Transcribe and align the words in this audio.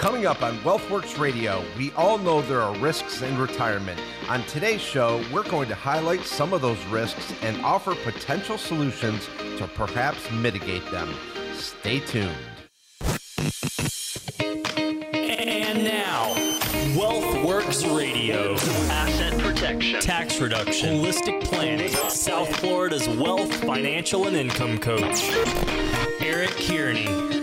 Coming 0.00 0.24
up 0.24 0.42
on 0.42 0.56
WealthWorks 0.60 1.18
Radio, 1.18 1.62
we 1.76 1.92
all 1.92 2.16
know 2.16 2.40
there 2.40 2.62
are 2.62 2.74
risks 2.78 3.20
in 3.20 3.36
retirement. 3.36 4.00
On 4.30 4.42
today's 4.44 4.80
show, 4.80 5.22
we're 5.30 5.42
going 5.42 5.68
to 5.68 5.74
highlight 5.74 6.22
some 6.22 6.54
of 6.54 6.62
those 6.62 6.82
risks 6.86 7.34
and 7.42 7.62
offer 7.62 7.94
potential 7.96 8.56
solutions 8.56 9.28
to 9.58 9.68
perhaps 9.74 10.30
mitigate 10.30 10.90
them. 10.90 11.14
Stay 11.52 12.00
tuned. 12.00 12.34
And 14.38 15.84
now, 15.84 16.32
WealthWorks 16.96 17.94
Radio. 17.94 18.54
Asset 18.54 19.38
protection. 19.38 20.00
Tax 20.00 20.40
reduction. 20.40 20.96
Holistic 20.96 21.44
planning. 21.44 21.90
South 22.08 22.56
Florida's 22.56 23.06
wealth, 23.06 23.54
financial, 23.64 24.26
and 24.26 24.34
income 24.34 24.78
coach. 24.78 25.30
Eric 26.22 26.52
Kearney. 26.52 27.39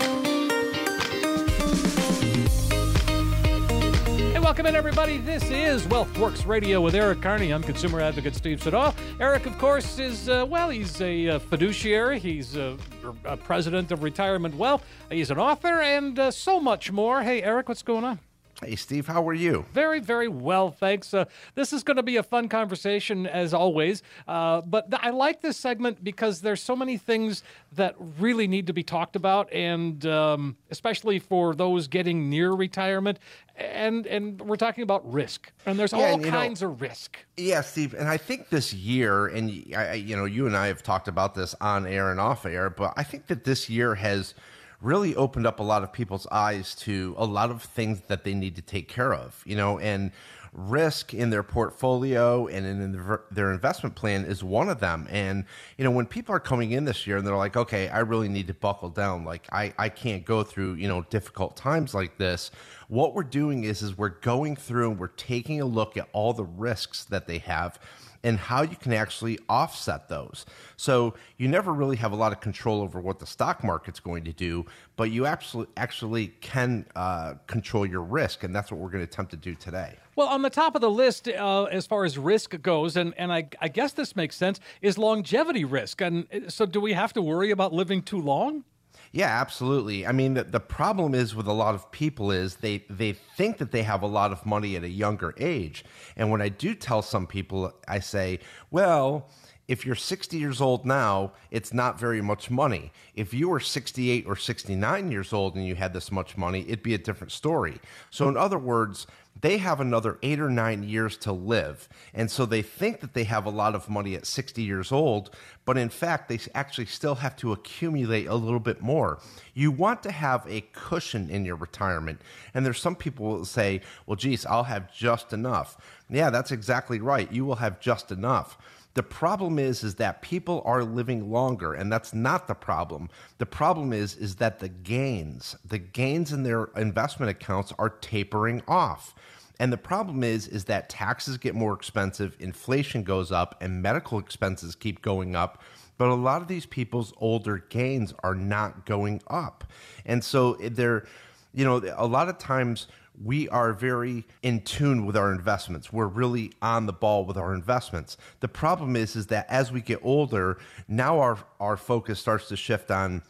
Welcome 4.48 4.66
in, 4.66 4.78
everybody. 4.78 5.18
This 5.18 5.44
is 5.52 5.86
WealthWorks 5.88 6.48
Radio 6.48 6.80
with 6.80 6.96
Eric 6.96 7.22
Carney. 7.22 7.52
I'm 7.52 7.62
consumer 7.62 8.00
advocate 8.00 8.34
Steve 8.34 8.64
Siddall. 8.64 8.96
Eric, 9.20 9.46
of 9.46 9.58
course, 9.58 10.00
is, 10.00 10.30
uh, 10.30 10.46
well, 10.48 10.70
he's 10.70 11.02
a 11.02 11.32
uh, 11.32 11.40
fiduciary. 11.40 12.18
He's 12.18 12.56
a, 12.56 12.78
a, 13.26 13.36
president 13.36 13.92
of 13.92 14.04
Retirement 14.04 14.56
Wealth. 14.56 14.86
He's 15.12 15.32
an 15.32 15.38
author 15.38 15.82
and 15.82 16.18
uh, 16.18 16.32
so 16.32 16.62
much 16.62 16.94
more. 16.94 17.24
Hey, 17.24 17.44
Eric, 17.44 17.68
what's 17.68 17.84
going 17.84 18.06
on? 18.06 18.20
Hey, 18.64 18.76
Steve, 18.76 19.06
how 19.06 19.28
are 19.30 19.36
you? 19.36 19.66
Very, 19.72 20.00
very 20.00 20.28
well, 20.28 20.72
thanks. 20.72 21.14
Uh, 21.14 21.26
this 21.54 21.72
is 21.72 21.84
going 21.84 21.98
to 21.98 22.04
be 22.04 22.18
a 22.18 22.24
fun 22.24 22.50
conversation, 22.50 23.28
as 23.28 23.54
always. 23.54 24.02
Uh, 24.28 24.62
but 24.62 24.90
th- 24.90 25.00
I 25.04 25.12
like 25.12 25.42
this 25.42 25.58
segment 25.58 26.04
because 26.04 26.42
there's 26.42 26.62
so 26.62 26.76
many 26.76 26.98
things 26.98 27.44
that 27.74 27.94
really 28.18 28.48
need 28.48 28.66
to 28.66 28.74
be 28.74 28.82
talked 28.82 29.16
about, 29.16 29.52
and 29.54 30.04
um, 30.08 30.58
especially 30.72 31.20
for 31.20 31.54
those 31.54 31.88
getting 31.88 32.32
near 32.32 32.52
retirement. 32.52 33.20
And 33.56 34.08
and 34.08 34.42
we're 34.42 34.56
talking 34.56 34.84
about 34.84 35.12
risk, 35.12 35.52
and 35.66 35.78
there's 35.78 35.94
yeah, 35.94 36.00
all 36.00 36.14
and, 36.16 36.26
kinds 36.26 36.62
know, 36.64 36.70
of 36.70 36.82
risk. 36.82 37.18
Yeah, 37.38 37.62
Steve, 37.62 37.94
and 37.94 38.08
I 38.08 38.18
think 38.18 38.50
this 38.50 38.74
year, 38.74 39.28
and 39.28 39.52
I, 39.76 39.94
you 39.94 40.16
know, 40.16 40.26
you 40.26 40.48
and 40.48 40.58
I 40.58 40.68
have 40.68 40.82
talked 40.82 41.08
about 41.08 41.36
this 41.36 41.54
on 41.62 41.86
air 41.86 42.10
and 42.10 42.20
off 42.20 42.46
air, 42.46 42.72
but 42.72 42.94
I 42.98 43.04
think 43.04 43.28
that 43.28 43.44
this 43.44 43.70
year 43.70 43.96
has 43.96 44.34
really 44.82 45.16
opened 45.16 45.48
up 45.48 45.60
a 45.60 45.64
lot 45.64 45.84
of 45.84 45.92
people's 45.92 46.28
eyes 46.28 46.76
to 46.76 47.16
a 47.18 47.26
lot 47.26 47.50
of 47.50 47.64
things 47.64 48.02
that 48.08 48.24
they 48.24 48.34
need 48.34 48.56
to 48.56 48.62
take 48.62 48.88
care 48.88 49.14
of, 49.14 49.42
you 49.46 49.56
know, 49.56 49.80
and 49.80 50.12
risk 50.54 51.14
in 51.14 51.30
their 51.30 51.44
portfolio 51.44 52.48
and 52.48 52.66
in 52.66 53.20
their 53.32 53.52
investment 53.52 53.96
plan 53.96 54.24
is 54.26 54.44
one 54.44 54.70
of 54.70 54.80
them. 54.80 55.08
And, 55.10 55.46
you 55.78 55.84
know, 55.84 55.92
when 55.92 56.06
people 56.06 56.34
are 56.34 56.40
coming 56.40 56.72
in 56.72 56.86
this 56.86 57.06
year 57.06 57.18
and 57.18 57.28
they're 57.28 57.36
like, 57.36 57.58
okay, 57.58 57.90
I 57.90 58.00
really 58.00 58.30
need 58.30 58.48
to 58.48 58.54
buckle 58.54 58.90
down. 58.90 59.26
Like 59.26 59.48
I, 59.52 59.74
I 59.78 59.90
can't 59.90 60.26
go 60.26 60.44
through, 60.44 60.76
you 60.76 60.88
know, 60.88 61.04
difficult 61.10 61.56
times 61.56 61.94
like 61.94 62.18
this. 62.18 62.52
What 62.88 63.14
we're 63.14 63.24
doing 63.24 63.66
is, 63.66 63.82
is 63.82 63.98
we're 63.98 64.10
going 64.10 64.56
through 64.56 64.92
and 64.92 65.00
we're 65.00 65.08
taking 65.08 65.62
a 65.62 65.66
look 65.66 65.98
at 65.98 66.08
all 66.14 66.34
the 66.34 66.46
risks 66.46 67.04
that 67.06 67.28
they 67.28 67.40
have 67.40 67.80
and 68.24 68.38
how 68.38 68.62
you 68.62 68.76
can 68.76 68.94
actually 68.94 69.40
offset 69.50 70.10
those. 70.10 70.46
So 70.76 71.14
you 71.38 71.48
never 71.48 71.74
really 71.74 71.98
have 71.98 72.12
a 72.12 72.16
lot 72.16 72.32
of 72.32 72.40
control 72.40 72.82
over 72.82 73.00
what 73.00 73.20
the 73.20 73.26
stock 73.26 73.64
market's 73.64 74.00
going 74.00 74.24
to 74.26 74.34
do, 74.34 74.66
but 74.96 75.12
you 75.12 75.26
actually 75.26 75.68
actually 75.78 76.28
can 76.42 76.86
uh, 76.96 77.36
control 77.48 77.86
your 77.86 78.02
risk, 78.02 78.44
and 78.44 78.56
that's 78.56 78.72
what 78.72 78.80
we're 78.80 78.90
going 78.90 79.06
to 79.06 79.10
attempt 79.12 79.32
to 79.32 79.38
do 79.38 79.56
today. 79.56 79.96
Well, 80.16 80.28
on 80.28 80.42
the 80.42 80.50
top 80.50 80.74
of 80.74 80.82
the 80.82 80.90
list, 80.90 81.28
uh, 81.28 81.66
as 81.66 81.86
far 81.86 82.04
as 82.04 82.18
risk 82.18 82.60
goes, 82.62 82.98
and, 82.98 83.14
and 83.18 83.32
I, 83.32 83.50
I 83.62 83.68
guess 83.68 83.94
this 83.94 84.16
makes 84.16 84.36
sense, 84.36 84.60
is 84.82 84.98
longevity 84.98 85.64
risk. 85.64 86.02
And 86.02 86.28
uh, 86.34 86.50
so, 86.50 86.66
do 86.66 86.82
we 86.82 86.94
have 86.94 87.14
to 87.14 87.22
worry 87.22 87.52
about 87.52 87.72
living 87.72 88.02
too 88.02 88.20
long? 88.20 88.64
Yeah, 89.12 89.28
absolutely. 89.28 90.06
I 90.06 90.12
mean, 90.12 90.36
the, 90.36 90.44
the 90.44 90.60
problem 90.60 91.16
is 91.16 91.34
with 91.34 91.48
a 91.48 91.54
lot 91.54 91.76
of 91.76 91.92
people 91.92 92.32
is 92.32 92.58
they 92.58 92.84
they 92.90 93.14
think 93.14 93.58
that 93.58 93.72
they 93.72 93.84
have 93.84 94.02
a 94.02 94.08
lot 94.08 94.32
of 94.32 94.46
money 94.46 94.76
at 94.76 94.84
a 94.84 94.90
younger 94.90 95.34
age. 95.38 95.86
And 96.16 96.32
when 96.32 96.42
I 96.42 96.50
do 96.50 96.76
tell 96.76 97.02
some 97.02 97.28
people, 97.28 97.74
I 97.88 98.00
say, 98.00 98.40
well, 98.70 99.30
if 99.68 99.86
you're 99.86 99.96
60 99.96 100.38
years 100.38 100.62
old 100.62 100.86
now, 100.86 101.34
it's 101.52 101.74
not 101.74 102.00
very 102.00 102.22
much 102.22 102.50
money. 102.50 102.92
If 103.16 103.34
you 103.34 103.50
were 103.50 103.60
68 103.60 104.26
or 104.26 104.36
69 104.36 105.12
years 105.12 105.34
old 105.34 105.56
and 105.56 105.66
you 105.66 105.76
had 105.76 105.94
this 105.94 106.12
much 106.12 106.38
money, 106.38 106.62
it'd 106.62 106.84
be 106.84 106.94
a 106.94 106.98
different 106.98 107.34
story. 107.34 107.80
So, 108.10 108.30
in 108.30 108.38
other 108.38 108.58
words, 108.58 109.08
they 109.42 109.58
have 109.58 109.80
another 109.80 110.18
eight 110.24 110.40
or 110.40 110.50
nine 110.50 110.84
years 110.84 111.18
to 111.18 111.32
live. 111.32 111.88
And 112.14 112.32
so 112.32 112.46
they 112.46 112.62
think 112.62 113.02
that 113.02 113.14
they 113.14 113.26
have 113.26 113.46
a 113.46 113.50
lot 113.52 113.76
of 113.76 113.90
money 113.90 114.16
at 114.16 114.26
60 114.26 114.62
years 114.62 114.92
old, 114.92 115.30
but 115.66 115.78
in 115.78 115.90
fact, 115.90 116.30
they 116.30 116.40
actually 116.56 116.86
still 116.86 117.16
have 117.16 117.36
to 117.38 117.52
accumulate 117.52 118.28
a 118.28 118.36
little 118.36 118.60
bit 118.60 118.82
more. 118.82 119.20
You 119.54 119.72
want 119.72 120.04
to 120.04 120.12
have 120.12 120.46
a 120.48 120.62
cushion 120.74 121.30
in 121.30 121.46
your 121.46 121.56
retirement. 121.56 122.22
And 122.54 122.66
there's 122.66 122.82
some 122.82 122.96
people 122.96 123.38
who 123.38 123.46
say, 123.46 123.82
well, 124.06 124.16
geez, 124.16 124.46
I'll 124.46 124.64
have 124.64 124.94
just 124.94 125.34
enough. 125.34 125.78
Yeah, 126.10 126.30
that's 126.30 126.52
exactly 126.52 127.00
right. 127.00 127.32
You 127.32 127.46
will 127.46 127.56
have 127.56 127.80
just 127.80 128.12
enough. 128.12 128.58
The 128.98 129.04
problem 129.04 129.60
is 129.60 129.84
is 129.84 129.94
that 129.96 130.24
people 130.24 130.64
are 130.66 130.84
living 130.84 131.32
longer 131.32 131.76
and 131.76 131.94
that's 131.94 132.16
not 132.16 132.48
the 132.48 132.56
problem. 132.56 133.12
The 133.38 133.46
problem 133.46 133.94
is 133.94 134.16
is 134.16 134.38
that 134.38 134.58
the 134.58 134.70
gains, 134.70 135.56
the 135.64 135.78
gains 135.78 136.34
in 136.34 136.42
their 136.42 136.72
investment 136.76 137.30
accounts 137.30 137.72
are 137.78 137.92
tapering 137.92 138.64
off. 138.68 139.14
And 139.60 139.72
the 139.72 139.78
problem 139.78 140.24
is 140.24 140.48
is 140.48 140.66
that 140.66 140.90
taxes 140.90 141.38
get 141.38 141.54
more 141.54 141.76
expensive, 141.76 142.36
inflation 142.40 143.04
goes 143.04 143.32
up 143.32 143.56
and 143.62 143.84
medical 143.84 144.18
expenses 144.18 144.74
keep 144.74 145.04
going 145.04 145.36
up. 145.36 145.62
But 146.00 146.10
a 146.10 146.16
lot 146.16 146.42
of 146.42 146.48
these 146.48 146.66
people's 146.66 147.14
older 147.18 147.60
gains 147.70 148.16
are 148.24 148.34
not 148.34 148.88
going 148.88 149.22
up. 149.28 149.64
And 150.08 150.24
so 150.24 150.56
eh, 150.56 150.70
they're 150.72 151.06
you 151.54 151.66
know, 151.66 151.82
a 151.98 152.06
lot 152.06 152.30
of 152.30 152.38
times 152.38 152.88
we 153.22 153.50
are 153.50 153.74
very 153.74 154.26
in 154.44 154.62
tune 154.62 155.06
with 155.06 155.18
our 155.18 155.32
investments. 155.32 155.92
We're 155.92 156.08
really 156.08 156.52
on 156.62 156.86
the 156.86 156.94
ball 156.94 157.26
with 157.26 157.38
our 157.38 157.54
investments. 157.54 158.18
The 158.42 158.48
problem 158.48 158.96
is, 158.96 159.16
is 159.16 159.28
that 159.28 159.48
as 159.50 159.72
we 159.72 159.82
get 159.82 160.00
older, 160.04 160.58
now 160.88 161.20
our, 161.20 161.38
our 161.60 161.78
focus 161.78 162.20
starts 162.20 162.48
to 162.50 162.56
shift 162.56 162.92
on 162.92 163.24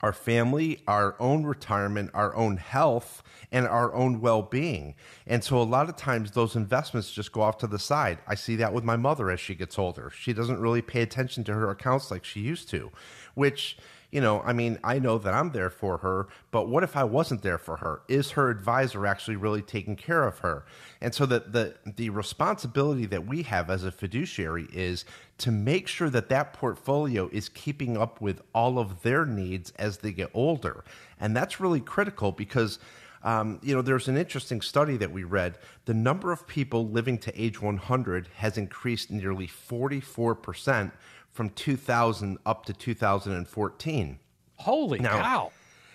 our 0.00 0.12
family, 0.12 0.82
our 0.88 1.14
own 1.20 1.44
retirement, 1.44 2.10
our 2.12 2.34
own 2.34 2.56
health, 2.56 3.22
and 3.52 3.66
our 3.66 3.94
own 3.94 4.20
well 4.20 4.42
being. 4.42 4.96
And 5.26 5.44
so 5.44 5.60
a 5.60 5.62
lot 5.62 5.88
of 5.88 5.96
times 5.96 6.32
those 6.32 6.56
investments 6.56 7.12
just 7.12 7.30
go 7.30 7.42
off 7.42 7.58
to 7.58 7.68
the 7.68 7.78
side. 7.78 8.18
I 8.26 8.34
see 8.34 8.56
that 8.56 8.72
with 8.72 8.82
my 8.82 8.96
mother 8.96 9.30
as 9.30 9.38
she 9.38 9.54
gets 9.54 9.78
older. 9.78 10.10
She 10.10 10.32
doesn't 10.32 10.58
really 10.58 10.82
pay 10.82 11.02
attention 11.02 11.44
to 11.44 11.52
her 11.52 11.70
accounts 11.70 12.10
like 12.10 12.24
she 12.24 12.40
used 12.40 12.68
to, 12.70 12.90
which 13.34 13.76
you 14.12 14.20
know, 14.20 14.42
I 14.42 14.52
mean, 14.52 14.78
I 14.84 14.98
know 14.98 15.16
that 15.16 15.32
I'm 15.32 15.52
there 15.52 15.70
for 15.70 15.96
her, 15.98 16.28
but 16.50 16.68
what 16.68 16.84
if 16.84 16.96
I 16.96 17.02
wasn't 17.02 17.40
there 17.40 17.56
for 17.56 17.78
her? 17.78 18.02
Is 18.08 18.32
her 18.32 18.50
advisor 18.50 19.06
actually 19.06 19.36
really 19.36 19.62
taking 19.62 19.96
care 19.96 20.24
of 20.24 20.40
her? 20.40 20.66
And 21.00 21.14
so 21.14 21.24
that 21.26 21.52
the 21.52 21.74
the 21.84 22.10
responsibility 22.10 23.06
that 23.06 23.26
we 23.26 23.42
have 23.44 23.70
as 23.70 23.84
a 23.84 23.90
fiduciary 23.90 24.68
is 24.70 25.06
to 25.38 25.50
make 25.50 25.88
sure 25.88 26.10
that 26.10 26.28
that 26.28 26.52
portfolio 26.52 27.30
is 27.32 27.48
keeping 27.48 27.96
up 27.96 28.20
with 28.20 28.42
all 28.54 28.78
of 28.78 29.00
their 29.02 29.24
needs 29.24 29.72
as 29.78 29.98
they 29.98 30.12
get 30.12 30.30
older. 30.34 30.84
And 31.18 31.34
that's 31.34 31.58
really 31.58 31.80
critical 31.80 32.32
because 32.32 32.78
um, 33.24 33.60
you 33.62 33.74
know, 33.74 33.82
there's 33.82 34.08
an 34.08 34.16
interesting 34.16 34.60
study 34.60 34.96
that 34.96 35.12
we 35.12 35.22
read. 35.22 35.58
The 35.84 35.94
number 35.94 36.32
of 36.32 36.46
people 36.46 36.88
living 36.88 37.18
to 37.18 37.40
age 37.40 37.62
100 37.62 38.28
has 38.34 38.58
increased 38.58 39.12
nearly 39.12 39.46
44% 39.46 40.90
from 41.32 41.50
2000 41.50 42.38
up 42.46 42.64
to 42.66 42.72
2014. 42.72 44.18
Holy 44.56 44.98
now, 44.98 45.22
cow. 45.22 45.52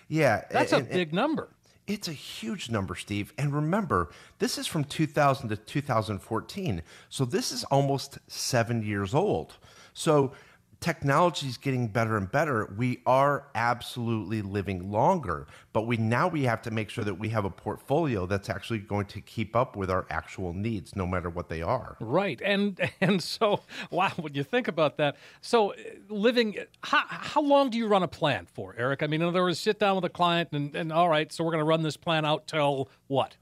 Yeah. 0.08 0.42
That's 0.50 0.72
and, 0.72 0.86
a 0.86 0.90
big 0.90 1.08
and, 1.08 1.16
number. 1.16 1.48
It's 1.86 2.06
a 2.06 2.12
huge 2.12 2.70
number, 2.70 2.94
Steve. 2.94 3.32
And 3.38 3.54
remember, 3.54 4.10
this 4.38 4.58
is 4.58 4.66
from 4.66 4.84
2000 4.84 5.48
to 5.48 5.56
2014. 5.56 6.82
So 7.08 7.24
this 7.24 7.50
is 7.50 7.64
almost 7.64 8.18
seven 8.28 8.82
years 8.82 9.14
old. 9.14 9.54
So 9.94 10.32
technology 10.80 11.48
is 11.48 11.56
getting 11.56 11.88
better 11.88 12.16
and 12.16 12.30
better, 12.30 12.72
we 12.76 13.00
are 13.04 13.48
absolutely 13.54 14.42
living 14.42 14.90
longer. 14.90 15.46
But 15.72 15.86
we 15.86 15.96
now 15.96 16.28
we 16.28 16.44
have 16.44 16.62
to 16.62 16.70
make 16.70 16.90
sure 16.90 17.04
that 17.04 17.14
we 17.14 17.28
have 17.30 17.44
a 17.44 17.50
portfolio 17.50 18.26
that's 18.26 18.48
actually 18.48 18.78
going 18.80 19.06
to 19.06 19.20
keep 19.20 19.56
up 19.56 19.76
with 19.76 19.90
our 19.90 20.06
actual 20.10 20.52
needs, 20.52 20.94
no 20.94 21.06
matter 21.06 21.30
what 21.30 21.48
they 21.48 21.62
are. 21.62 21.96
Right, 22.00 22.40
and 22.44 22.78
and 23.00 23.22
so 23.22 23.60
wow, 23.90 24.12
when 24.16 24.34
you 24.34 24.44
think 24.44 24.68
about 24.68 24.96
that, 24.98 25.16
so 25.40 25.72
uh, 25.72 25.76
living, 26.08 26.56
how, 26.82 27.02
how 27.06 27.40
long 27.40 27.70
do 27.70 27.78
you 27.78 27.86
run 27.86 28.02
a 28.02 28.08
plan 28.08 28.46
for, 28.46 28.74
Eric? 28.78 29.02
I 29.02 29.06
mean, 29.06 29.22
in 29.22 29.28
other 29.28 29.42
words, 29.42 29.58
sit 29.58 29.78
down 29.78 29.96
with 29.96 30.04
a 30.04 30.10
client 30.10 30.50
and, 30.52 30.74
and 30.74 30.92
all 30.92 31.08
right, 31.08 31.32
so 31.32 31.44
we're 31.44 31.52
going 31.52 31.64
to 31.64 31.68
run 31.68 31.82
this 31.82 31.96
plan 31.96 32.24
out 32.24 32.46
till 32.46 32.88
what? 33.08 33.36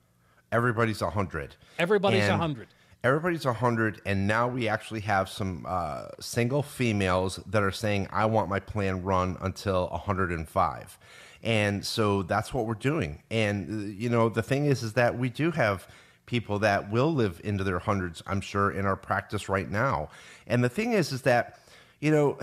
Everybody's 0.53 1.03
a 1.03 1.11
hundred. 1.11 1.57
Everybody's 1.79 2.29
a 2.29 2.37
hundred 2.37 2.69
everybody's 3.07 3.45
100 3.45 4.01
and 4.05 4.27
now 4.27 4.49
we 4.49 4.69
actually 4.69 5.01
have 5.01 5.29
some 5.29 5.65
uh, 5.69 6.09
single 6.21 6.63
females 6.63 7.41
that 7.47 7.63
are 7.63 7.71
saying 7.71 8.09
i 8.11 8.25
want 8.25 8.49
my 8.49 8.61
plan 8.61 9.03
run 9.03 9.37
until 9.41 9.89
105 9.89 10.99
and 11.47 11.87
so 11.87 12.23
that's 12.23 12.53
what 12.53 12.67
we're 12.67 12.75
doing. 12.75 13.23
And 13.31 13.71
uh, 13.71 13.95
you 13.97 14.11
know 14.11 14.29
the 14.29 14.43
thing 14.43 14.67
is 14.67 14.83
is 14.83 14.95
that 14.95 15.17
we 15.17 15.29
do 15.31 15.53
have 15.53 15.89
people 16.27 16.59
that 16.59 16.91
will 16.91 17.15
live 17.15 17.41
into 17.45 17.63
their 17.63 17.79
hundreds 17.79 18.21
i'm 18.27 18.41
sure 18.41 18.73
in 18.73 18.85
our 18.85 18.97
practice 18.97 19.49
right 19.49 19.71
now. 19.71 20.11
And 20.47 20.63
the 20.63 20.69
thing 20.69 20.93
is 20.93 21.13
is 21.13 21.23
that 21.23 21.61
you 22.01 22.11
know 22.11 22.39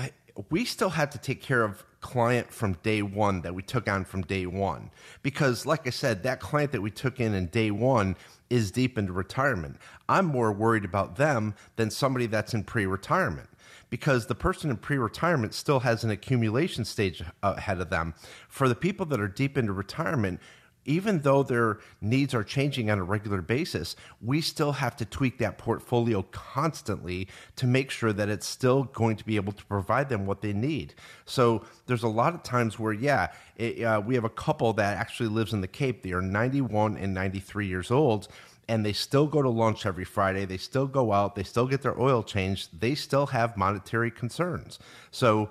we 0.50 0.66
still 0.66 0.90
have 0.90 1.10
to 1.12 1.18
take 1.18 1.42
care 1.42 1.64
of 1.64 1.84
client 2.00 2.52
from 2.52 2.74
day 2.84 3.02
one 3.02 3.42
that 3.42 3.54
we 3.54 3.62
took 3.62 3.90
on 3.90 4.04
from 4.04 4.22
day 4.24 4.46
one. 4.46 4.90
Because, 5.22 5.66
like 5.66 5.88
I 5.88 5.92
said, 5.92 6.24
that 6.24 6.40
client 6.40 6.72
that 6.74 6.82
we 6.82 6.92
took 6.92 7.20
in 7.20 7.34
in 7.34 7.48
day 7.48 7.72
one 7.72 8.16
is 8.54 8.70
deep 8.70 9.00
into 9.00 9.12
retirement. 9.12 9.78
I'm 10.08 10.28
more 10.28 10.52
worried 10.52 10.86
about 10.86 11.16
them 11.16 11.56
than 11.76 11.90
somebody 11.90 12.28
that's 12.28 12.54
in 12.54 12.64
pre 12.64 12.86
retirement 12.86 13.50
because 13.90 14.28
the 14.28 14.36
person 14.36 14.70
in 14.70 14.78
pre 14.78 14.98
retirement 14.98 15.56
still 15.56 15.80
has 15.80 16.04
an 16.04 16.12
accumulation 16.12 16.86
stage 16.86 17.24
ahead 17.42 17.82
of 17.82 17.90
them. 17.90 18.14
For 18.48 18.70
the 18.70 18.76
people 18.76 19.08
that 19.08 19.20
are 19.20 19.28
deep 19.28 19.58
into 19.58 19.74
retirement, 19.74 20.40
even 20.86 21.22
though 21.22 21.44
their 21.44 21.80
needs 22.02 22.34
are 22.34 22.44
changing 22.44 22.90
on 22.90 23.00
a 23.00 23.04
regular 23.04 23.42
basis, 23.42 23.96
we 24.22 24.42
still 24.42 24.74
have 24.74 24.96
to 24.98 25.06
tweak 25.06 25.38
that 25.38 25.58
portfolio 25.58 26.24
constantly 26.32 27.28
to 27.56 27.68
make 27.68 27.90
sure 27.90 28.14
that 28.14 28.30
it's 28.30 28.48
still 28.48 28.84
going 28.86 29.16
to 29.16 29.26
be 29.26 29.36
able 29.36 29.54
to 29.54 29.66
provide 29.66 30.10
them 30.10 30.26
what 30.26 30.42
they 30.42 30.54
need. 30.54 30.94
So 31.26 31.66
there's 31.86 32.04
a 32.04 32.08
lot 32.08 32.34
of 32.34 32.44
times 32.44 32.78
where, 32.78 32.94
yeah, 32.94 33.28
it, 33.56 33.84
uh, 33.84 34.02
we 34.06 34.16
have 34.16 34.26
a 34.26 34.30
couple 34.30 34.74
that 34.74 34.98
actually 34.98 35.30
lives 35.30 35.54
in 35.54 35.62
the 35.62 35.68
Cape. 35.68 36.02
They 36.04 36.12
are 36.12 36.22
91 36.22 36.98
and 36.98 37.14
93 37.14 37.68
years 37.68 37.92
old 37.92 38.28
and 38.68 38.86
they 38.86 38.94
still 38.94 39.28
go 39.28 39.42
to 39.42 39.50
lunch 39.50 39.86
every 39.86 40.06
Friday. 40.06 40.46
They 40.46 40.58
still 40.58 40.88
go 40.88 41.12
out. 41.12 41.36
They 41.36 41.44
still 41.44 41.68
get 41.68 41.82
their 41.82 42.00
oil 42.00 42.24
changed. 42.24 42.80
They 42.80 42.96
still 42.96 43.28
have 43.28 43.58
monetary 43.58 44.10
concerns. 44.10 44.80
So 45.12 45.50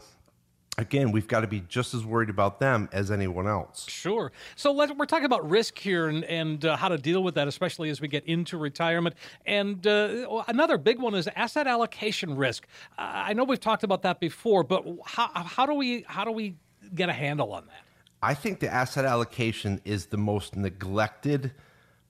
again, 0.79 1.13
we've 1.13 1.29
got 1.29 1.41
to 1.41 1.47
be 1.47 1.61
just 1.69 1.95
as 1.95 2.05
worried 2.05 2.31
about 2.31 2.59
them 2.59 2.89
as 2.93 3.11
anyone 3.11 3.47
else. 3.47 3.87
Sure. 3.89 4.33
So 4.57 4.73
we're 4.73 5.07
talking 5.07 5.27
about 5.27 5.49
risk 5.49 5.79
here 5.79 6.09
and, 6.09 6.25
and 6.25 6.65
uh, 6.65 6.77
how 6.77 6.89
to 6.89 6.99
deal 6.99 7.23
with 7.23 7.35
that, 7.35 7.49
especially 7.49 7.91
as 7.91 8.01
we 8.01 8.09
get 8.09 8.25
into 8.27 8.57
retirement. 8.57 9.17
And 9.47 9.87
uh, 9.87 10.43
another 10.49 10.79
big 10.79 10.99
one 10.99 11.15
is 11.15 11.29
asset 11.37 11.67
allocation 11.67 12.37
risk. 12.37 12.67
Uh, 12.99 13.03
I 13.03 13.33
know 13.35 13.45
we've 13.45 13.61
talked 13.61 13.85
about 13.85 14.03
that 14.03 14.21
before, 14.21 14.65
but 14.65 14.85
how, 15.05 15.29
how 15.29 15.67
do 15.67 15.75
we 15.75 16.05
how 16.07 16.25
do 16.25 16.33
we 16.33 16.57
get 16.95 17.09
a 17.09 17.13
handle 17.13 17.53
on 17.53 17.67
that? 17.67 17.85
I 18.23 18.35
think 18.35 18.61
the 18.61 18.73
asset 18.73 19.05
allocation 19.05 19.81
is 19.85 20.07
the 20.07 20.17
most 20.17 20.57
neglected 20.57 21.53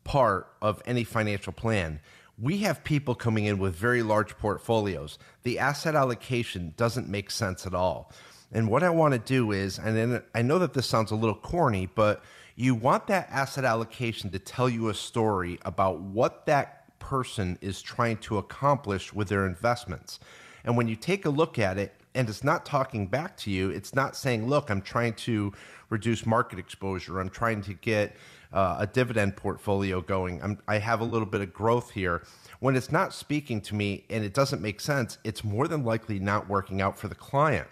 part 0.05 0.53
of 0.61 0.82
any 0.85 1.05
financial 1.05 1.53
plan. 1.53 2.00
We 2.38 2.58
have 2.58 2.82
people 2.85 3.15
coming 3.15 3.44
in 3.44 3.58
with 3.58 3.75
very 3.75 4.03
large 4.03 4.37
portfolios. 4.37 5.19
The 5.43 5.58
asset 5.58 5.94
allocation 5.94 6.75
doesn't 6.76 7.08
make 7.08 7.31
sense 7.31 7.67
at 7.67 7.75
all. 7.75 8.12
And 8.52 8.69
what 8.69 8.82
I 8.82 8.90
want 8.90 9.12
to 9.12 9.19
do 9.19 9.52
is, 9.52 9.78
and 9.78 9.96
then 9.96 10.22
I 10.34 10.43
know 10.43 10.58
that 10.58 10.75
this 10.75 10.87
sounds 10.87 11.10
a 11.10 11.16
little 11.16 11.34
corny, 11.34 11.87
but 11.87 12.22
you 12.54 12.75
want 12.75 13.06
that 13.06 13.28
asset 13.31 13.64
allocation 13.64 14.31
to 14.31 14.38
tell 14.38 14.69
you 14.69 14.88
a 14.88 14.94
story 14.94 15.58
about 15.64 16.00
what 16.00 16.44
that 16.46 16.99
person 16.99 17.58
is 17.62 17.81
trying 17.81 18.19
to 18.19 18.38
accomplish 18.38 19.12
with 19.12 19.28
their 19.28 19.46
investments. 19.46 20.20
And 20.64 20.76
when 20.76 20.87
you 20.87 20.96
take 20.96 21.25
a 21.25 21.31
look 21.31 21.58
at 21.58 21.78
it, 21.78 21.94
and 22.14 22.28
it's 22.28 22.44
not 22.44 22.66
talking 22.66 23.06
back 23.06 23.38
to 23.38 23.50
you, 23.50 23.70
it's 23.70 23.94
not 23.94 24.14
saying, 24.14 24.46
look, 24.46 24.70
I'm 24.70 24.82
trying 24.82 25.14
to 25.14 25.52
reduce 25.88 26.26
market 26.26 26.58
exposure, 26.58 27.20
I'm 27.20 27.31
trying 27.31 27.62
to 27.62 27.75
get 27.75 28.16
uh, 28.52 28.76
a 28.81 28.87
dividend 28.87 29.34
portfolio 29.34 30.02
going. 30.02 30.43
I'm, 30.43 30.58
I 30.69 30.78
have 30.78 31.00
a 31.00 31.05
little 31.05 31.26
bit 31.26 31.40
of 31.40 31.55
growth 31.55 31.90
here. 31.90 32.22
When 32.60 32.76
it's 32.76 32.93
not 32.93 33.14
speaking 33.14 33.62
to 33.62 33.75
me 33.75 34.05
and 34.10 34.22
it 34.25 34.34
doesn't 34.34 34.60
make 34.60 34.81
sense, 34.81 35.16
it's 35.25 35.43
more 35.43 35.66
than 35.69 35.84
likely 35.84 36.19
not 36.19 36.48
working 36.48 36.82
out 36.82 36.98
for 36.98 37.08
the 37.08 37.14
client. 37.14 37.66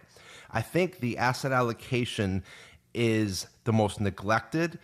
I 0.53 0.63
think 0.63 1.01
the 1.01 1.19
asset 1.19 1.53
allocation 1.53 2.43
is 2.93 3.47
the 3.65 3.73
most 3.73 4.01
neglected 4.01 4.79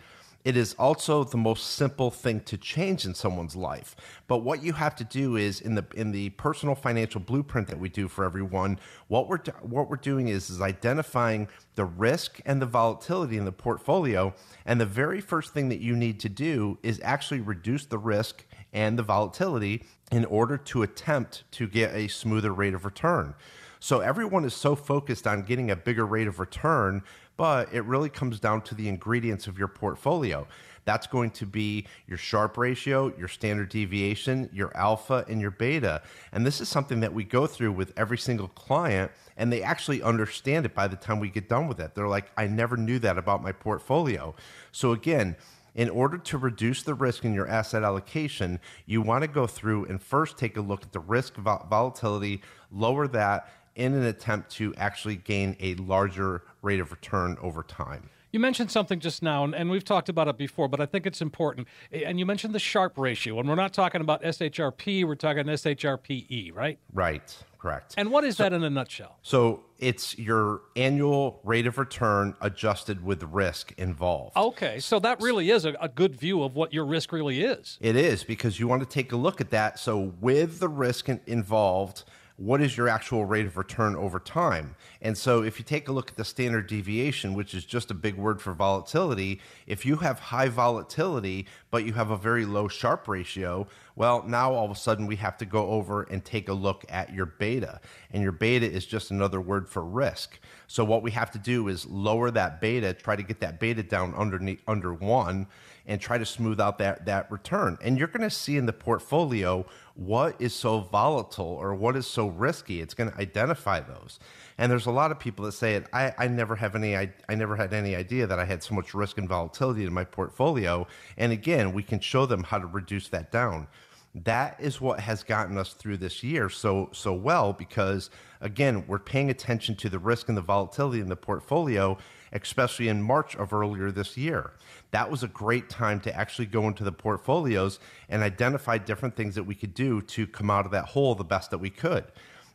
it 0.47 0.55
is 0.55 0.75
also 0.79 1.25
the 1.25 1.35
most 1.35 1.71
simple 1.71 2.09
thing 2.09 2.39
to 2.45 2.57
change 2.57 3.03
in 3.03 3.13
someone's 3.13 3.53
life. 3.53 3.97
But 4.27 4.37
what 4.45 4.63
you 4.63 4.71
have 4.71 4.95
to 4.95 5.03
do 5.03 5.35
is 5.35 5.59
in 5.59 5.75
the 5.75 5.85
in 5.93 6.13
the 6.13 6.29
personal 6.29 6.73
financial 6.73 7.19
blueprint 7.19 7.67
that 7.67 7.77
we 7.77 7.89
do 7.89 8.07
for 8.07 8.23
everyone, 8.23 8.79
what 9.09 9.27
we're 9.27 9.41
what 9.61 9.89
we're 9.89 9.97
doing 9.97 10.29
is 10.29 10.49
is 10.49 10.61
identifying 10.61 11.49
the 11.75 11.83
risk 11.83 12.39
and 12.45 12.61
the 12.61 12.65
volatility 12.65 13.37
in 13.37 13.43
the 13.43 13.51
portfolio, 13.51 14.33
and 14.65 14.79
the 14.79 14.85
very 14.85 15.19
first 15.19 15.53
thing 15.53 15.67
that 15.67 15.81
you 15.81 15.97
need 15.97 16.17
to 16.21 16.29
do 16.29 16.77
is 16.81 17.01
actually 17.03 17.41
reduce 17.41 17.85
the 17.85 17.97
risk 17.97 18.45
and 18.71 18.97
the 18.97 19.03
volatility 19.03 19.83
in 20.13 20.23
order 20.23 20.57
to 20.57 20.81
attempt 20.81 21.43
to 21.51 21.67
get 21.67 21.93
a 21.93 22.07
smoother 22.07 22.53
rate 22.53 22.73
of 22.73 22.85
return. 22.85 23.35
So 23.79 23.99
everyone 23.99 24.45
is 24.45 24.53
so 24.53 24.75
focused 24.75 25.27
on 25.27 25.43
getting 25.43 25.71
a 25.71 25.75
bigger 25.75 26.05
rate 26.05 26.27
of 26.27 26.39
return 26.39 27.03
but 27.37 27.71
it 27.71 27.85
really 27.85 28.09
comes 28.09 28.39
down 28.39 28.61
to 28.63 28.75
the 28.75 28.89
ingredients 28.89 29.47
of 29.47 29.57
your 29.57 29.67
portfolio. 29.67 30.47
That's 30.85 31.05
going 31.05 31.31
to 31.31 31.45
be 31.45 31.85
your 32.07 32.17
Sharpe 32.17 32.57
ratio, 32.57 33.13
your 33.17 33.27
standard 33.27 33.69
deviation, 33.69 34.49
your 34.51 34.75
alpha, 34.75 35.25
and 35.27 35.39
your 35.39 35.51
beta. 35.51 36.01
And 36.31 36.45
this 36.45 36.59
is 36.59 36.69
something 36.69 37.01
that 37.01 37.13
we 37.13 37.23
go 37.23 37.45
through 37.45 37.73
with 37.73 37.93
every 37.97 38.17
single 38.17 38.47
client, 38.47 39.11
and 39.35 39.51
they 39.51 39.61
actually 39.61 40.01
understand 40.01 40.65
it 40.65 40.73
by 40.73 40.87
the 40.87 40.95
time 40.95 41.19
we 41.19 41.29
get 41.29 41.47
done 41.47 41.67
with 41.67 41.79
it. 41.79 41.93
They're 41.93 42.07
like, 42.07 42.31
I 42.37 42.47
never 42.47 42.75
knew 42.75 42.99
that 42.99 43.17
about 43.17 43.43
my 43.43 43.51
portfolio. 43.51 44.33
So, 44.71 44.93
again, 44.93 45.35
in 45.75 45.89
order 45.89 46.17
to 46.17 46.37
reduce 46.39 46.81
the 46.81 46.95
risk 46.95 47.23
in 47.23 47.33
your 47.33 47.47
asset 47.47 47.83
allocation, 47.83 48.59
you 48.87 49.01
want 49.01 49.23
to 49.23 49.27
go 49.27 49.45
through 49.45 49.85
and 49.85 50.01
first 50.01 50.37
take 50.37 50.57
a 50.57 50.61
look 50.61 50.83
at 50.83 50.91
the 50.93 50.99
risk 50.99 51.35
volatility, 51.35 52.41
lower 52.71 53.07
that, 53.09 53.47
in 53.77 53.93
an 53.93 54.03
attempt 54.03 54.51
to 54.51 54.75
actually 54.75 55.15
gain 55.15 55.55
a 55.61 55.75
larger 55.75 56.43
rate 56.61 56.81
of 56.81 56.91
return 56.91 57.37
over 57.41 57.63
time. 57.63 58.09
You 58.33 58.41
mentioned 58.41 58.69
something 58.69 58.99
just 58.99 59.23
now, 59.23 59.45
and 59.45 59.69
we've 59.69 59.85
talked 59.85 60.09
about 60.09 60.27
it 60.27 60.37
before, 60.37 60.67
but 60.67 60.81
I 60.81 60.85
think 60.85 61.05
it's 61.05 61.21
important. 61.21 61.67
And 61.93 62.19
you 62.19 62.25
mentioned 62.25 62.53
the 62.53 62.59
Sharpe 62.59 62.97
ratio, 62.97 63.39
and 63.39 63.47
we're 63.47 63.55
not 63.55 63.73
talking 63.73 64.01
about 64.01 64.21
SHRP, 64.21 65.05
we're 65.05 65.15
talking 65.15 65.45
SHRPE, 65.45 66.53
right? 66.53 66.77
Right, 66.93 67.37
correct. 67.57 67.95
And 67.97 68.11
what 68.11 68.25
is 68.25 68.35
so, 68.35 68.43
that 68.43 68.53
in 68.53 68.63
a 68.63 68.69
nutshell? 68.69 69.17
So 69.21 69.63
it's 69.79 70.17
your 70.19 70.61
annual 70.75 71.39
rate 71.45 71.67
of 71.67 71.77
return 71.77 72.35
adjusted 72.41 73.03
with 73.03 73.23
risk 73.23 73.73
involved. 73.77 74.35
Okay, 74.35 74.79
so 74.79 74.99
that 74.99 75.21
really 75.21 75.49
is 75.49 75.63
a, 75.63 75.75
a 75.79 75.87
good 75.87 76.13
view 76.13 76.43
of 76.43 76.53
what 76.53 76.73
your 76.73 76.85
risk 76.85 77.13
really 77.13 77.43
is. 77.43 77.77
It 77.79 77.95
is, 77.95 78.25
because 78.25 78.59
you 78.59 78.67
want 78.67 78.81
to 78.81 78.89
take 78.89 79.13
a 79.13 79.17
look 79.17 79.39
at 79.39 79.51
that. 79.51 79.79
So 79.79 80.13
with 80.19 80.59
the 80.59 80.69
risk 80.69 81.07
involved, 81.27 82.03
what 82.37 82.61
is 82.61 82.77
your 82.77 82.87
actual 82.87 83.25
rate 83.25 83.47
of 83.47 83.57
return 83.57 83.95
over 83.95 84.19
time? 84.19 84.75
And 85.01 85.17
so, 85.17 85.41
if 85.41 85.57
you 85.57 85.65
take 85.65 85.87
a 85.89 85.91
look 85.91 86.11
at 86.11 86.17
the 86.17 86.23
standard 86.23 86.67
deviation, 86.67 87.33
which 87.33 87.55
is 87.55 87.65
just 87.65 87.89
a 87.89 87.95
big 87.95 88.15
word 88.15 88.39
for 88.39 88.53
volatility, 88.53 89.41
if 89.65 89.87
you 89.87 89.97
have 89.97 90.19
high 90.19 90.47
volatility, 90.47 91.47
but 91.71 91.83
you 91.83 91.93
have 91.93 92.11
a 92.11 92.17
very 92.17 92.45
low 92.45 92.67
Sharpe 92.67 93.07
ratio, 93.07 93.67
well, 93.95 94.23
now 94.23 94.53
all 94.53 94.65
of 94.65 94.71
a 94.71 94.75
sudden 94.75 95.07
we 95.07 95.15
have 95.15 95.35
to 95.37 95.45
go 95.45 95.71
over 95.71 96.03
and 96.03 96.23
take 96.23 96.47
a 96.47 96.53
look 96.53 96.85
at 96.89 97.11
your 97.11 97.25
beta. 97.25 97.81
And 98.11 98.21
your 98.21 98.31
beta 98.31 98.71
is 98.71 98.85
just 98.85 99.09
another 99.09 99.41
word 99.41 99.67
for 99.67 99.83
risk. 99.83 100.39
So, 100.67 100.83
what 100.85 101.01
we 101.01 101.09
have 101.11 101.31
to 101.31 101.39
do 101.39 101.67
is 101.69 101.87
lower 101.87 102.29
that 102.29 102.61
beta, 102.61 102.93
try 102.93 103.15
to 103.15 103.23
get 103.23 103.39
that 103.39 103.59
beta 103.59 103.81
down 103.81 104.13
underneath, 104.13 104.61
under 104.67 104.93
one, 104.93 105.47
and 105.87 106.01
try 106.01 106.17
to 106.17 106.25
smooth 106.25 106.59
out 106.59 106.77
that, 106.77 107.05
that 107.05 107.31
return. 107.31 107.77
And 107.81 107.97
you're 107.97 108.09
going 108.09 108.21
to 108.21 108.29
see 108.29 108.57
in 108.57 108.65
the 108.65 108.73
portfolio 108.73 109.65
what 109.95 110.35
is 110.39 110.53
so 110.53 110.81
volatile 110.81 111.45
or 111.45 111.73
what 111.73 111.95
is 111.95 112.05
so 112.05 112.27
risky. 112.27 112.81
It's 112.81 112.93
going 112.93 113.09
to 113.09 113.17
identify 113.17 113.79
those. 113.79 114.19
And 114.57 114.71
there's 114.71 114.85
a 114.85 114.91
lot 114.91 115.11
of 115.11 115.19
people 115.19 115.45
that 115.45 115.53
say 115.53 115.75
it. 115.75 115.87
I, 115.93 116.13
I 116.17 116.27
never 116.27 116.55
have 116.55 116.75
any. 116.75 116.95
I, 116.95 117.13
I 117.29 117.35
never 117.35 117.55
had 117.55 117.73
any 117.73 117.95
idea 117.95 118.27
that 118.27 118.37
I 118.37 118.45
had 118.45 118.61
so 118.61 118.75
much 118.75 118.93
risk 118.93 119.17
and 119.17 119.29
volatility 119.29 119.85
in 119.85 119.93
my 119.93 120.03
portfolio. 120.03 120.85
And 121.17 121.31
again, 121.31 121.73
we 121.73 121.83
can 121.83 121.99
show 121.99 122.25
them 122.25 122.43
how 122.43 122.59
to 122.59 122.67
reduce 122.67 123.07
that 123.09 123.31
down. 123.31 123.67
That 124.13 124.57
is 124.59 124.81
what 124.81 124.99
has 124.99 125.23
gotten 125.23 125.57
us 125.57 125.73
through 125.73 125.97
this 125.97 126.23
year 126.23 126.49
so 126.49 126.89
so 126.91 127.13
well 127.13 127.53
because 127.53 128.09
again 128.41 128.83
we're 128.87 128.97
paying 128.97 129.29
attention 129.29 129.75
to 129.75 129.89
the 129.89 129.99
risk 129.99 130.27
and 130.27 130.35
the 130.35 130.41
volatility 130.41 131.01
in 131.01 131.09
the 131.09 131.15
portfolio, 131.15 131.97
especially 132.31 132.87
in 132.87 133.01
March 133.01 133.35
of 133.35 133.53
earlier 133.53 133.91
this 133.91 134.17
year 134.17 134.53
that 134.91 135.11
was 135.11 135.23
a 135.23 135.27
great 135.27 135.69
time 135.69 135.99
to 136.01 136.15
actually 136.15 136.45
go 136.45 136.67
into 136.67 136.83
the 136.83 136.91
portfolios 136.91 137.79
and 138.09 138.23
identify 138.23 138.77
different 138.77 139.15
things 139.15 139.35
that 139.35 139.43
we 139.43 139.55
could 139.55 139.73
do 139.73 140.01
to 140.01 140.25
come 140.27 140.49
out 140.49 140.65
of 140.65 140.71
that 140.71 140.85
hole 140.85 141.15
the 141.15 141.23
best 141.23 141.51
that 141.51 141.57
we 141.57 141.69
could. 141.69 142.05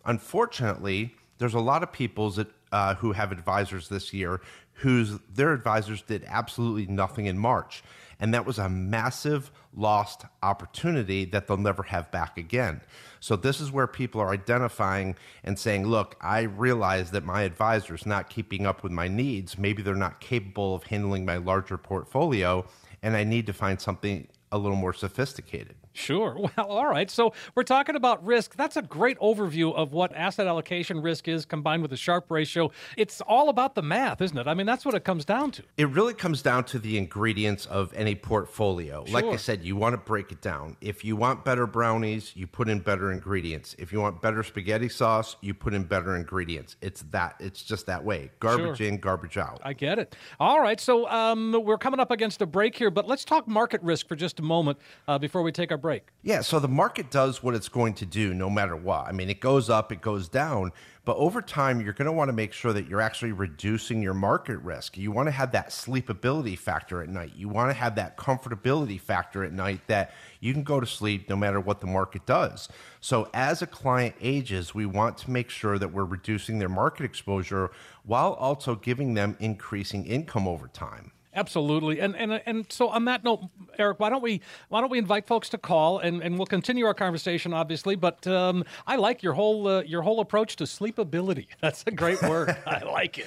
Unfortunately, 0.04 1.14
there's 1.38 1.54
a 1.54 1.60
lot 1.60 1.82
of 1.82 1.92
people 1.92 2.30
that, 2.30 2.48
uh, 2.72 2.94
who 2.94 3.12
have 3.12 3.32
advisors 3.32 3.88
this 3.88 4.12
year 4.12 4.40
whose 4.74 5.18
their 5.32 5.52
advisors 5.52 6.02
did 6.02 6.24
absolutely 6.26 6.86
nothing 6.86 7.26
in 7.26 7.38
March. 7.38 7.82
And 8.18 8.32
that 8.34 8.46
was 8.46 8.58
a 8.58 8.68
massive 8.68 9.50
lost 9.74 10.24
opportunity 10.42 11.24
that 11.26 11.46
they'll 11.46 11.56
never 11.56 11.82
have 11.84 12.10
back 12.10 12.38
again. 12.38 12.80
So, 13.22 13.36
this 13.36 13.60
is 13.60 13.70
where 13.70 13.86
people 13.86 14.20
are 14.20 14.30
identifying 14.30 15.14
and 15.44 15.56
saying, 15.56 15.86
look, 15.86 16.16
I 16.20 16.40
realize 16.40 17.12
that 17.12 17.24
my 17.24 17.42
advisor 17.42 17.94
is 17.94 18.04
not 18.04 18.28
keeping 18.28 18.66
up 18.66 18.82
with 18.82 18.90
my 18.90 19.06
needs. 19.06 19.56
Maybe 19.56 19.80
they're 19.80 19.94
not 19.94 20.18
capable 20.18 20.74
of 20.74 20.82
handling 20.82 21.24
my 21.24 21.36
larger 21.36 21.78
portfolio, 21.78 22.66
and 23.00 23.14
I 23.14 23.22
need 23.22 23.46
to 23.46 23.52
find 23.52 23.80
something 23.80 24.26
a 24.50 24.58
little 24.58 24.76
more 24.76 24.92
sophisticated. 24.92 25.76
Sure. 25.92 26.36
Well, 26.56 26.66
all 26.68 26.86
right. 26.88 27.10
So 27.10 27.32
we're 27.54 27.62
talking 27.62 27.96
about 27.96 28.24
risk. 28.24 28.56
That's 28.56 28.76
a 28.76 28.82
great 28.82 29.18
overview 29.20 29.74
of 29.74 29.92
what 29.92 30.14
asset 30.14 30.46
allocation 30.46 31.00
risk 31.00 31.28
is 31.28 31.44
combined 31.46 31.82
with 31.82 31.90
the 31.90 31.96
Sharpe 31.96 32.30
ratio. 32.30 32.70
It's 32.96 33.20
all 33.22 33.48
about 33.48 33.74
the 33.74 33.82
math, 33.82 34.20
isn't 34.20 34.36
it? 34.36 34.46
I 34.46 34.54
mean, 34.54 34.66
that's 34.66 34.84
what 34.84 34.94
it 34.94 35.04
comes 35.04 35.24
down 35.24 35.50
to. 35.52 35.62
It 35.76 35.88
really 35.88 36.14
comes 36.14 36.42
down 36.42 36.64
to 36.64 36.78
the 36.78 36.98
ingredients 36.98 37.66
of 37.66 37.92
any 37.94 38.14
portfolio. 38.14 39.04
Like 39.08 39.24
I 39.24 39.36
said, 39.36 39.62
you 39.64 39.76
want 39.76 39.94
to 39.94 39.98
break 39.98 40.32
it 40.32 40.40
down. 40.40 40.76
If 40.80 41.04
you 41.04 41.16
want 41.16 41.44
better 41.44 41.66
brownies, 41.66 42.32
you 42.34 42.46
put 42.46 42.68
in 42.68 42.80
better 42.80 43.12
ingredients. 43.12 43.74
If 43.78 43.92
you 43.92 44.00
want 44.00 44.20
better 44.20 44.42
spaghetti 44.42 44.88
sauce, 44.88 45.36
you 45.40 45.54
put 45.54 45.74
in 45.74 45.84
better 45.84 46.16
ingredients. 46.16 46.76
It's 46.80 47.02
that. 47.10 47.36
It's 47.38 47.62
just 47.62 47.86
that 47.86 48.04
way. 48.04 48.30
Garbage 48.40 48.78
Sure. 48.78 48.86
in, 48.88 48.98
garbage 48.98 49.36
out. 49.38 49.60
I 49.62 49.72
get 49.72 49.98
it. 49.98 50.16
All 50.40 50.60
right. 50.60 50.80
So 50.80 51.08
um, 51.08 51.52
we're 51.64 51.78
coming 51.78 52.00
up 52.00 52.10
against 52.10 52.42
a 52.42 52.46
break 52.46 52.76
here, 52.76 52.90
but 52.90 53.06
let's 53.06 53.24
talk 53.24 53.46
market 53.48 53.82
risk 53.82 54.08
for 54.08 54.16
just 54.16 54.38
a 54.40 54.42
moment 54.42 54.78
uh, 55.08 55.18
before 55.18 55.42
we 55.42 55.52
take 55.52 55.70
our 55.70 55.78
break. 55.82 56.04
Yeah, 56.22 56.40
so 56.40 56.58
the 56.58 56.68
market 56.68 57.10
does 57.10 57.42
what 57.42 57.54
it's 57.54 57.68
going 57.68 57.94
to 57.94 58.06
do 58.06 58.32
no 58.32 58.48
matter 58.48 58.76
what. 58.76 59.06
I 59.06 59.12
mean, 59.12 59.28
it 59.28 59.40
goes 59.40 59.68
up, 59.68 59.92
it 59.92 60.00
goes 60.00 60.28
down, 60.28 60.72
but 61.04 61.16
over 61.16 61.42
time, 61.42 61.80
you're 61.80 61.92
going 61.92 62.06
to 62.06 62.12
want 62.12 62.28
to 62.28 62.32
make 62.32 62.52
sure 62.52 62.72
that 62.72 62.86
you're 62.86 63.00
actually 63.00 63.32
reducing 63.32 64.00
your 64.00 64.14
market 64.14 64.58
risk. 64.58 64.96
You 64.96 65.10
want 65.10 65.26
to 65.26 65.32
have 65.32 65.50
that 65.52 65.70
sleepability 65.70 66.56
factor 66.56 67.02
at 67.02 67.08
night. 67.08 67.32
You 67.34 67.48
want 67.48 67.70
to 67.70 67.74
have 67.74 67.96
that 67.96 68.16
comfortability 68.16 69.00
factor 69.00 69.42
at 69.42 69.52
night 69.52 69.80
that 69.88 70.12
you 70.38 70.52
can 70.52 70.62
go 70.62 70.78
to 70.78 70.86
sleep 70.86 71.28
no 71.28 71.34
matter 71.34 71.58
what 71.58 71.80
the 71.80 71.88
market 71.88 72.24
does. 72.24 72.68
So, 73.00 73.28
as 73.34 73.62
a 73.62 73.66
client 73.66 74.14
ages, 74.20 74.76
we 74.76 74.86
want 74.86 75.18
to 75.18 75.30
make 75.30 75.50
sure 75.50 75.76
that 75.76 75.92
we're 75.92 76.04
reducing 76.04 76.60
their 76.60 76.68
market 76.68 77.04
exposure 77.04 77.72
while 78.04 78.34
also 78.34 78.76
giving 78.76 79.14
them 79.14 79.36
increasing 79.40 80.06
income 80.06 80.46
over 80.46 80.68
time. 80.68 81.10
Absolutely, 81.34 81.98
and 81.98 82.14
and 82.14 82.42
and 82.44 82.66
so 82.70 82.88
on 82.88 83.06
that 83.06 83.24
note, 83.24 83.40
Eric, 83.78 83.98
why 84.00 84.10
don't 84.10 84.22
we 84.22 84.42
why 84.68 84.82
don't 84.82 84.90
we 84.90 84.98
invite 84.98 85.26
folks 85.26 85.48
to 85.50 85.58
call 85.58 85.98
and, 85.98 86.22
and 86.22 86.36
we'll 86.36 86.46
continue 86.46 86.84
our 86.84 86.92
conversation, 86.92 87.54
obviously. 87.54 87.96
But 87.96 88.26
um, 88.26 88.64
I 88.86 88.96
like 88.96 89.22
your 89.22 89.32
whole 89.32 89.66
uh, 89.66 89.82
your 89.82 90.02
whole 90.02 90.20
approach 90.20 90.56
to 90.56 90.64
sleepability. 90.64 91.46
That's 91.60 91.84
a 91.86 91.90
great 91.90 92.20
word. 92.22 92.54
I 92.66 92.84
like 92.84 93.16
it. 93.18 93.26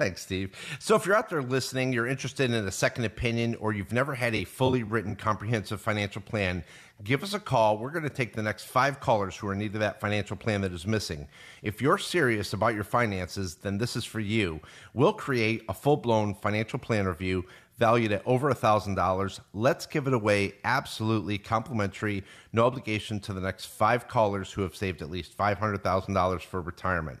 Thanks, 0.00 0.22
Steve. 0.22 0.56
So, 0.78 0.96
if 0.96 1.04
you're 1.04 1.14
out 1.14 1.28
there 1.28 1.42
listening, 1.42 1.92
you're 1.92 2.06
interested 2.06 2.50
in 2.50 2.66
a 2.66 2.72
second 2.72 3.04
opinion, 3.04 3.54
or 3.56 3.74
you've 3.74 3.92
never 3.92 4.14
had 4.14 4.34
a 4.34 4.44
fully 4.44 4.82
written 4.82 5.14
comprehensive 5.14 5.78
financial 5.78 6.22
plan, 6.22 6.64
give 7.04 7.22
us 7.22 7.34
a 7.34 7.38
call. 7.38 7.76
We're 7.76 7.90
going 7.90 8.04
to 8.04 8.08
take 8.08 8.32
the 8.32 8.42
next 8.42 8.64
five 8.64 8.98
callers 8.98 9.36
who 9.36 9.48
are 9.48 9.52
in 9.52 9.58
need 9.58 9.74
of 9.74 9.80
that 9.80 10.00
financial 10.00 10.38
plan 10.38 10.62
that 10.62 10.72
is 10.72 10.86
missing. 10.86 11.28
If 11.62 11.82
you're 11.82 11.98
serious 11.98 12.54
about 12.54 12.74
your 12.74 12.82
finances, 12.82 13.56
then 13.56 13.76
this 13.76 13.94
is 13.94 14.06
for 14.06 14.20
you. 14.20 14.60
We'll 14.94 15.12
create 15.12 15.64
a 15.68 15.74
full 15.74 15.98
blown 15.98 16.32
financial 16.32 16.78
plan 16.78 17.06
review 17.06 17.44
valued 17.76 18.12
at 18.12 18.22
over 18.24 18.50
$1,000. 18.50 19.40
Let's 19.52 19.84
give 19.84 20.06
it 20.06 20.14
away 20.14 20.54
absolutely 20.64 21.36
complimentary, 21.36 22.24
no 22.54 22.64
obligation 22.64 23.20
to 23.20 23.34
the 23.34 23.40
next 23.42 23.66
five 23.66 24.08
callers 24.08 24.50
who 24.50 24.62
have 24.62 24.74
saved 24.74 25.02
at 25.02 25.10
least 25.10 25.36
$500,000 25.36 26.40
for 26.40 26.62
retirement. 26.62 27.20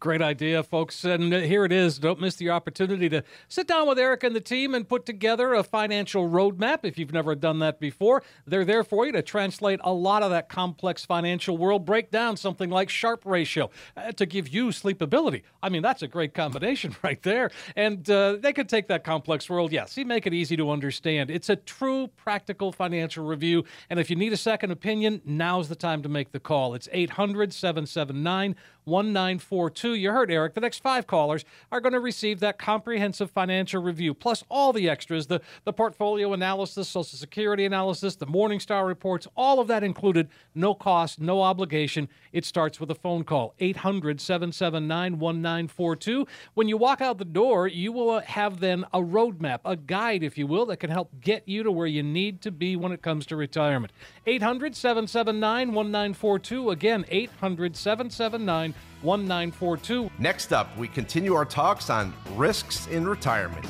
Great 0.00 0.22
idea, 0.22 0.62
folks. 0.62 1.04
And 1.04 1.32
uh, 1.34 1.40
here 1.40 1.66
it 1.66 1.72
is. 1.72 1.98
Don't 1.98 2.18
miss 2.18 2.34
the 2.36 2.48
opportunity 2.48 3.10
to 3.10 3.22
sit 3.48 3.66
down 3.66 3.86
with 3.86 3.98
Eric 3.98 4.24
and 4.24 4.34
the 4.34 4.40
team 4.40 4.74
and 4.74 4.88
put 4.88 5.04
together 5.04 5.52
a 5.52 5.62
financial 5.62 6.26
roadmap. 6.26 6.78
If 6.84 6.96
you've 6.96 7.12
never 7.12 7.34
done 7.34 7.58
that 7.58 7.78
before, 7.78 8.22
they're 8.46 8.64
there 8.64 8.82
for 8.82 9.04
you 9.04 9.12
to 9.12 9.20
translate 9.20 9.78
a 9.84 9.92
lot 9.92 10.22
of 10.22 10.30
that 10.30 10.48
complex 10.48 11.04
financial 11.04 11.58
world, 11.58 11.84
break 11.84 12.10
down 12.10 12.38
something 12.38 12.70
like 12.70 12.88
Sharpe 12.88 13.26
ratio 13.26 13.68
uh, 13.94 14.12
to 14.12 14.24
give 14.24 14.48
you 14.48 14.68
sleepability. 14.68 15.42
I 15.62 15.68
mean, 15.68 15.82
that's 15.82 16.00
a 16.00 16.08
great 16.08 16.32
combination 16.32 16.96
right 17.02 17.22
there. 17.22 17.50
And 17.76 18.08
uh, 18.08 18.36
they 18.40 18.54
could 18.54 18.70
take 18.70 18.88
that 18.88 19.04
complex 19.04 19.50
world, 19.50 19.70
yes, 19.70 19.92
see, 19.92 20.04
make 20.04 20.26
it 20.26 20.32
easy 20.32 20.56
to 20.56 20.70
understand. 20.70 21.30
It's 21.30 21.50
a 21.50 21.56
true 21.56 22.08
practical 22.16 22.72
financial 22.72 23.26
review. 23.26 23.64
And 23.90 24.00
if 24.00 24.08
you 24.08 24.16
need 24.16 24.32
a 24.32 24.38
second 24.38 24.70
opinion, 24.70 25.20
now's 25.26 25.68
the 25.68 25.76
time 25.76 26.02
to 26.04 26.08
make 26.08 26.32
the 26.32 26.40
call. 26.40 26.72
It's 26.72 26.88
800 26.90 27.52
779 27.52 28.56
1942. 28.84 29.94
You 29.94 30.10
heard 30.10 30.30
Eric. 30.30 30.54
The 30.54 30.60
next 30.60 30.82
five 30.82 31.06
callers 31.06 31.44
are 31.70 31.80
going 31.80 31.92
to 31.92 32.00
receive 32.00 32.40
that 32.40 32.58
comprehensive 32.58 33.30
financial 33.30 33.82
review, 33.82 34.14
plus 34.14 34.44
all 34.48 34.72
the 34.72 34.88
extras 34.88 35.26
the, 35.26 35.40
the 35.64 35.72
portfolio 35.72 36.32
analysis, 36.32 36.88
Social 36.88 37.18
Security 37.18 37.64
analysis, 37.64 38.16
the 38.16 38.26
Morningstar 38.26 38.86
reports, 38.86 39.26
all 39.36 39.60
of 39.60 39.68
that 39.68 39.84
included. 39.84 40.28
No 40.54 40.74
cost, 40.74 41.20
no 41.20 41.42
obligation. 41.42 42.08
It 42.32 42.44
starts 42.44 42.80
with 42.80 42.90
a 42.90 42.94
phone 42.94 43.24
call 43.24 43.54
800 43.58 44.20
779 44.20 45.18
1942. 45.18 46.26
When 46.54 46.68
you 46.68 46.76
walk 46.76 47.00
out 47.00 47.18
the 47.18 47.24
door, 47.24 47.68
you 47.68 47.92
will 47.92 48.20
have 48.20 48.60
then 48.60 48.84
a 48.92 49.00
roadmap, 49.00 49.60
a 49.64 49.76
guide, 49.76 50.22
if 50.22 50.36
you 50.38 50.46
will, 50.46 50.66
that 50.66 50.78
can 50.78 50.90
help 50.90 51.20
get 51.20 51.46
you 51.48 51.62
to 51.62 51.70
where 51.72 51.86
you 51.86 52.02
need 52.02 52.40
to 52.42 52.50
be 52.50 52.76
when 52.76 52.92
it 52.92 53.02
comes 53.02 53.26
to 53.26 53.36
retirement. 53.36 53.92
800 54.26 54.74
779 54.76 55.72
1942. 55.72 56.70
Again, 56.70 57.04
800 57.08 57.76
779 57.76 58.69
1942. 59.02 60.10
Next 60.18 60.52
up, 60.52 60.76
we 60.76 60.88
continue 60.88 61.34
our 61.34 61.44
talks 61.44 61.90
on 61.90 62.12
risks 62.36 62.86
in 62.88 63.06
retirement. 63.06 63.66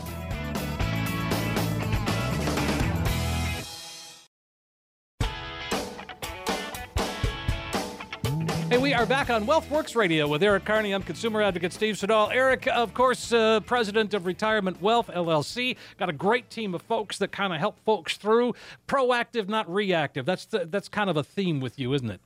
Hey, 8.71 8.78
we 8.78 8.95
are 8.95 9.04
back 9.04 9.30
on 9.30 9.49
WealthWorks 9.49 9.97
Radio 9.97 10.28
with 10.28 10.45
Eric 10.45 10.64
Carney. 10.64 10.92
I'm 10.92 11.02
consumer 11.02 11.42
advocate 11.42 11.73
Steve 11.73 11.99
Siddall. 11.99 12.30
Eric, 12.30 12.69
of 12.69 12.95
course, 12.95 13.33
uh, 13.33 13.59
president 13.59 14.14
of 14.14 14.26
Retirement 14.26 14.80
Wealth 14.80 15.09
LLC. 15.09 15.76
Got 15.99 16.09
a 16.09 16.12
great 16.12 16.50
team 16.50 16.73
of 16.76 16.83
folks 16.83 17.19
that 17.19 17.33
kind 17.33 17.52
of 17.52 17.59
help 17.59 17.80
folks 17.80 18.16
through. 18.16 18.54
Proactive, 18.87 19.49
not 19.49 19.69
reactive. 19.69 20.25
That's 20.25 20.45
the, 20.45 20.66
that's 20.66 20.88
kind 20.88 21.11
of 21.11 21.16
a 21.16 21.25
theme 21.25 21.59
with 21.59 21.80
you, 21.80 21.92
isn't 21.95 22.11
it? 22.11 22.21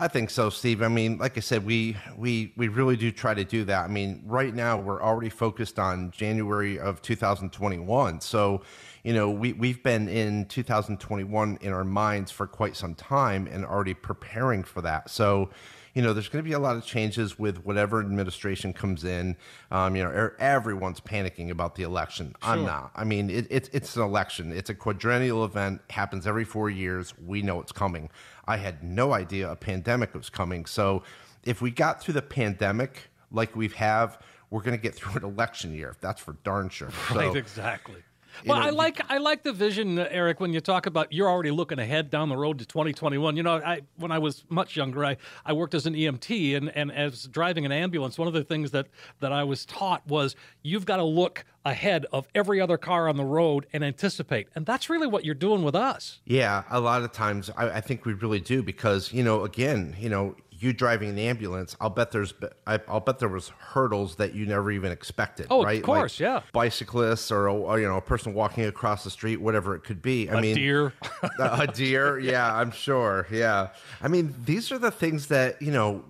I 0.00 0.08
think 0.08 0.30
so, 0.30 0.50
Steve. 0.50 0.82
I 0.82 0.88
mean, 0.88 1.18
like 1.18 1.36
I 1.36 1.40
said, 1.40 1.64
we 1.64 1.96
we 2.16 2.52
we 2.56 2.66
really 2.66 2.96
do 2.96 3.12
try 3.12 3.32
to 3.32 3.44
do 3.44 3.64
that. 3.66 3.84
I 3.84 3.88
mean, 3.88 4.22
right 4.26 4.52
now 4.52 4.76
we're 4.76 5.00
already 5.00 5.28
focused 5.28 5.78
on 5.78 6.10
January 6.10 6.80
of 6.80 7.00
2021. 7.00 8.20
So, 8.20 8.62
you 9.04 9.14
know, 9.14 9.30
we 9.30 9.52
we've 9.52 9.82
been 9.84 10.08
in 10.08 10.46
2021 10.46 11.58
in 11.60 11.72
our 11.72 11.84
minds 11.84 12.32
for 12.32 12.48
quite 12.48 12.76
some 12.76 12.96
time 12.96 13.46
and 13.46 13.64
already 13.64 13.94
preparing 13.94 14.64
for 14.64 14.82
that. 14.82 15.10
So, 15.10 15.50
you 15.94 16.02
know, 16.02 16.12
there's 16.12 16.28
going 16.28 16.42
to 16.42 16.48
be 16.48 16.54
a 16.54 16.58
lot 16.58 16.76
of 16.76 16.84
changes 16.84 17.38
with 17.38 17.64
whatever 17.64 18.00
administration 18.00 18.72
comes 18.72 19.04
in. 19.04 19.36
Um, 19.70 19.94
you 19.94 20.02
know, 20.02 20.10
er- 20.10 20.36
everyone's 20.40 21.00
panicking 21.00 21.50
about 21.50 21.76
the 21.76 21.84
election. 21.84 22.34
I'm 22.42 22.64
not. 22.64 22.90
I 22.96 23.04
mean, 23.04 23.30
it, 23.30 23.46
it, 23.48 23.70
it's 23.72 23.94
an 23.94 24.02
election. 24.02 24.50
It's 24.50 24.70
a 24.70 24.74
quadrennial 24.74 25.44
event. 25.44 25.82
Happens 25.90 26.26
every 26.26 26.44
four 26.44 26.68
years. 26.68 27.14
We 27.24 27.42
know 27.42 27.60
it's 27.60 27.70
coming. 27.70 28.10
I 28.46 28.56
had 28.56 28.82
no 28.82 29.12
idea 29.12 29.50
a 29.50 29.56
pandemic 29.56 30.14
was 30.14 30.30
coming. 30.30 30.66
So, 30.66 31.02
if 31.44 31.60
we 31.60 31.70
got 31.70 32.02
through 32.02 32.14
the 32.14 32.22
pandemic 32.22 33.10
like 33.30 33.54
we 33.54 33.68
have, 33.68 34.18
we're 34.50 34.62
going 34.62 34.76
to 34.76 34.82
get 34.82 34.94
through 34.94 35.16
an 35.16 35.24
election 35.24 35.74
year. 35.74 35.90
If 35.90 36.00
That's 36.00 36.20
for 36.20 36.34
darn 36.44 36.68
sure. 36.68 36.90
So, 37.08 37.16
Right, 37.16 37.36
exactly. 37.36 38.02
Well, 38.46 38.58
know, 38.58 38.66
I 38.66 38.70
like 38.70 39.00
I 39.08 39.18
like 39.18 39.42
the 39.42 39.52
vision, 39.52 39.98
Eric. 39.98 40.40
When 40.40 40.52
you 40.52 40.60
talk 40.60 40.86
about 40.86 41.12
you're 41.12 41.28
already 41.28 41.50
looking 41.50 41.78
ahead 41.78 42.10
down 42.10 42.28
the 42.28 42.36
road 42.36 42.58
to 42.58 42.66
2021. 42.66 43.36
You 43.36 43.42
know, 43.42 43.56
I 43.56 43.82
when 43.96 44.12
I 44.12 44.18
was 44.18 44.44
much 44.48 44.76
younger, 44.76 45.04
I, 45.04 45.16
I 45.44 45.52
worked 45.52 45.74
as 45.74 45.86
an 45.86 45.94
EMT 45.94 46.56
and, 46.56 46.74
and 46.76 46.92
as 46.92 47.24
driving 47.24 47.64
an 47.64 47.72
ambulance. 47.72 48.18
One 48.18 48.28
of 48.28 48.34
the 48.34 48.44
things 48.44 48.70
that 48.72 48.86
that 49.20 49.32
I 49.32 49.44
was 49.44 49.64
taught 49.64 50.06
was 50.06 50.36
you've 50.62 50.86
got 50.86 50.96
to 50.96 51.04
look 51.04 51.44
ahead 51.64 52.04
of 52.12 52.28
every 52.34 52.60
other 52.60 52.76
car 52.76 53.08
on 53.08 53.16
the 53.16 53.24
road 53.24 53.66
and 53.72 53.84
anticipate, 53.84 54.48
and 54.54 54.66
that's 54.66 54.90
really 54.90 55.06
what 55.06 55.24
you're 55.24 55.34
doing 55.34 55.62
with 55.62 55.74
us. 55.74 56.20
Yeah, 56.24 56.64
a 56.70 56.80
lot 56.80 57.02
of 57.02 57.12
times 57.12 57.50
I, 57.56 57.70
I 57.70 57.80
think 57.80 58.04
we 58.04 58.12
really 58.14 58.40
do 58.40 58.62
because, 58.62 59.12
you 59.12 59.22
know, 59.22 59.44
again, 59.44 59.96
you 59.98 60.08
know, 60.08 60.36
you 60.64 60.72
driving 60.72 61.10
an 61.10 61.18
ambulance, 61.18 61.76
I'll 61.80 61.90
bet 61.90 62.10
there's 62.10 62.32
I- 62.66 62.80
I'll 62.88 63.00
bet 63.00 63.18
there 63.18 63.28
was 63.28 63.48
hurdles 63.50 64.16
that 64.16 64.34
you 64.34 64.46
never 64.46 64.70
even 64.70 64.90
expected. 64.90 65.46
Oh, 65.50 65.60
of 65.60 65.66
right? 65.66 65.82
course, 65.82 66.18
yeah. 66.18 66.40
Bicyclists 66.52 67.30
or, 67.30 67.48
or 67.48 67.78
you 67.78 67.86
know 67.86 67.96
a 67.98 68.00
person 68.02 68.34
walking 68.34 68.64
across 68.64 69.04
the 69.04 69.10
street, 69.10 69.36
whatever 69.40 69.74
it 69.74 69.84
could 69.84 70.00
be. 70.02 70.28
I 70.30 70.38
A 70.38 70.40
mean, 70.40 70.54
deer. 70.56 70.92
a 71.38 71.66
deer 71.66 72.18
yeah 72.18 72.54
i'm 72.54 72.70
sure 72.70 73.26
yeah 73.30 73.68
i 74.02 74.08
mean 74.08 74.34
these 74.44 74.70
are 74.72 74.78
the 74.78 74.90
things 74.90 75.26
that 75.28 75.60
you 75.60 75.70
know 75.72 76.04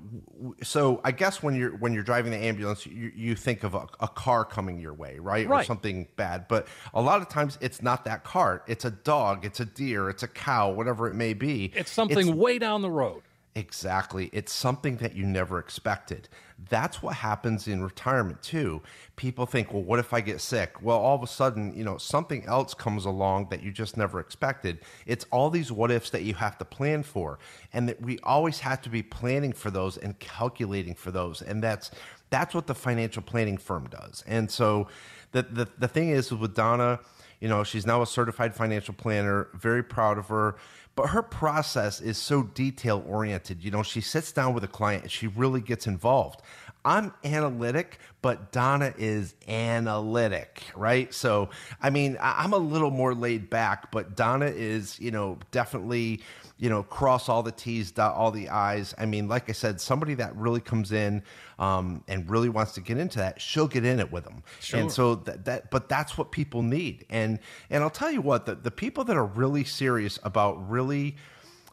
so 0.63 1.01
i 1.05 1.11
guess 1.11 1.43
when 1.43 1.55
you're 1.55 1.77
when 1.77 1.93
you're 1.93 2.03
driving 2.03 2.31
the 2.33 2.39
ambulance 2.39 2.85
you, 2.87 3.11
you 3.15 3.35
think 3.35 3.63
of 3.65 3.75
a, 3.75 3.87
a 4.01 4.09
car 4.09 4.45
coming 4.45 4.79
your 4.79 4.93
way 4.95 5.19
right? 5.19 5.47
or 5.49 5.63
something 5.65 6.07
bad 6.17 6.47
but 6.49 6.67
a 6.93 7.01
lot 7.01 7.21
of 7.23 7.29
times 7.29 7.59
it's 7.61 7.83
not 7.83 8.05
that 8.05 8.25
car 8.25 8.63
it's 8.67 8.85
a 8.85 8.91
dog 8.91 9.45
it's 9.45 9.61
a 9.61 9.65
deer 9.65 10.09
it's 10.11 10.23
a 10.23 10.29
cow 10.29 10.71
whatever 10.71 11.09
it 11.09 11.15
may 11.15 11.33
be 11.35 11.73
It's 11.75 11.91
something 11.91 12.37
way 12.37 12.59
down 12.59 12.83
the 12.83 12.91
road. 12.91 13.23
Exactly. 13.57 14.31
It's 14.33 14.53
something 14.53 14.97
that 14.97 15.15
you 15.15 15.25
never 15.25 15.61
expected. 15.61 16.29
That's 16.71 17.01
what 17.01 17.15
happens 17.15 17.69
in 17.69 17.85
retirement 17.85 18.43
too. 18.43 18.83
People 19.15 19.47
think, 19.47 19.73
well, 19.73 19.85
what 19.85 20.01
if 20.01 20.13
I 20.13 20.23
get 20.23 20.41
sick? 20.41 20.83
Well, 20.83 20.99
all 20.99 21.15
of 21.15 21.23
a 21.23 21.29
sudden, 21.29 21.73
you 21.77 21.85
know, 21.85 21.97
something 21.97 22.45
else 22.47 22.75
comes 22.75 23.05
along 23.05 23.51
that 23.51 23.63
you 23.63 23.71
just 23.71 23.97
never 23.97 24.19
expected. 24.19 24.81
It's 25.07 25.25
all 25.31 25.51
these 25.51 25.71
what 25.71 25.93
ifs 25.93 26.11
that 26.11 26.23
you 26.23 26.35
have 26.35 26.59
to 26.59 26.65
plan 26.65 27.05
for. 27.05 27.39
And 27.73 27.89
that 27.89 28.03
we 28.03 28.19
always 28.25 28.59
have 28.61 28.83
to 28.83 28.89
be 28.89 29.05
planning 29.05 29.53
for 29.53 29.71
those 29.71 29.99
and 29.99 30.19
calculating 30.19 30.97
for 30.97 31.13
those. 31.13 31.41
And 31.41 31.63
that's 31.63 31.93
that's 32.31 32.57
what 32.57 32.67
the 32.67 32.75
financial 32.75 33.23
planning 33.23 33.57
firm 33.57 33.87
does. 33.89 34.25
And 34.27 34.51
so 34.51 34.89
the 35.31 35.43
the, 35.43 35.69
the 35.79 35.89
thing 35.89 36.09
is 36.09 36.33
with 36.33 36.57
Donna, 36.57 36.99
you 37.41 37.49
know, 37.49 37.63
she's 37.63 37.87
now 37.87 38.03
a 38.03 38.07
certified 38.07 38.55
financial 38.55 38.95
planner, 38.95 39.49
very 39.55 39.85
proud 39.85 40.19
of 40.19 40.27
her. 40.29 40.57
But 40.97 41.09
her 41.09 41.23
process 41.23 42.01
is 42.01 42.19
so 42.19 42.45
detail 42.45 43.05
oriented. 43.07 43.65
You 43.65 43.71
know, 43.71 43.83
she 43.83 44.01
sits 44.01 44.31
down 44.31 44.55
with 44.55 44.63
a 44.63 44.69
client 44.69 45.03
and 45.03 45.11
she 45.11 45.27
really 45.27 45.61
gets 45.61 45.87
involved. 45.87 46.41
I'm 46.85 47.15
analytic, 47.25 47.99
but 48.21 48.53
Donna 48.53 48.93
is 48.99 49.35
analytic, 49.49 50.63
right? 50.77 51.13
So, 51.15 51.49
I 51.81 51.89
mean, 51.89 52.19
I'm 52.21 52.53
a 52.53 52.59
little 52.59 52.91
more 52.91 53.15
laid 53.15 53.49
back, 53.49 53.91
but 53.91 54.15
Donna 54.17 54.47
is, 54.47 55.01
you 55.01 55.11
know, 55.11 55.39
definitely, 55.51 56.21
you 56.59 56.69
know, 56.69 56.83
cross 56.83 57.31
all 57.31 57.43
the 57.43 57.53
T's, 57.53 57.91
dot 57.91 58.15
all 58.15 58.31
the 58.31 58.51
I's. 58.51 58.95
I 58.99 59.07
mean, 59.07 59.29
like 59.29 59.49
I 59.49 59.53
said, 59.53 59.81
somebody 59.81 60.13
that 60.15 60.37
really 60.37 60.61
comes 60.61 60.93
in 60.93 61.23
um, 61.59 62.03
and 62.09 62.29
really 62.29 62.49
wants 62.49 62.73
to 62.73 62.81
get 62.81 62.99
into 62.99 63.19
that, 63.19 63.41
she'll 63.41 63.69
get 63.69 63.85
in 63.85 64.01
it 64.01 64.11
with 64.11 64.25
them. 64.25 64.43
And 64.81 64.91
so 64.91 65.15
that, 65.17 65.45
that, 65.45 65.71
but 65.71 65.89
that's 65.89 66.19
what 66.19 66.33
people 66.33 66.63
need. 66.63 67.07
And 67.11 67.39
and 67.71 67.83
I'll 67.83 67.91
tell 67.91 68.11
you 68.11 68.21
what, 68.21 68.47
the, 68.47 68.55
the 68.55 68.71
people 68.71 69.05
that 69.05 69.17
are 69.17 69.27
really 69.27 69.65
serious 69.65 70.19
about 70.23 70.69
really 70.69 71.17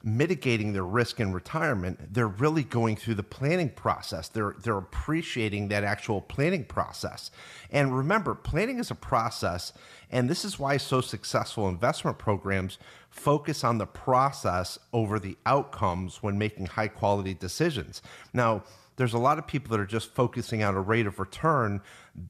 mitigating 0.03 0.73
their 0.73 0.85
risk 0.85 1.19
in 1.19 1.31
retirement, 1.31 2.13
they're 2.13 2.27
really 2.27 2.63
going 2.63 2.95
through 2.95 3.15
the 3.15 3.23
planning 3.23 3.69
process. 3.69 4.29
They're 4.29 4.55
they're 4.63 4.77
appreciating 4.77 5.67
that 5.69 5.83
actual 5.83 6.21
planning 6.21 6.63
process. 6.63 7.31
And 7.69 7.95
remember, 7.95 8.33
planning 8.33 8.79
is 8.79 8.91
a 8.91 8.95
process, 8.95 9.73
and 10.09 10.29
this 10.29 10.43
is 10.43 10.59
why 10.59 10.77
so 10.77 11.01
successful 11.01 11.69
investment 11.69 12.17
programs 12.17 12.77
focus 13.09 13.63
on 13.63 13.77
the 13.77 13.85
process 13.85 14.79
over 14.93 15.19
the 15.19 15.37
outcomes 15.45 16.23
when 16.23 16.37
making 16.37 16.65
high 16.65 16.87
quality 16.87 17.33
decisions. 17.33 18.01
Now, 18.33 18.63
there's 19.01 19.13
a 19.15 19.17
lot 19.17 19.39
of 19.39 19.47
people 19.47 19.71
that 19.71 19.79
are 19.79 19.85
just 19.87 20.13
focusing 20.13 20.61
on 20.61 20.75
a 20.75 20.79
rate 20.79 21.07
of 21.07 21.17
return. 21.17 21.81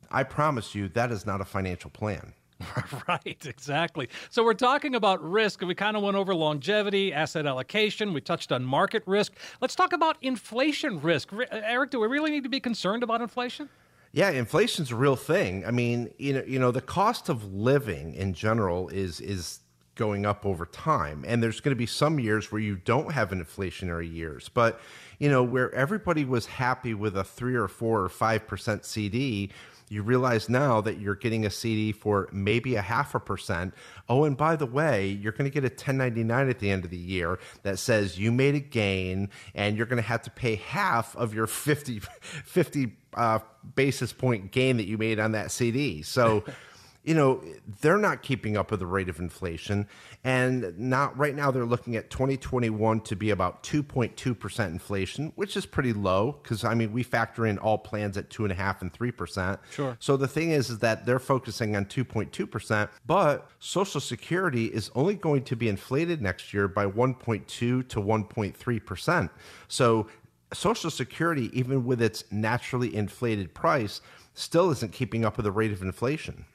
I 0.09 0.23
promise 0.23 0.73
you 0.73 0.87
that 0.89 1.11
is 1.11 1.25
not 1.25 1.41
a 1.41 1.45
financial 1.45 1.89
plan. 1.89 2.33
Right, 3.07 3.43
exactly. 3.45 4.07
So 4.29 4.43
we're 4.43 4.53
talking 4.53 4.95
about 4.95 5.21
risk, 5.21 5.61
and 5.61 5.67
we 5.67 5.75
kind 5.75 5.97
of 5.97 6.03
went 6.03 6.15
over 6.15 6.33
longevity, 6.33 7.11
asset 7.11 7.45
allocation. 7.45 8.13
We 8.13 8.21
touched 8.21 8.53
on 8.53 8.63
market 8.63 9.03
risk. 9.05 9.33
Let's 9.59 9.75
talk 9.75 9.91
about 9.91 10.15
inflation 10.21 11.01
risk. 11.01 11.31
Ri- 11.33 11.47
Eric, 11.51 11.89
do 11.89 11.99
we 11.99 12.07
really 12.07 12.31
need 12.31 12.43
to 12.43 12.49
be 12.49 12.59
concerned 12.61 13.03
about 13.03 13.19
inflation? 13.19 13.67
Yeah, 14.13 14.29
inflation's 14.29 14.91
a 14.91 14.95
real 14.95 15.15
thing. 15.17 15.65
I 15.65 15.71
mean, 15.71 16.11
you 16.19 16.33
know, 16.33 16.43
you 16.47 16.59
know, 16.59 16.71
the 16.71 16.81
cost 16.81 17.27
of 17.27 17.51
living 17.51 18.13
in 18.13 18.33
general 18.33 18.87
is 18.89 19.19
is 19.19 19.59
going 20.01 20.25
up 20.25 20.47
over 20.47 20.65
time, 20.65 21.23
and 21.27 21.43
there's 21.43 21.59
going 21.59 21.75
to 21.75 21.77
be 21.77 21.85
some 21.85 22.19
years 22.19 22.51
where 22.51 22.59
you 22.59 22.75
don't 22.75 23.11
have 23.11 23.31
an 23.31 23.39
inflationary 23.39 24.11
years, 24.11 24.49
but 24.49 24.81
you 25.19 25.29
know, 25.29 25.43
where 25.43 25.71
everybody 25.75 26.25
was 26.25 26.47
happy 26.47 26.95
with 26.95 27.15
a 27.15 27.23
three 27.23 27.53
or 27.53 27.67
four 27.67 28.01
or 28.01 28.09
five 28.09 28.47
percent 28.47 28.83
CD. 28.83 29.51
You 29.89 30.01
realize 30.01 30.49
now 30.49 30.81
that 30.81 30.99
you're 30.99 31.13
getting 31.13 31.45
a 31.45 31.51
CD 31.51 31.91
for 31.91 32.29
maybe 32.31 32.73
a 32.73 32.81
half 32.81 33.13
a 33.13 33.19
percent. 33.19 33.75
Oh, 34.09 34.23
and 34.23 34.35
by 34.35 34.55
the 34.55 34.65
way, 34.65 35.09
you're 35.09 35.33
going 35.33 35.51
to 35.51 35.53
get 35.53 35.63
a 35.63 35.67
1099 35.67 36.49
at 36.49 36.57
the 36.57 36.71
end 36.71 36.83
of 36.83 36.89
the 36.89 36.97
year 36.97 37.37
that 37.61 37.77
says 37.77 38.17
you 38.17 38.31
made 38.31 38.55
a 38.55 38.59
gain 38.59 39.29
and 39.53 39.77
you're 39.77 39.85
going 39.85 40.01
to 40.01 40.07
have 40.07 40.23
to 40.23 40.31
pay 40.31 40.55
half 40.55 41.15
of 41.15 41.35
your 41.35 41.45
50, 41.45 41.99
50 41.99 42.93
uh, 43.13 43.39
basis 43.75 44.13
point 44.13 44.51
gain 44.51 44.77
that 44.77 44.87
you 44.87 44.97
made 44.97 45.19
on 45.19 45.33
that 45.33 45.51
CD. 45.51 46.01
So, 46.01 46.45
you 47.03 47.15
know, 47.15 47.43
they're 47.81 47.97
not 47.97 48.21
keeping 48.21 48.55
up 48.55 48.69
with 48.69 48.79
the 48.79 48.85
rate 48.85 49.09
of 49.09 49.19
inflation. 49.19 49.87
And 50.23 50.77
not 50.77 51.17
right 51.17 51.35
now, 51.35 51.49
they're 51.49 51.65
looking 51.65 51.95
at 51.95 52.11
2021 52.11 53.01
to 53.01 53.15
be 53.15 53.31
about 53.31 53.63
2.2% 53.63 54.67
inflation, 54.67 55.31
which 55.35 55.57
is 55.57 55.65
pretty 55.65 55.93
low 55.93 56.39
because, 56.43 56.63
I 56.63 56.75
mean, 56.75 56.91
we 56.93 57.01
factor 57.01 57.47
in 57.47 57.57
all 57.57 57.79
plans 57.79 58.17
at 58.17 58.29
2.5% 58.29 58.81
and 58.81 58.93
3%. 58.93 59.59
Sure. 59.71 59.97
So 59.99 60.15
the 60.15 60.27
thing 60.27 60.51
is, 60.51 60.69
is 60.69 60.79
that 60.79 61.05
they're 61.05 61.19
focusing 61.19 61.75
on 61.75 61.85
2.2%, 61.85 62.89
but 63.07 63.49
Social 63.59 63.99
Security 63.99 64.65
is 64.65 64.91
only 64.93 65.15
going 65.15 65.43
to 65.45 65.55
be 65.55 65.69
inflated 65.69 66.21
next 66.21 66.53
year 66.53 66.67
by 66.67 66.85
1.2 66.85 67.47
to 67.47 67.85
1.3%. 67.87 69.29
So 69.67 70.07
Social 70.53 70.91
Security, 70.91 71.49
even 71.57 71.85
with 71.85 72.01
its 72.01 72.25
naturally 72.31 72.93
inflated 72.95 73.53
price, 73.55 74.01
still 74.33 74.69
isn't 74.71 74.91
keeping 74.91 75.25
up 75.25 75.37
with 75.37 75.45
the 75.45 75.51
rate 75.51 75.71
of 75.71 75.81
inflation. 75.81 76.45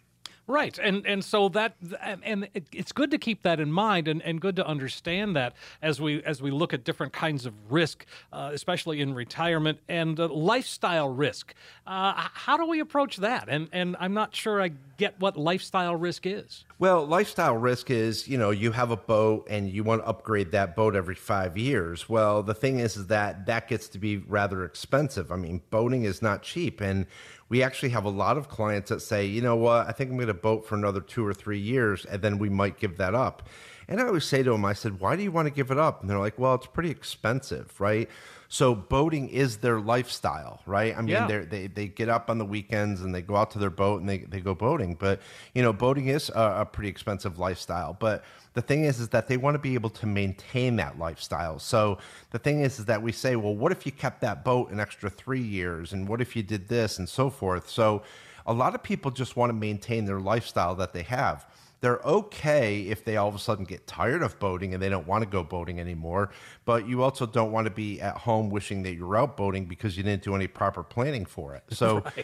Right, 0.48 0.78
and 0.78 1.04
and 1.06 1.24
so 1.24 1.48
that 1.50 1.74
and- 2.00 2.48
it's 2.72 2.92
good 2.92 3.10
to 3.10 3.18
keep 3.18 3.42
that 3.42 3.58
in 3.58 3.72
mind, 3.72 4.06
and, 4.06 4.22
and 4.22 4.40
good 4.40 4.54
to 4.56 4.66
understand 4.66 5.34
that 5.34 5.54
as 5.82 6.00
we 6.00 6.22
as 6.22 6.40
we 6.40 6.52
look 6.52 6.72
at 6.72 6.84
different 6.84 7.12
kinds 7.12 7.46
of 7.46 7.54
risk, 7.68 8.06
uh, 8.32 8.50
especially 8.52 9.00
in 9.00 9.12
retirement 9.12 9.80
and 9.88 10.20
uh, 10.20 10.28
lifestyle 10.28 11.08
risk. 11.08 11.52
Uh, 11.84 12.12
how 12.16 12.56
do 12.56 12.64
we 12.64 12.78
approach 12.78 13.16
that? 13.16 13.48
And 13.48 13.68
and 13.72 13.96
I'm 13.98 14.14
not 14.14 14.36
sure 14.36 14.62
I 14.62 14.70
get 14.98 15.18
what 15.18 15.36
lifestyle 15.36 15.96
risk 15.96 16.26
is. 16.26 16.64
Well, 16.78 17.06
lifestyle 17.06 17.56
risk 17.56 17.90
is, 17.90 18.28
you 18.28 18.38
know, 18.38 18.50
you 18.50 18.70
have 18.72 18.90
a 18.90 18.96
boat 18.96 19.46
and 19.50 19.68
you 19.70 19.82
want 19.82 20.02
to 20.02 20.08
upgrade 20.08 20.52
that 20.52 20.76
boat 20.76 20.94
every 20.94 21.14
five 21.14 21.56
years. 21.56 22.08
Well, 22.08 22.42
the 22.42 22.54
thing 22.54 22.78
is, 22.78 22.96
is 22.96 23.06
that 23.08 23.46
that 23.46 23.66
gets 23.66 23.88
to 23.88 23.98
be 23.98 24.18
rather 24.18 24.64
expensive. 24.64 25.32
I 25.32 25.36
mean, 25.36 25.62
boating 25.70 26.04
is 26.04 26.22
not 26.22 26.42
cheap. 26.42 26.80
And 26.80 27.06
we 27.48 27.62
actually 27.62 27.90
have 27.90 28.04
a 28.04 28.10
lot 28.10 28.36
of 28.36 28.48
clients 28.48 28.90
that 28.90 29.00
say, 29.00 29.26
you 29.26 29.40
know 29.40 29.56
what, 29.56 29.86
I 29.86 29.92
think 29.92 30.10
I'm 30.10 30.16
going 30.16 30.26
to 30.28 30.34
boat 30.34 30.66
for 30.66 30.74
another 30.74 31.00
two 31.00 31.24
or 31.24 31.32
three 31.32 31.58
years 31.58 32.04
and 32.04 32.20
then 32.20 32.38
we 32.38 32.48
might 32.48 32.78
give 32.78 32.96
that 32.96 33.14
up. 33.14 33.48
And 33.88 34.00
I 34.00 34.06
always 34.06 34.24
say 34.24 34.42
to 34.42 34.50
them, 34.50 34.64
I 34.64 34.72
said, 34.72 34.98
why 34.98 35.14
do 35.14 35.22
you 35.22 35.30
want 35.30 35.46
to 35.46 35.54
give 35.54 35.70
it 35.70 35.78
up? 35.78 36.00
And 36.00 36.10
they're 36.10 36.18
like, 36.18 36.38
well, 36.38 36.54
it's 36.56 36.66
pretty 36.66 36.90
expensive, 36.90 37.80
right? 37.80 38.08
So 38.48 38.74
boating 38.74 39.28
is 39.28 39.58
their 39.58 39.80
lifestyle, 39.80 40.60
right? 40.66 40.92
I 40.96 40.98
mean, 41.00 41.08
Yeah. 41.08 41.26
they're 41.26 41.44
they 41.44 41.66
they 41.66 41.88
get 41.88 42.08
up 42.08 42.30
on 42.30 42.38
the 42.38 42.44
weekends 42.44 43.00
and 43.00 43.12
they 43.14 43.22
go 43.22 43.34
out 43.36 43.50
to 43.52 43.58
their 43.58 43.70
boat 43.70 44.00
and 44.00 44.08
they, 44.08 44.18
they 44.18 44.40
go 44.40 44.54
boating. 44.54 44.94
But 44.94 45.20
you 45.54 45.62
know, 45.62 45.72
boating 45.72 46.06
is 46.08 46.30
a, 46.30 46.58
a 46.60 46.64
pretty 46.64 46.88
expensive 46.88 47.38
lifestyle. 47.40 47.96
But 47.98 48.24
the 48.54 48.62
thing 48.62 48.84
is, 48.84 49.00
is 49.00 49.08
that 49.10 49.26
they 49.26 49.36
want 49.36 49.56
to 49.56 49.58
be 49.58 49.74
able 49.74 49.90
to 49.90 50.06
maintain 50.06 50.76
that 50.76 50.98
lifestyle. 50.98 51.58
So 51.58 51.98
the 52.30 52.38
thing 52.38 52.60
is, 52.60 52.78
is 52.78 52.84
that 52.86 53.02
we 53.02 53.10
say, 53.12 53.34
well, 53.36 53.54
what 53.54 53.72
if 53.72 53.84
you 53.84 53.90
kept 53.92 54.20
that 54.20 54.44
boat 54.44 54.70
an 54.70 54.78
extra 54.80 55.10
three 55.10 55.42
years, 55.42 55.92
and 55.92 56.08
what 56.08 56.20
if 56.20 56.36
you 56.36 56.42
did 56.44 56.68
this, 56.68 56.98
and 56.98 57.08
so 57.08 57.30
forth. 57.30 57.68
So 57.68 58.02
a 58.46 58.52
lot 58.52 58.76
of 58.76 58.82
people 58.82 59.10
just 59.10 59.36
want 59.36 59.50
to 59.50 59.54
maintain 59.54 60.04
their 60.04 60.20
lifestyle 60.20 60.76
that 60.76 60.92
they 60.92 61.02
have. 61.02 61.44
They're 61.86 62.00
okay 62.04 62.80
if 62.82 63.04
they 63.04 63.16
all 63.16 63.28
of 63.28 63.36
a 63.36 63.38
sudden 63.38 63.64
get 63.64 63.86
tired 63.86 64.20
of 64.24 64.36
boating 64.40 64.74
and 64.74 64.82
they 64.82 64.88
don't 64.88 65.06
want 65.06 65.22
to 65.22 65.30
go 65.30 65.44
boating 65.44 65.78
anymore. 65.78 66.30
But 66.64 66.88
you 66.88 67.04
also 67.04 67.26
don't 67.26 67.52
want 67.52 67.66
to 67.66 67.70
be 67.70 68.00
at 68.00 68.16
home 68.16 68.50
wishing 68.50 68.82
that 68.82 68.94
you're 68.94 69.16
out 69.16 69.36
boating 69.36 69.66
because 69.66 69.96
you 69.96 70.02
didn't 70.02 70.24
do 70.24 70.34
any 70.34 70.48
proper 70.48 70.82
planning 70.82 71.24
for 71.24 71.54
it. 71.54 71.62
So 71.70 71.98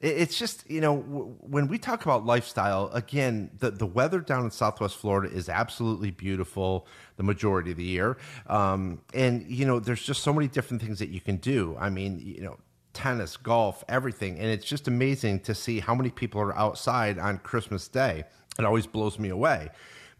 it- 0.00 0.16
it's 0.18 0.38
just 0.38 0.68
you 0.70 0.82
know 0.82 0.98
w- 1.00 1.34
when 1.40 1.66
we 1.66 1.78
talk 1.78 2.04
about 2.04 2.26
lifestyle 2.26 2.90
again 2.92 3.50
the, 3.60 3.70
the 3.70 3.86
weather 3.86 4.20
down 4.20 4.44
in 4.44 4.50
southwest 4.50 4.96
florida 4.96 5.34
is 5.34 5.48
absolutely 5.48 6.10
beautiful 6.10 6.86
the 7.16 7.22
majority 7.22 7.70
of 7.70 7.78
the 7.78 7.84
year 7.84 8.18
um, 8.48 9.00
and 9.14 9.46
you 9.48 9.64
know 9.64 9.80
there's 9.80 10.02
just 10.02 10.22
so 10.22 10.30
many 10.30 10.46
different 10.46 10.82
things 10.82 10.98
that 10.98 11.08
you 11.08 11.22
can 11.22 11.36
do 11.36 11.74
i 11.80 11.88
mean 11.88 12.20
you 12.22 12.42
know 12.42 12.58
tennis 12.92 13.36
golf 13.38 13.82
everything 13.88 14.38
and 14.38 14.46
it's 14.48 14.66
just 14.66 14.86
amazing 14.88 15.40
to 15.40 15.54
see 15.54 15.80
how 15.80 15.94
many 15.94 16.10
people 16.10 16.40
are 16.40 16.54
outside 16.56 17.18
on 17.18 17.38
christmas 17.38 17.88
day 17.88 18.24
it 18.58 18.64
always 18.64 18.86
blows 18.86 19.18
me 19.18 19.28
away 19.28 19.70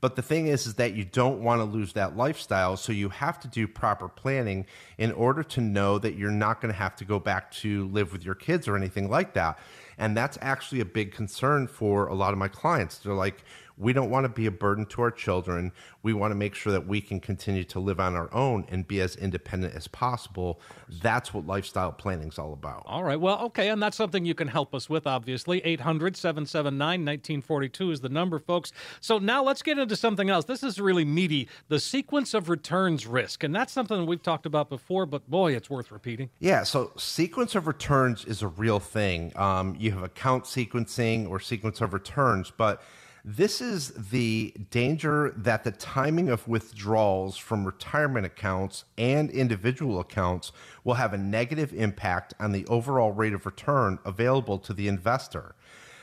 but 0.04 0.16
the 0.16 0.22
thing 0.22 0.48
is, 0.48 0.66
is 0.66 0.74
that 0.74 0.92
you 0.92 1.06
don't 1.06 1.40
want 1.40 1.60
to 1.60 1.64
lose 1.64 1.94
that 1.94 2.14
lifestyle. 2.14 2.76
So 2.76 2.92
you 2.92 3.08
have 3.08 3.40
to 3.40 3.48
do 3.48 3.66
proper 3.66 4.06
planning 4.06 4.66
in 4.98 5.12
order 5.12 5.42
to 5.44 5.62
know 5.62 5.98
that 5.98 6.16
you're 6.16 6.30
not 6.30 6.60
going 6.60 6.70
to 6.70 6.78
have 6.78 6.94
to 6.96 7.06
go 7.06 7.18
back 7.18 7.50
to 7.52 7.86
live 7.88 8.12
with 8.12 8.22
your 8.22 8.34
kids 8.34 8.68
or 8.68 8.76
anything 8.76 9.08
like 9.08 9.32
that. 9.32 9.58
And 9.96 10.14
that's 10.14 10.36
actually 10.42 10.80
a 10.80 10.84
big 10.84 11.12
concern 11.12 11.68
for 11.68 12.08
a 12.08 12.14
lot 12.14 12.34
of 12.34 12.38
my 12.38 12.48
clients. 12.48 12.98
They're 12.98 13.14
like, 13.14 13.44
we 13.76 13.92
don't 13.92 14.10
want 14.10 14.24
to 14.24 14.28
be 14.28 14.46
a 14.46 14.50
burden 14.50 14.86
to 14.86 15.02
our 15.02 15.10
children. 15.10 15.72
We 16.02 16.12
want 16.12 16.30
to 16.30 16.36
make 16.36 16.54
sure 16.54 16.72
that 16.72 16.86
we 16.86 17.00
can 17.00 17.18
continue 17.18 17.64
to 17.64 17.80
live 17.80 17.98
on 17.98 18.14
our 18.14 18.32
own 18.32 18.66
and 18.68 18.86
be 18.86 19.00
as 19.00 19.16
independent 19.16 19.74
as 19.74 19.88
possible. 19.88 20.60
That's 21.02 21.34
what 21.34 21.46
lifestyle 21.46 21.90
planning 21.90 22.28
is 22.28 22.38
all 22.38 22.52
about. 22.52 22.84
All 22.86 23.02
right. 23.02 23.20
Well, 23.20 23.40
okay. 23.46 23.70
And 23.70 23.82
that's 23.82 23.96
something 23.96 24.24
you 24.24 24.34
can 24.34 24.48
help 24.48 24.74
us 24.74 24.88
with, 24.88 25.06
obviously. 25.06 25.60
800 25.64 26.16
779 26.16 27.00
1942 27.00 27.90
is 27.90 28.00
the 28.00 28.08
number, 28.08 28.38
folks. 28.38 28.72
So 29.00 29.18
now 29.18 29.42
let's 29.42 29.62
get 29.62 29.78
into 29.78 29.96
something 29.96 30.30
else. 30.30 30.44
This 30.44 30.62
is 30.62 30.80
really 30.80 31.04
meaty 31.04 31.48
the 31.68 31.80
sequence 31.80 32.32
of 32.34 32.48
returns 32.48 33.06
risk. 33.06 33.42
And 33.42 33.54
that's 33.54 33.72
something 33.72 34.06
we've 34.06 34.22
talked 34.22 34.46
about 34.46 34.68
before, 34.68 35.06
but 35.06 35.28
boy, 35.28 35.54
it's 35.56 35.68
worth 35.68 35.90
repeating. 35.90 36.30
Yeah. 36.38 36.62
So, 36.62 36.92
sequence 36.96 37.54
of 37.54 37.66
returns 37.66 38.24
is 38.24 38.42
a 38.42 38.48
real 38.48 38.78
thing. 38.78 39.32
Um, 39.36 39.76
you 39.78 39.90
have 39.92 40.02
account 40.02 40.44
sequencing 40.44 41.28
or 41.28 41.40
sequence 41.40 41.80
of 41.80 41.92
returns, 41.92 42.52
but 42.56 42.82
this 43.24 43.62
is 43.62 43.90
the 44.10 44.52
danger 44.70 45.32
that 45.36 45.64
the 45.64 45.70
timing 45.70 46.28
of 46.28 46.46
withdrawals 46.46 47.38
from 47.38 47.64
retirement 47.64 48.26
accounts 48.26 48.84
and 48.98 49.30
individual 49.30 49.98
accounts 49.98 50.52
will 50.84 50.94
have 50.94 51.14
a 51.14 51.18
negative 51.18 51.72
impact 51.72 52.34
on 52.38 52.52
the 52.52 52.66
overall 52.66 53.12
rate 53.12 53.32
of 53.32 53.46
return 53.46 53.98
available 54.04 54.58
to 54.58 54.74
the 54.74 54.88
investor. 54.88 55.54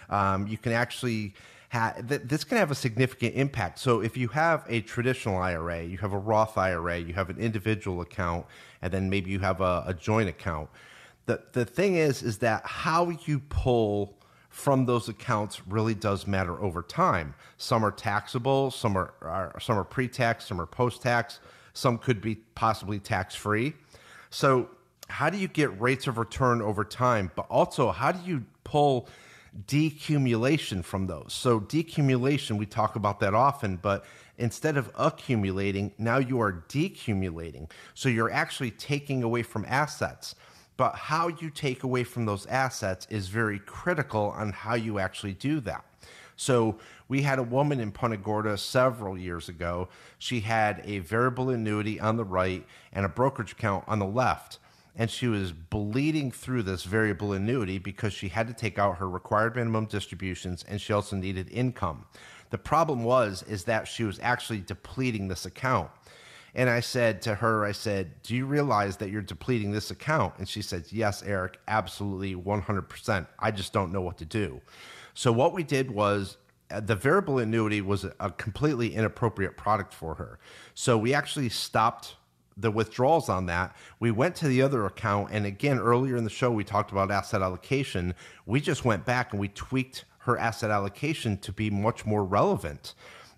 Um, 0.10 0.48
you 0.48 0.58
can 0.58 0.72
actually 0.72 1.36
th- 1.72 2.22
this 2.26 2.44
can 2.44 2.58
have 2.58 2.72
a 2.72 2.76
significant 2.76 3.36
impact. 3.36 3.78
So 3.78 4.02
if 4.02 4.18
you 4.18 4.28
have 4.30 4.66
a 4.68 4.82
traditional 4.82 5.38
IRA, 5.38 5.84
you 5.84 6.00
have 6.00 6.14
a 6.14 6.18
Roth 6.18 6.58
IRA, 6.58 6.98
you 6.98 7.14
have 7.14 7.30
an 7.30 7.38
individual 7.38 8.02
account, 8.02 8.48
and 8.82 8.92
then 8.92 9.10
maybe 9.12 9.30
you 9.30 9.40
have 9.40 9.62
a, 9.62 9.84
a 9.86 9.94
joint 9.94 10.28
account. 10.28 10.70
The 11.28 11.44
the 11.54 11.66
thing 11.66 11.96
is, 11.96 12.24
is 12.24 12.40
that 12.40 12.66
how 12.66 13.12
you 13.26 13.40
pull 13.40 14.18
from 14.52 14.86
those 14.86 15.08
accounts 15.08 15.66
really 15.66 15.96
does 15.96 16.28
matter 16.28 16.62
over 16.62 16.84
time. 16.84 17.34
Some 17.58 17.86
are 17.86 17.92
taxable, 17.92 18.70
some 18.70 18.98
are, 18.98 19.14
are 19.22 19.58
some 19.62 19.80
are 19.80 19.86
pre-tax, 19.86 20.46
some 20.46 20.60
are 20.60 20.66
post-tax, 20.66 21.40
some 21.74 21.98
could 21.98 22.22
be 22.22 22.36
possibly 22.54 23.00
tax-free. 23.00 23.74
So, 24.30 24.70
how 25.08 25.30
do 25.30 25.38
you 25.38 25.48
get 25.48 25.80
rates 25.82 26.08
of 26.08 26.18
return 26.18 26.62
over 26.62 26.84
time? 26.84 27.32
But 27.36 27.48
also, 27.50 27.92
how 27.92 28.12
do 28.12 28.20
you 28.30 28.46
pull 28.64 29.08
decumulation 29.68 30.84
from 30.84 31.08
those? 31.08 31.34
So, 31.34 31.62
decumulation, 31.62 32.58
we 32.58 32.66
talk 32.66 32.98
about 32.98 33.22
that 33.22 33.34
often, 33.34 33.78
but 33.78 34.04
instead 34.38 34.76
of 34.76 34.92
accumulating, 34.98 35.94
now 35.98 36.18
you 36.18 36.42
are 36.42 36.66
decumulating. 36.68 37.72
So, 37.94 38.10
you're 38.10 38.32
actually 38.32 38.72
taking 38.72 39.24
away 39.24 39.44
from 39.44 39.66
assets 39.68 40.36
but 40.78 40.96
how 40.96 41.28
you 41.28 41.50
take 41.50 41.84
away 41.84 42.04
from 42.04 42.26
those 42.26 42.46
assets 42.48 43.08
is 43.10 43.28
very 43.28 43.60
critical 43.60 44.34
on 44.36 44.52
how 44.52 44.76
you 44.76 45.00
actually 45.00 45.34
do 45.34 45.60
that. 45.62 45.86
So 46.36 46.80
we 47.08 47.22
had 47.22 47.38
a 47.38 47.44
woman 47.44 47.80
in 47.80 47.92
Punta 47.92 48.18
Gorda 48.18 48.58
several 48.58 49.18
years 49.18 49.48
ago. 49.48 49.90
She 50.18 50.40
had 50.40 50.82
a 50.86 51.00
variable 51.00 51.52
annuity 51.52 52.00
on 52.00 52.18
the 52.18 52.24
right 52.24 52.66
and 52.94 53.06
a 53.06 53.10
brokerage 53.10 53.52
account 53.52 53.84
on 53.88 54.00
the 54.00 54.08
left. 54.08 54.58
And 54.96 55.10
she 55.10 55.28
was 55.28 55.52
bleeding 55.52 56.32
through 56.32 56.64
this 56.64 56.84
variable 56.84 57.34
annuity 57.34 57.78
because 57.78 58.14
she 58.14 58.30
had 58.30 58.48
to 58.48 58.54
take 58.54 58.80
out 58.80 58.98
her 58.98 59.08
required 59.08 59.56
minimum 59.56 59.86
distributions 59.86 60.66
and 60.68 60.82
she 60.82 60.94
also 60.94 61.16
needed 61.16 61.48
income. 61.52 62.06
The 62.50 62.58
problem 62.58 63.04
was 63.04 63.44
is 63.44 63.64
that 63.66 63.88
she 63.88 64.04
was 64.04 64.20
actually 64.22 64.62
depleting 64.62 65.28
this 65.28 65.46
account. 65.46 65.90
And 66.54 66.70
I 66.70 66.82
said 66.82 67.22
to 67.24 67.36
her, 67.36 67.64
I 67.64 67.72
said, 67.72 68.22
Do 68.24 68.36
you 68.36 68.46
realize 68.46 68.98
that 68.98 69.10
you're 69.10 69.22
depleting 69.22 69.72
this 69.72 69.92
account? 69.92 70.34
And 70.38 70.48
she 70.48 70.62
said, 70.62 70.86
Yes, 70.90 71.24
Eric, 71.24 71.60
absolutely 71.68 72.36
100%. 72.36 73.28
I 73.40 73.52
just 73.52 73.74
don't 73.74 73.92
know 73.92 74.02
what 74.02 74.18
to 74.18 74.26
do. 74.26 74.62
So, 75.14 75.32
what 75.32 75.54
we 75.54 75.64
did 75.64 75.92
was 75.92 76.38
uh, 76.70 76.82
the 76.82 76.96
variable 76.96 77.40
annuity 77.40 77.82
was 77.82 78.06
a 78.20 78.32
completely 78.32 78.96
inappropriate 78.96 79.58
product 79.58 79.94
for 79.94 80.16
her. 80.16 80.40
So, 80.74 80.98
we 80.98 81.14
actually 81.14 81.50
stopped 81.50 82.16
the 82.58 82.72
withdrawals 82.72 83.30
on 83.30 83.46
that. 83.48 83.76
We 84.00 84.12
went 84.12 84.36
to 84.38 84.48
the 84.48 84.62
other 84.62 84.86
account. 84.86 85.30
And 85.32 85.46
again, 85.46 85.80
earlier 85.80 86.18
in 86.18 86.24
the 86.24 86.30
show, 86.30 86.52
we 86.52 86.64
talked 86.64 86.92
about 86.92 87.12
asset 87.12 87.42
allocation. 87.42 88.14
We 88.46 88.60
just 88.60 88.86
went 88.86 89.06
back 89.06 89.32
and 89.32 89.40
we 89.40 89.48
tweaked 89.48 90.06
her 90.20 90.38
asset 90.38 90.70
allocation 90.70 91.38
to 91.38 91.52
be 91.52 91.70
much 91.70 92.06
more 92.06 92.24
relevant. 92.24 92.94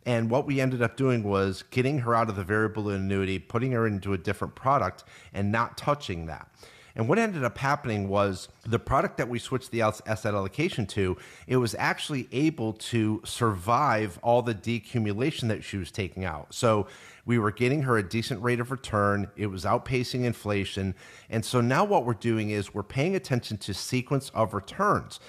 And 0.06 0.30
what 0.30 0.46
we 0.46 0.60
ended 0.60 0.82
up 0.82 0.98
doing 0.98 1.24
was 1.24 1.64
getting 1.70 2.00
her 2.00 2.14
out 2.14 2.30
of 2.30 2.36
the 2.36 2.44
variable 2.44 2.90
annuity, 2.90 3.40
putting 3.40 3.72
her 3.72 3.88
into 3.88 4.14
a 4.14 4.18
different 4.18 4.56
product, 4.56 5.04
and 5.34 5.52
not 5.52 5.78
touching 5.78 6.26
that. 6.26 6.50
And 6.96 7.10
what 7.10 7.18
ended 7.18 7.44
up 7.44 7.58
happening 7.58 8.08
was 8.08 8.50
the 8.68 8.78
product 8.78 9.18
that 9.18 9.28
we 9.28 9.40
switched 9.40 9.72
the 9.72 9.82
asset 9.82 10.36
allocation 10.36 10.86
to, 10.88 11.18
it 11.48 11.58
was 11.58 11.76
actually 11.80 12.28
able 12.32 12.74
to 12.74 13.20
survive 13.26 14.20
all 14.22 14.44
the 14.44 14.54
decumulation 14.54 15.48
that 15.48 15.64
she 15.64 15.78
was 15.78 15.90
taking 15.90 16.24
out. 16.24 16.54
So 16.54 16.88
we 17.26 17.40
were 17.40 17.52
getting 17.52 17.84
her 17.84 17.98
a 17.98 18.08
decent 18.08 18.44
rate 18.44 18.60
of 18.60 18.70
return. 18.70 19.28
It 19.36 19.48
was 19.48 19.66
outpacing 19.66 20.24
inflation. 20.24 20.94
And 21.30 21.44
so 21.44 21.62
now 21.62 21.84
what 21.84 22.06
we're 22.06 22.14
doing 22.14 22.52
is 22.52 22.74
we're 22.76 22.84
paying 22.84 23.16
attention 23.16 23.58
to 23.58 23.74
sequence 23.74 24.30
of 24.36 24.54
returns 24.54 25.20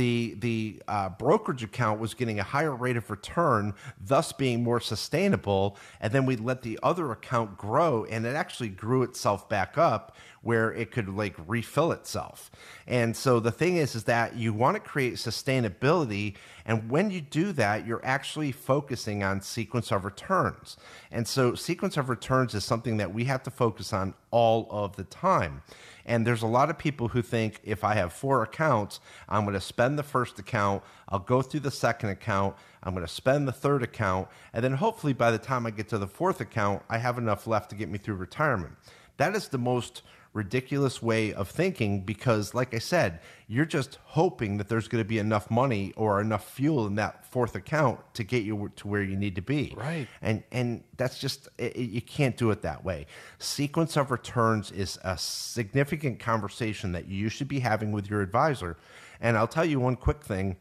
the 0.00 0.34
the 0.38 0.82
uh, 0.88 1.10
brokerage 1.10 1.62
account 1.62 2.00
was 2.00 2.14
getting 2.14 2.40
a 2.40 2.42
higher 2.42 2.74
rate 2.74 2.96
of 2.96 3.10
return, 3.10 3.74
thus 4.02 4.32
being 4.32 4.64
more 4.64 4.80
sustainable. 4.80 5.76
And 6.00 6.10
then 6.10 6.24
we 6.24 6.36
let 6.36 6.62
the 6.62 6.78
other 6.82 7.12
account 7.12 7.58
grow, 7.58 8.06
and 8.06 8.24
it 8.24 8.34
actually 8.34 8.70
grew 8.70 9.02
itself 9.02 9.46
back 9.50 9.76
up 9.76 10.16
where 10.42 10.72
it 10.72 10.90
could 10.90 11.08
like 11.08 11.34
refill 11.46 11.92
itself. 11.92 12.50
And 12.86 13.14
so 13.14 13.40
the 13.40 13.50
thing 13.50 13.76
is, 13.76 13.94
is 13.94 14.04
that 14.04 14.36
you 14.36 14.54
want 14.54 14.76
to 14.76 14.80
create 14.80 15.14
sustainability, 15.14 16.34
and 16.64 16.90
when 16.90 17.10
you 17.10 17.20
do 17.20 17.52
that, 17.52 17.86
you're 17.86 18.04
actually 18.04 18.52
focusing 18.52 19.22
on 19.22 19.42
sequence 19.42 19.92
of 19.92 20.04
returns. 20.04 20.76
And 21.10 21.28
so 21.28 21.54
sequence 21.54 21.96
of 21.96 22.08
returns 22.08 22.54
is 22.54 22.64
something 22.64 22.96
that 22.96 23.12
we 23.12 23.24
have 23.24 23.42
to 23.42 23.50
focus 23.50 23.92
on 23.92 24.14
all 24.30 24.66
of 24.70 24.96
the 24.96 25.04
time. 25.04 25.62
And 26.06 26.26
there's 26.26 26.42
a 26.42 26.46
lot 26.46 26.70
of 26.70 26.78
people 26.78 27.08
who 27.08 27.20
think 27.20 27.60
if 27.62 27.84
I 27.84 27.94
have 27.94 28.12
four 28.12 28.42
accounts, 28.42 29.00
I'm 29.28 29.44
going 29.44 29.54
to 29.54 29.60
spend 29.60 29.98
the 29.98 30.02
first 30.02 30.38
account, 30.38 30.82
I'll 31.08 31.18
go 31.18 31.42
through 31.42 31.60
the 31.60 31.70
second 31.70 32.08
account, 32.08 32.56
I'm 32.82 32.94
going 32.94 33.06
to 33.06 33.12
spend 33.12 33.46
the 33.46 33.52
third 33.52 33.82
account, 33.82 34.28
and 34.54 34.64
then 34.64 34.72
hopefully 34.72 35.12
by 35.12 35.30
the 35.30 35.38
time 35.38 35.66
I 35.66 35.70
get 35.70 35.88
to 35.90 35.98
the 35.98 36.06
fourth 36.06 36.40
account, 36.40 36.82
I 36.88 36.98
have 36.98 37.18
enough 37.18 37.46
left 37.46 37.70
to 37.70 37.76
get 37.76 37.90
me 37.90 37.98
through 37.98 38.14
retirement. 38.14 38.72
That 39.18 39.36
is 39.36 39.48
the 39.48 39.58
most 39.58 40.02
ridiculous 40.32 41.02
way 41.02 41.32
of 41.32 41.48
thinking 41.48 42.02
because, 42.02 42.54
like 42.54 42.72
I 42.72 42.78
said, 42.78 43.20
you're 43.48 43.64
just 43.64 43.98
hoping 44.04 44.58
that 44.58 44.68
there's 44.68 44.86
going 44.86 45.02
to 45.02 45.08
be 45.08 45.18
enough 45.18 45.50
money 45.50 45.92
or 45.96 46.20
enough 46.20 46.48
fuel 46.48 46.86
in 46.86 46.94
that 46.96 47.24
fourth 47.26 47.56
account 47.56 47.98
to 48.14 48.22
get 48.22 48.44
you 48.44 48.70
to 48.76 48.86
where 48.86 49.02
you 49.02 49.16
need 49.16 49.34
to 49.34 49.42
be. 49.42 49.74
Right. 49.76 50.06
And 50.22 50.44
and 50.52 50.84
that's 50.96 51.18
just 51.18 51.48
it, 51.58 51.76
you 51.76 52.00
can't 52.00 52.36
do 52.36 52.50
it 52.52 52.62
that 52.62 52.84
way. 52.84 53.06
Sequence 53.38 53.96
of 53.96 54.10
returns 54.12 54.70
is 54.70 54.98
a 55.02 55.18
significant 55.18 56.20
conversation 56.20 56.92
that 56.92 57.08
you 57.08 57.28
should 57.28 57.48
be 57.48 57.58
having 57.58 57.90
with 57.90 58.08
your 58.08 58.20
advisor. 58.20 58.76
And 59.20 59.36
I'll 59.36 59.48
tell 59.48 59.64
you 59.64 59.80
one 59.80 59.96
quick 59.96 60.22
thing. 60.22 60.56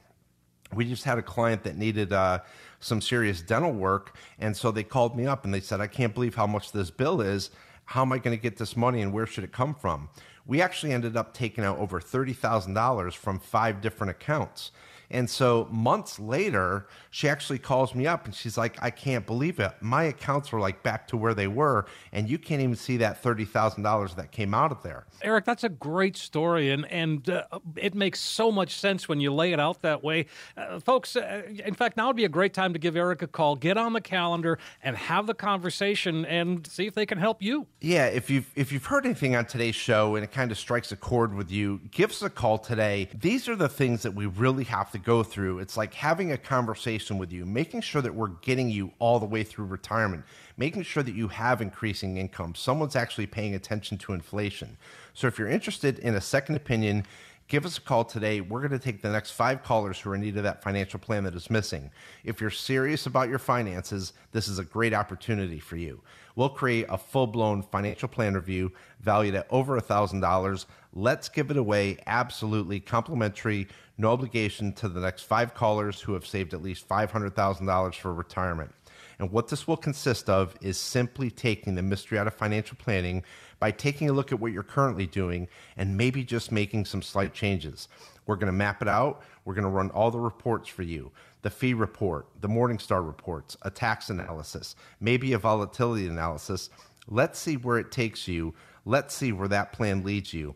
We 0.74 0.86
just 0.86 1.04
had 1.04 1.18
a 1.18 1.24
client 1.24 1.64
that 1.64 1.78
needed 1.78 2.14
uh, 2.14 2.40
some 2.80 3.02
serious 3.02 3.42
dental 3.42 3.72
work, 3.72 4.16
and 4.38 4.56
so 4.56 4.70
they 4.72 4.84
called 4.84 5.16
me 5.16 5.26
up 5.26 5.44
and 5.46 5.54
they 5.54 5.62
said, 5.62 5.80
"I 5.82 5.88
can't 5.88 6.14
believe 6.14 6.36
how 6.36 6.48
much 6.48 6.72
this 6.72 6.90
bill 6.90 7.22
is." 7.22 7.52
How 7.90 8.04
am 8.04 8.12
I 8.14 8.20
going 8.20 8.38
to 8.38 8.42
get 8.42 8.58
this 8.58 8.78
money 8.78 9.02
and 9.02 9.12
where 9.12 9.26
should 9.26 9.44
it 9.44 9.52
come 9.52 9.74
from? 9.74 10.10
We 10.46 10.62
actually 10.62 10.92
ended 10.92 11.18
up 11.18 11.34
taking 11.34 11.64
out 11.64 11.80
over 11.80 12.00
$30,000 12.00 13.14
from 13.16 13.40
five 13.40 13.82
different 13.82 14.12
accounts. 14.12 14.72
And 15.12 15.30
so 15.30 15.68
months 15.72 16.20
later, 16.20 16.88
she 17.10 17.28
actually 17.28 17.60
calls 17.60 17.96
me 17.96 18.06
up 18.06 18.26
and 18.26 18.36
she's 18.36 18.58
like, 18.58 18.82
I 18.82 18.92
can't 18.92 19.26
believe 19.26 19.60
it. 19.60 19.74
My 19.82 20.04
accounts 20.04 20.52
were 20.52 20.60
like 20.60 20.84
back 20.84 21.08
to 21.10 21.18
where 21.18 21.34
they 21.34 21.48
were, 21.48 21.86
and 22.12 22.30
you 22.30 22.38
can't 22.38 22.62
even 22.62 22.76
see 22.76 22.98
that 22.98 23.24
$30,000 23.24 24.16
that 24.16 24.32
came 24.32 24.54
out 24.54 24.72
of 24.72 24.84
there. 24.84 25.06
Eric, 25.22 25.46
that's 25.46 25.64
a 25.64 25.70
great 25.70 26.16
story, 26.16 26.70
and, 26.72 26.86
and 26.92 27.30
uh, 27.30 27.44
it 27.76 27.96
makes 27.96 28.20
so 28.20 28.52
much 28.52 28.76
sense 28.76 29.10
when 29.10 29.20
you 29.20 29.34
lay 29.34 29.52
it 29.52 29.60
out 29.60 29.82
that 29.82 30.04
way. 30.04 30.28
Uh, 30.56 30.80
folks, 30.80 31.16
uh, 31.16 31.42
in 31.66 31.74
fact, 31.74 31.98
now 31.98 32.08
would 32.08 32.16
be 32.16 32.26
a 32.26 32.30
great 32.30 32.54
time 32.54 32.74
to 32.74 32.80
give 32.80 32.96
Eric 32.96 33.22
a 33.22 33.28
call. 33.28 33.56
Get 33.56 33.78
on 33.78 33.94
the 33.94 34.02
calendar 34.02 34.60
and 34.84 34.96
have 34.96 35.26
the 35.26 35.34
conversation 35.34 36.26
and 36.26 36.66
see 36.68 36.86
if 36.88 36.94
they 36.94 37.06
can 37.06 37.18
help 37.18 37.42
you. 37.42 37.68
Yeah, 37.82 38.06
if 38.06 38.30
you've, 38.30 38.50
if 38.56 38.72
you've 38.72 38.86
heard 38.86 39.06
anything 39.06 39.36
on 39.36 39.46
today's 39.46 39.76
show 39.76 40.16
and 40.16 40.24
it 40.24 40.32
kind 40.32 40.52
of 40.52 40.58
strikes 40.58 40.92
a 40.92 40.96
chord 40.96 41.34
with 41.34 41.52
you, 41.52 41.82
give 41.92 42.12
us 42.12 42.22
a 42.22 42.30
call 42.30 42.58
today. 42.58 43.10
These 43.20 43.50
are 43.50 43.56
the 43.56 43.70
things 43.70 44.04
that 44.04 44.14
we 44.14 44.26
really 44.26 44.66
have 44.66 44.92
to 44.92 44.99
go 45.04 45.24
through. 45.24 45.60
It's 45.60 45.78
like 45.78 45.94
having 45.94 46.32
a 46.32 46.38
conversation 46.38 47.18
with 47.18 47.32
you, 47.32 47.46
making 47.46 47.82
sure 47.82 48.02
that 48.02 48.14
we're 48.14 48.28
getting 48.28 48.70
you 48.70 48.92
all 49.00 49.20
the 49.20 49.26
way 49.26 49.44
through 49.44 49.66
retirement, 49.66 50.24
making 50.58 50.84
sure 50.84 51.04
that 51.04 51.16
you 51.16 51.28
have 51.28 51.62
increasing 51.62 52.18
income. 52.18 52.56
Someone's 52.56 52.96
actually 52.96 53.28
paying 53.28 53.56
attention 53.56 53.98
to 54.00 54.14
inflation. 54.14 54.78
So 55.14 55.28
if 55.28 55.40
you're 55.40 55.50
interested 55.50 56.00
in 56.00 56.16
a 56.16 56.22
second 56.22 56.56
opinion, 56.56 57.06
Give 57.50 57.66
us 57.66 57.80
a 57.80 57.82
call 57.82 58.06
today. 58.06 58.42
We're 58.42 58.60
going 58.60 58.80
to 58.80 58.80
take 58.80 59.02
the 59.02 59.10
next 59.10 59.32
five 59.32 59.64
callers 59.64 60.00
who 60.00 60.12
are 60.12 60.16
in 60.16 60.22
need 60.22 60.38
of 60.38 60.44
that 60.44 60.62
financial 60.62 61.00
plan 61.00 61.24
that 61.24 61.34
is 61.34 61.50
missing. 61.50 61.90
If 62.24 62.40
you're 62.40 62.52
serious 62.52 63.08
about 63.08 63.28
your 63.28 63.40
finances, 63.40 64.14
this 64.32 64.48
is 64.48 64.60
a 64.60 64.64
great 64.64 64.94
opportunity 64.94 65.58
for 65.58 65.76
you. 65.76 66.00
We'll 66.36 66.50
create 66.50 66.86
a 66.90 66.98
full 66.98 67.26
blown 67.26 67.64
financial 67.64 68.08
plan 68.08 68.36
review 68.36 68.72
valued 69.02 69.34
at 69.34 69.48
over 69.50 69.82
$1,000. 69.82 70.66
Let's 70.94 71.28
give 71.28 71.50
it 71.50 71.58
away 71.58 71.98
absolutely 72.06 72.80
complimentary, 72.80 73.68
no 74.00 74.12
obligation 74.12 74.72
to 74.74 74.88
the 74.88 75.02
next 75.02 75.24
five 75.24 75.54
callers 75.54 76.00
who 76.00 76.14
have 76.14 76.26
saved 76.26 76.54
at 76.54 76.64
least 76.64 76.88
$500,000 76.88 77.96
for 77.96 78.14
retirement. 78.14 78.74
And 79.20 79.30
what 79.30 79.50
this 79.50 79.68
will 79.68 79.78
consist 79.78 80.30
of 80.30 80.56
is 80.62 80.78
simply 80.78 81.30
taking 81.30 81.76
the 81.76 81.82
mystery 81.82 82.18
out 82.18 82.26
of 82.26 82.34
financial 82.34 82.78
planning 82.78 83.24
by 83.60 83.72
taking 83.72 84.10
a 84.10 84.14
look 84.14 84.32
at 84.32 84.40
what 84.40 84.54
you're 84.54 84.64
currently 84.64 85.06
doing 85.06 85.50
and 85.76 85.98
maybe 85.98 86.24
just 86.24 86.50
making 86.50 86.86
some 86.86 87.02
slight 87.02 87.34
changes. 87.34 87.90
We're 88.26 88.38
going 88.38 88.48
to 88.48 88.54
map 88.54 88.82
it 88.82 88.88
out. 88.88 89.22
We're 89.44 89.54
going 89.54 89.66
to 89.66 89.70
run 89.70 89.90
all 89.92 90.12
the 90.12 90.20
reports 90.20 90.70
for 90.70 90.84
you 90.84 91.12
the 91.42 91.50
fee 91.50 91.74
report, 91.74 92.28
the 92.42 92.50
Morningstar 92.50 93.06
reports, 93.06 93.56
a 93.62 93.72
tax 93.72 94.10
analysis, 94.10 94.76
maybe 95.00 95.32
a 95.32 95.38
volatility 95.38 96.06
analysis. 96.06 96.70
Let's 97.08 97.40
see 97.40 97.56
where 97.56 97.78
it 97.78 97.92
takes 97.92 98.28
you. 98.28 98.54
Let's 98.86 99.16
see 99.16 99.32
where 99.32 99.48
that 99.48 99.72
plan 99.72 100.04
leads 100.04 100.34
you. 100.34 100.56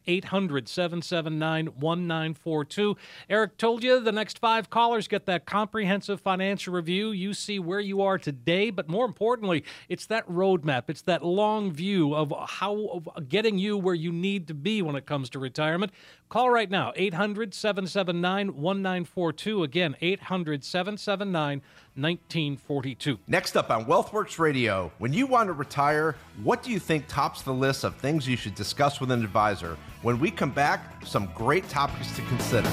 800 0.07 0.67
779 0.67 1.65
1942. 1.65 2.97
Eric 3.29 3.57
told 3.57 3.83
you 3.83 3.99
the 3.99 4.11
next 4.11 4.39
five 4.39 4.69
callers 4.69 5.07
get 5.07 5.25
that 5.25 5.45
comprehensive 5.45 6.21
financial 6.21 6.73
review. 6.73 7.11
You 7.11 7.33
see 7.33 7.59
where 7.59 7.79
you 7.79 8.01
are 8.01 8.17
today, 8.17 8.69
but 8.69 8.87
more 8.87 9.05
importantly, 9.05 9.63
it's 9.89 10.05
that 10.07 10.27
roadmap. 10.27 10.83
It's 10.87 11.01
that 11.03 11.23
long 11.23 11.71
view 11.71 12.13
of 12.13 12.33
how 12.47 12.87
of 12.93 13.29
getting 13.29 13.57
you 13.57 13.77
where 13.77 13.95
you 13.95 14.11
need 14.11 14.47
to 14.47 14.53
be 14.53 14.81
when 14.81 14.95
it 14.95 15.05
comes 15.05 15.29
to 15.31 15.39
retirement. 15.39 15.91
Call 16.29 16.49
right 16.49 16.69
now 16.69 16.93
800 16.95 17.53
779 17.53 18.47
1942. 18.47 19.63
Again, 19.63 19.95
800 19.99 20.63
779 20.63 21.61
1942. 21.95 23.19
Next 23.27 23.57
up 23.57 23.69
on 23.69 23.83
WealthWorks 23.83 24.39
Radio, 24.39 24.91
when 24.99 25.11
you 25.11 25.27
want 25.27 25.47
to 25.47 25.53
retire, 25.53 26.15
what 26.41 26.63
do 26.63 26.71
you 26.71 26.79
think 26.79 27.05
tops 27.07 27.41
the 27.41 27.53
list 27.53 27.83
of 27.83 27.95
things 27.97 28.27
you 28.27 28.37
should 28.37 28.55
discuss 28.55 29.01
with 29.01 29.11
an 29.11 29.23
advisor? 29.23 29.77
When 30.01 30.19
we 30.19 30.31
come 30.31 30.49
back, 30.49 31.05
some 31.05 31.29
great 31.35 31.69
topics 31.69 32.15
to 32.15 32.23
consider. 32.23 32.71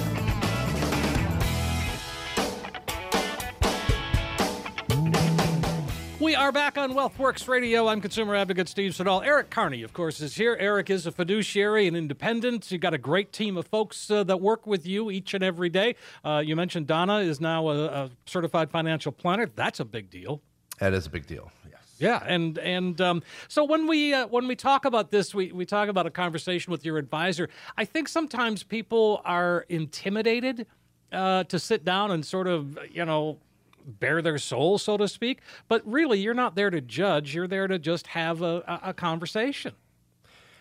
We 6.18 6.34
are 6.34 6.50
back 6.52 6.78
on 6.78 6.94
WealthWorks 6.94 7.46
Radio. 7.46 7.88
I'm 7.88 8.00
consumer 8.00 8.34
advocate 8.34 8.66
Steve 8.68 8.94
Siddall. 8.94 9.20
Eric 9.22 9.50
Carney, 9.50 9.82
of 9.82 9.92
course, 9.92 10.22
is 10.22 10.36
here. 10.36 10.56
Eric 10.58 10.88
is 10.88 11.06
a 11.06 11.12
fiduciary 11.12 11.86
and 11.86 11.94
independent. 11.94 12.72
You've 12.72 12.80
got 12.80 12.94
a 12.94 12.98
great 12.98 13.30
team 13.30 13.58
of 13.58 13.66
folks 13.66 14.10
uh, 14.10 14.24
that 14.24 14.40
work 14.40 14.66
with 14.66 14.86
you 14.86 15.10
each 15.10 15.34
and 15.34 15.44
every 15.44 15.68
day. 15.68 15.96
Uh, 16.24 16.42
you 16.44 16.56
mentioned 16.56 16.86
Donna 16.86 17.18
is 17.18 17.42
now 17.42 17.68
a, 17.68 17.84
a, 17.84 18.10
certified 18.24 18.70
financial 18.70 19.12
planner. 19.12 19.50
That's 19.54 19.80
a 19.80 19.84
big 19.84 20.08
deal. 20.08 20.40
That 20.80 20.94
is 20.94 21.06
a 21.06 21.10
big 21.10 21.26
deal. 21.26 21.50
Yeah, 21.98 22.22
and 22.24 22.58
and 22.58 23.00
um, 23.00 23.22
so 23.48 23.64
when 23.64 23.86
we 23.86 24.14
uh, 24.14 24.26
when 24.28 24.46
we 24.46 24.54
talk 24.54 24.84
about 24.84 25.10
this, 25.10 25.34
we 25.34 25.52
we 25.52 25.66
talk 25.66 25.88
about 25.88 26.06
a 26.06 26.10
conversation 26.10 26.70
with 26.70 26.84
your 26.84 26.96
advisor. 26.98 27.48
I 27.76 27.84
think 27.84 28.08
sometimes 28.08 28.62
people 28.62 29.20
are 29.24 29.66
intimidated 29.68 30.66
uh, 31.12 31.44
to 31.44 31.58
sit 31.58 31.84
down 31.84 32.12
and 32.12 32.24
sort 32.24 32.46
of 32.46 32.78
you 32.90 33.04
know 33.04 33.38
bare 33.84 34.22
their 34.22 34.38
soul, 34.38 34.78
so 34.78 34.96
to 34.96 35.08
speak. 35.08 35.40
But 35.66 35.82
really, 35.86 36.20
you're 36.20 36.34
not 36.34 36.54
there 36.54 36.70
to 36.70 36.80
judge. 36.80 37.34
You're 37.34 37.48
there 37.48 37.66
to 37.66 37.78
just 37.78 38.06
have 38.08 38.42
a, 38.42 38.80
a 38.84 38.94
conversation. 38.94 39.72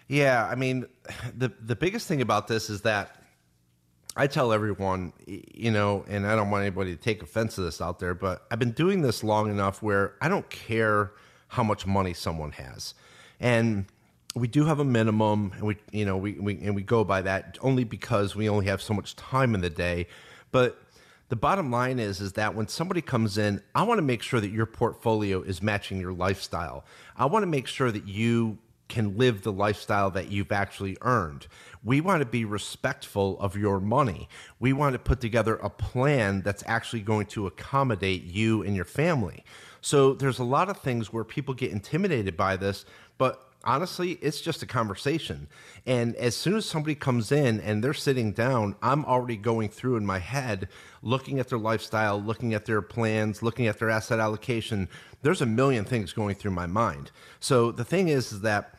Yeah, 0.08 0.48
I 0.50 0.56
mean, 0.56 0.88
the 1.38 1.52
the 1.62 1.76
biggest 1.76 2.08
thing 2.08 2.22
about 2.22 2.48
this 2.48 2.70
is 2.70 2.82
that 2.82 3.16
I 4.16 4.26
tell 4.26 4.52
everyone, 4.52 5.14
you 5.28 5.70
know, 5.70 6.04
and 6.08 6.26
I 6.26 6.36
don't 6.36 6.50
want 6.50 6.64
anybody 6.64 6.96
to 6.96 7.02
take 7.02 7.22
offense 7.22 7.54
to 7.56 7.62
this 7.62 7.80
out 7.80 8.00
there, 8.00 8.16
but 8.16 8.48
I've 8.50 8.58
been 8.58 8.72
doing 8.72 9.04
this 9.04 9.24
long 9.24 9.52
enough 9.52 9.84
where 9.84 10.16
I 10.22 10.28
don't 10.28 10.50
care 10.50 11.12
how 11.50 11.64
much 11.64 11.86
money 11.86 12.14
someone 12.14 12.52
has, 12.52 12.94
and 13.40 13.86
we 14.36 14.48
do 14.48 14.66
have 14.66 14.80
a 14.80 14.86
minimum, 14.86 15.52
and 15.56 15.64
we, 15.64 15.78
you 15.92 16.06
know, 16.06 16.18
we, 16.18 16.34
we 16.34 16.60
and 16.62 16.76
we 16.76 16.84
go 16.84 17.04
by 17.04 17.22
that 17.22 17.58
only 17.62 17.84
because 17.84 18.36
we 18.36 18.48
only 18.48 18.66
have 18.68 18.82
so 18.82 18.94
much 18.94 19.16
time 19.16 19.56
in 19.56 19.62
the 19.62 19.70
day, 19.70 20.08
but 20.52 20.82
the 21.30 21.36
bottom 21.36 21.72
line 21.72 22.00
is 22.00 22.22
is 22.22 22.34
that 22.34 22.56
when 22.56 22.70
somebody 22.70 23.02
comes 23.02 23.38
in 23.38 23.62
i 23.76 23.84
want 23.84 23.98
to 23.98 24.02
make 24.02 24.22
sure 24.22 24.40
that 24.40 24.50
your 24.50 24.66
portfolio 24.66 25.42
is 25.42 25.62
matching 25.62 26.00
your 26.00 26.14
lifestyle. 26.14 26.86
I 27.18 27.26
want 27.26 27.44
to 27.44 27.48
make 27.48 27.68
sure 27.68 27.92
that 27.92 28.08
you 28.08 28.60
can 28.88 29.18
live 29.18 29.44
the 29.44 29.52
lifestyle 29.52 30.10
that 30.12 30.32
you've 30.32 30.52
actually 30.52 30.98
earned. 31.02 31.48
We 31.84 32.00
want 32.00 32.22
to 32.22 32.26
be 32.26 32.46
respectful 32.46 33.38
of 33.40 33.58
your 33.58 33.82
money. 33.82 34.30
We 34.60 34.72
want 34.72 34.94
to 34.94 35.00
put 35.00 35.20
together 35.20 35.56
a 35.56 35.70
plan 35.70 36.42
that's 36.42 36.64
actually 36.66 37.02
going 37.02 37.26
to 37.28 37.48
accommodate 37.48 38.24
you 38.24 38.64
and 38.64 38.76
your 38.76 38.86
family 38.86 39.44
so 39.88 40.14
there's 40.14 40.40
a 40.40 40.44
lot 40.44 40.70
of 40.70 40.78
things 40.80 41.14
where 41.14 41.24
people 41.24 41.54
get 41.54 41.72
intimidated 41.72 42.36
by 42.36 42.58
this 42.58 42.84
but 43.18 43.48
honestly, 43.64 44.14
it's 44.22 44.40
just 44.42 44.64
a 44.64 44.66
conversation. 44.66 45.48
And 45.86 46.16
as 46.16 46.36
soon 46.36 46.56
as 46.56 46.66
somebody 46.66 46.96
comes 46.96 47.32
in 47.32 47.60
and 47.60 47.84
they're 47.84 47.94
sitting 47.94 48.32
down, 48.32 48.76
I'm 48.82 49.04
already 49.06 49.38
going 49.38 49.70
through 49.70 49.98
in 49.98 50.06
my 50.06 50.20
head, 50.20 50.70
looking 51.02 51.40
at 51.40 51.50
their 51.50 51.60
lifestyle, 51.60 52.22
looking 52.22 52.54
at 52.54 52.66
their 52.66 52.82
plans, 52.82 53.44
looking 53.44 53.68
at 53.68 53.80
their 53.80 53.90
asset 53.90 54.20
allocation. 54.20 54.88
There's 55.22 55.42
a 55.42 55.46
million 55.46 55.84
things 55.84 56.14
going 56.14 56.36
through 56.36 56.52
my 56.52 56.66
mind. 56.66 57.12
So 57.40 57.72
the 57.72 57.86
thing 57.86 58.08
is, 58.08 58.32
is 58.32 58.42
that 58.42 58.77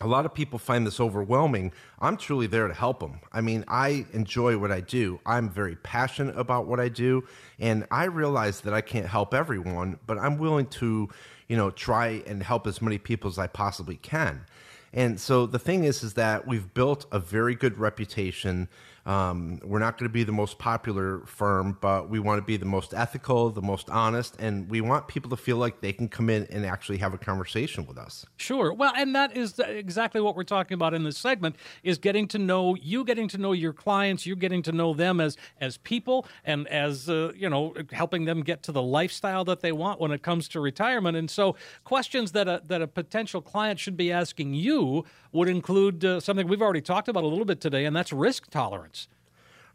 a 0.00 0.06
lot 0.06 0.24
of 0.24 0.32
people 0.32 0.58
find 0.58 0.86
this 0.86 0.98
overwhelming. 0.98 1.72
I'm 1.98 2.16
truly 2.16 2.46
there 2.46 2.66
to 2.68 2.74
help 2.74 3.00
them. 3.00 3.20
I 3.32 3.40
mean, 3.40 3.64
I 3.68 4.06
enjoy 4.12 4.56
what 4.56 4.72
I 4.72 4.80
do. 4.80 5.20
I'm 5.26 5.50
very 5.50 5.76
passionate 5.76 6.38
about 6.38 6.66
what 6.66 6.80
I 6.80 6.88
do, 6.88 7.24
and 7.58 7.86
I 7.90 8.04
realize 8.04 8.62
that 8.62 8.72
I 8.72 8.80
can't 8.80 9.06
help 9.06 9.34
everyone, 9.34 9.98
but 10.06 10.18
I'm 10.18 10.38
willing 10.38 10.66
to, 10.66 11.08
you 11.48 11.56
know, 11.56 11.70
try 11.70 12.22
and 12.26 12.42
help 12.42 12.66
as 12.66 12.80
many 12.80 12.98
people 12.98 13.28
as 13.28 13.38
I 13.38 13.46
possibly 13.46 13.96
can. 13.96 14.46
And 14.92 15.20
so 15.20 15.46
the 15.46 15.58
thing 15.58 15.84
is, 15.84 16.02
is 16.02 16.14
that 16.14 16.46
we've 16.46 16.72
built 16.74 17.06
a 17.12 17.18
very 17.18 17.54
good 17.54 17.78
reputation 17.78 18.68
um, 19.06 19.60
we're 19.64 19.78
not 19.78 19.98
going 19.98 20.08
to 20.08 20.12
be 20.12 20.24
the 20.24 20.32
most 20.32 20.58
popular 20.58 21.20
firm, 21.26 21.78
but 21.80 22.08
we 22.08 22.18
want 22.18 22.38
to 22.38 22.44
be 22.44 22.56
the 22.56 22.66
most 22.66 22.92
ethical, 22.94 23.50
the 23.50 23.62
most 23.62 23.88
honest, 23.90 24.36
and 24.38 24.68
we 24.68 24.80
want 24.80 25.08
people 25.08 25.30
to 25.30 25.36
feel 25.36 25.56
like 25.56 25.80
they 25.80 25.92
can 25.92 26.08
come 26.08 26.28
in 26.28 26.46
and 26.50 26.66
actually 26.66 26.98
have 26.98 27.14
a 27.14 27.18
conversation 27.18 27.86
with 27.86 27.98
us. 27.98 28.26
Sure. 28.36 28.72
Well, 28.72 28.92
and 28.96 29.14
that 29.14 29.36
is 29.36 29.58
exactly 29.58 30.20
what 30.20 30.36
we're 30.36 30.44
talking 30.44 30.74
about 30.74 30.94
in 30.94 31.04
this 31.04 31.16
segment: 31.16 31.56
is 31.82 31.98
getting 31.98 32.28
to 32.28 32.38
know 32.38 32.74
you, 32.74 33.04
getting 33.04 33.28
to 33.28 33.38
know 33.38 33.52
your 33.52 33.72
clients, 33.72 34.26
you 34.26 34.36
getting 34.36 34.62
to 34.62 34.72
know 34.72 34.94
them 34.94 35.20
as 35.20 35.36
as 35.60 35.78
people, 35.78 36.26
and 36.44 36.68
as 36.68 37.08
uh, 37.08 37.32
you 37.34 37.48
know, 37.48 37.74
helping 37.92 38.24
them 38.24 38.42
get 38.42 38.62
to 38.64 38.72
the 38.72 38.82
lifestyle 38.82 39.44
that 39.44 39.60
they 39.60 39.72
want 39.72 40.00
when 40.00 40.10
it 40.10 40.22
comes 40.22 40.48
to 40.48 40.60
retirement. 40.60 41.16
And 41.16 41.30
so, 41.30 41.56
questions 41.84 42.32
that 42.32 42.48
a 42.48 42.62
that 42.66 42.82
a 42.82 42.86
potential 42.86 43.40
client 43.40 43.78
should 43.78 43.96
be 43.96 44.12
asking 44.12 44.54
you 44.54 45.04
would 45.32 45.48
include 45.48 46.04
uh, 46.04 46.20
something 46.20 46.46
we've 46.48 46.62
already 46.62 46.80
talked 46.80 47.08
about 47.08 47.24
a 47.24 47.26
little 47.26 47.44
bit 47.44 47.60
today, 47.60 47.84
and 47.84 47.94
that's 47.96 48.12
risk 48.12 48.50
tolerance. 48.50 48.99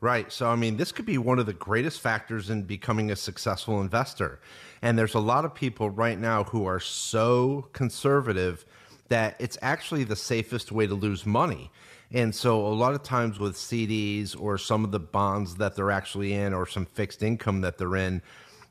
Right. 0.02 0.32
So, 0.32 0.50
I 0.50 0.56
mean, 0.56 0.78
this 0.78 0.92
could 0.92 1.06
be 1.06 1.18
one 1.18 1.40
of 1.40 1.46
the 1.46 1.54
greatest 1.54 2.02
factors 2.02 2.50
in 2.50 2.64
becoming 2.64 3.12
a 3.12 3.16
successful 3.16 3.82
investor. 3.82 4.40
And 4.82 5.00
there's 5.00 5.14
a 5.14 5.20
lot 5.20 5.46
of 5.46 5.56
people 5.56 5.90
right 5.90 6.20
now 6.20 6.44
who 6.44 6.66
are 6.66 6.80
so 6.80 7.70
conservative 7.74 8.66
that 9.08 9.36
it's 9.40 9.58
actually 9.62 10.04
the 10.04 10.16
safest 10.16 10.72
way 10.72 10.86
to 10.86 10.94
lose 10.94 11.26
money. 11.26 11.72
And 12.12 12.36
so, 12.36 12.66
a 12.66 12.70
lot 12.70 12.94
of 12.94 13.04
times 13.04 13.40
with 13.40 13.56
CDs 13.56 14.40
or 14.40 14.58
some 14.58 14.84
of 14.84 14.92
the 14.92 15.00
bonds 15.00 15.56
that 15.56 15.76
they're 15.76 15.92
actually 15.92 16.34
in 16.34 16.54
or 16.54 16.68
some 16.68 16.86
fixed 16.86 17.24
income 17.24 17.62
that 17.62 17.78
they're 17.78 17.96
in, 17.96 18.22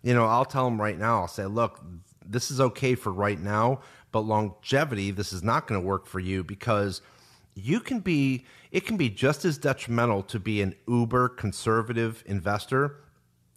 you 0.03 0.15
know, 0.15 0.27
I'll 0.27 0.45
tell 0.45 0.67
them 0.67 0.81
right 0.81 0.99
now, 0.99 1.21
I'll 1.21 1.29
say, 1.29 1.47
look, 1.47 1.83
this 2.25 2.51
is 2.51 2.61
okay 2.61 2.95
for 2.95 3.13
right 3.13 3.41
now, 3.41 3.81
but 4.13 4.21
longevity, 4.21 5.11
this 5.11 5.33
is 5.33 5.43
not 5.43 5.67
going 5.67 5.81
to 5.81 5.87
work 5.87 6.07
for 6.07 6.21
you 6.21 6.45
because 6.45 7.01
you 7.55 7.81
can 7.81 8.01
be 8.01 8.45
it 8.75 8.85
can 8.85 8.97
be 8.97 9.09
just 9.09 9.45
as 9.45 9.57
detrimental 9.57 10.21
to 10.25 10.41
be 10.41 10.61
an 10.61 10.75
uber 10.89 11.29
conservative 11.29 12.25
investor 12.27 12.97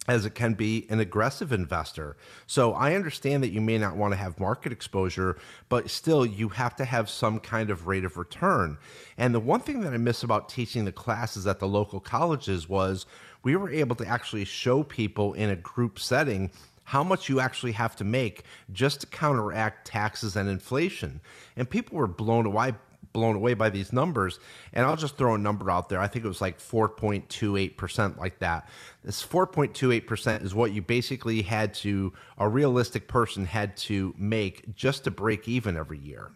as 0.06 0.24
it 0.24 0.36
can 0.36 0.54
be 0.54 0.86
an 0.90 1.00
aggressive 1.00 1.52
investor. 1.52 2.16
So 2.46 2.72
I 2.72 2.94
understand 2.94 3.42
that 3.42 3.50
you 3.50 3.60
may 3.60 3.78
not 3.78 3.96
want 3.96 4.12
to 4.12 4.16
have 4.16 4.38
market 4.38 4.70
exposure, 4.70 5.36
but 5.68 5.90
still 5.90 6.24
you 6.24 6.48
have 6.50 6.76
to 6.76 6.84
have 6.84 7.10
some 7.10 7.40
kind 7.40 7.68
of 7.68 7.88
rate 7.88 8.04
of 8.04 8.16
return. 8.16 8.78
And 9.18 9.34
the 9.34 9.40
one 9.40 9.58
thing 9.58 9.80
that 9.80 9.92
I 9.92 9.96
miss 9.96 10.22
about 10.22 10.48
teaching 10.48 10.84
the 10.84 10.92
classes 10.92 11.48
at 11.48 11.58
the 11.58 11.66
local 11.66 11.98
colleges 11.98 12.68
was 12.68 13.04
we 13.42 13.56
were 13.56 13.70
able 13.70 13.96
to 13.96 14.06
actually 14.06 14.44
show 14.44 14.84
people 14.84 15.34
in 15.34 15.50
a 15.50 15.56
group 15.56 15.98
setting 15.98 16.52
how 16.84 17.02
much 17.02 17.28
you 17.28 17.40
actually 17.40 17.72
have 17.72 17.96
to 17.96 18.04
make 18.04 18.44
just 18.72 19.00
to 19.00 19.06
counteract 19.08 19.86
taxes 19.86 20.36
and 20.36 20.48
inflation. 20.48 21.20
And 21.56 21.68
people 21.68 21.98
were 21.98 22.06
blown 22.06 22.46
away 22.46 22.74
blown 23.12 23.36
away 23.36 23.54
by 23.54 23.70
these 23.70 23.92
numbers. 23.92 24.38
And 24.72 24.86
I'll 24.86 24.96
just 24.96 25.16
throw 25.16 25.34
a 25.34 25.38
number 25.38 25.70
out 25.70 25.88
there. 25.88 26.00
I 26.00 26.08
think 26.08 26.24
it 26.24 26.28
was 26.28 26.40
like 26.40 26.58
4.28%, 26.58 28.18
like 28.18 28.38
that. 28.40 28.68
This 29.04 29.24
4.28% 29.24 30.44
is 30.44 30.54
what 30.54 30.72
you 30.72 30.82
basically 30.82 31.42
had 31.42 31.74
to, 31.74 32.12
a 32.36 32.48
realistic 32.48 33.08
person 33.08 33.44
had 33.46 33.76
to 33.78 34.14
make 34.18 34.74
just 34.74 35.04
to 35.04 35.10
break 35.10 35.48
even 35.48 35.76
every 35.76 35.98
year. 35.98 36.32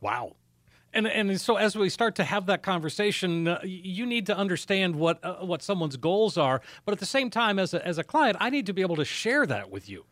Wow. 0.00 0.36
And, 0.92 1.06
and 1.06 1.38
so 1.38 1.56
as 1.56 1.76
we 1.76 1.90
start 1.90 2.14
to 2.16 2.24
have 2.24 2.46
that 2.46 2.62
conversation, 2.62 3.48
uh, 3.48 3.60
you 3.62 4.06
need 4.06 4.26
to 4.26 4.36
understand 4.36 4.96
what 4.96 5.22
uh, 5.22 5.34
what 5.36 5.62
someone's 5.62 5.98
goals 5.98 6.38
are. 6.38 6.62
But 6.86 6.92
at 6.92 7.00
the 7.00 7.06
same 7.06 7.28
time, 7.28 7.58
as 7.58 7.74
a, 7.74 7.86
as 7.86 7.98
a 7.98 8.04
client, 8.04 8.38
I 8.40 8.48
need 8.48 8.64
to 8.66 8.72
be 8.72 8.80
able 8.80 8.96
to 8.96 9.04
share 9.04 9.44
that 9.44 9.70
with 9.70 9.90
you. 9.90 10.06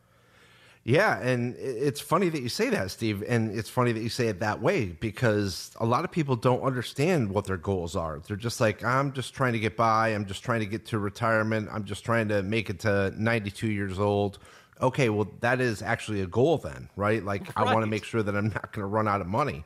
Yeah, 0.87 1.19
and 1.19 1.57
it's 1.57 2.03
funny 2.03 2.29
that 2.29 2.43
you 2.43 2.51
say 2.51 2.69
that, 2.69 2.91
Steve, 2.91 3.25
and 3.27 3.57
it's 3.59 3.71
funny 3.71 3.93
that 3.93 4.03
you 4.03 4.11
say 4.11 4.29
it 4.29 4.41
that 4.41 4.61
way 4.61 4.85
because 4.85 5.71
a 5.81 5.87
lot 5.87 6.05
of 6.05 6.11
people 6.11 6.37
don't 6.37 6.61
understand 6.61 7.31
what 7.31 7.47
their 7.47 7.57
goals 7.57 7.97
are. 7.97 8.21
They're 8.27 8.37
just 8.37 8.61
like, 8.61 8.85
I'm 8.85 9.13
just 9.13 9.33
trying 9.33 9.55
to 9.55 9.59
get 9.59 9.79
by, 9.79 10.09
I'm 10.11 10.27
just 10.27 10.45
trying 10.45 10.61
to 10.61 10.67
get 10.67 10.85
to 10.87 10.99
retirement, 10.99 11.71
I'm 11.73 11.85
just 11.85 12.05
trying 12.05 12.29
to 12.29 12.43
make 12.43 12.69
it 12.69 12.81
to 12.81 13.15
92 13.17 13.69
years 13.69 13.99
old. 13.99 14.39
Okay, 14.83 15.09
well, 15.09 15.27
that 15.41 15.59
is 15.59 15.81
actually 15.81 16.21
a 16.21 16.27
goal 16.27 16.59
then, 16.59 16.91
right? 16.97 17.25
Like, 17.25 17.57
right. 17.57 17.67
I 17.67 17.73
want 17.73 17.83
to 17.85 17.91
make 17.91 18.05
sure 18.05 18.23
that 18.23 18.37
I'm 18.37 18.49
not 18.49 18.71
going 18.73 18.83
to 18.83 18.87
run 18.87 19.09
out 19.09 19.23
of 19.23 19.27
money. 19.27 19.65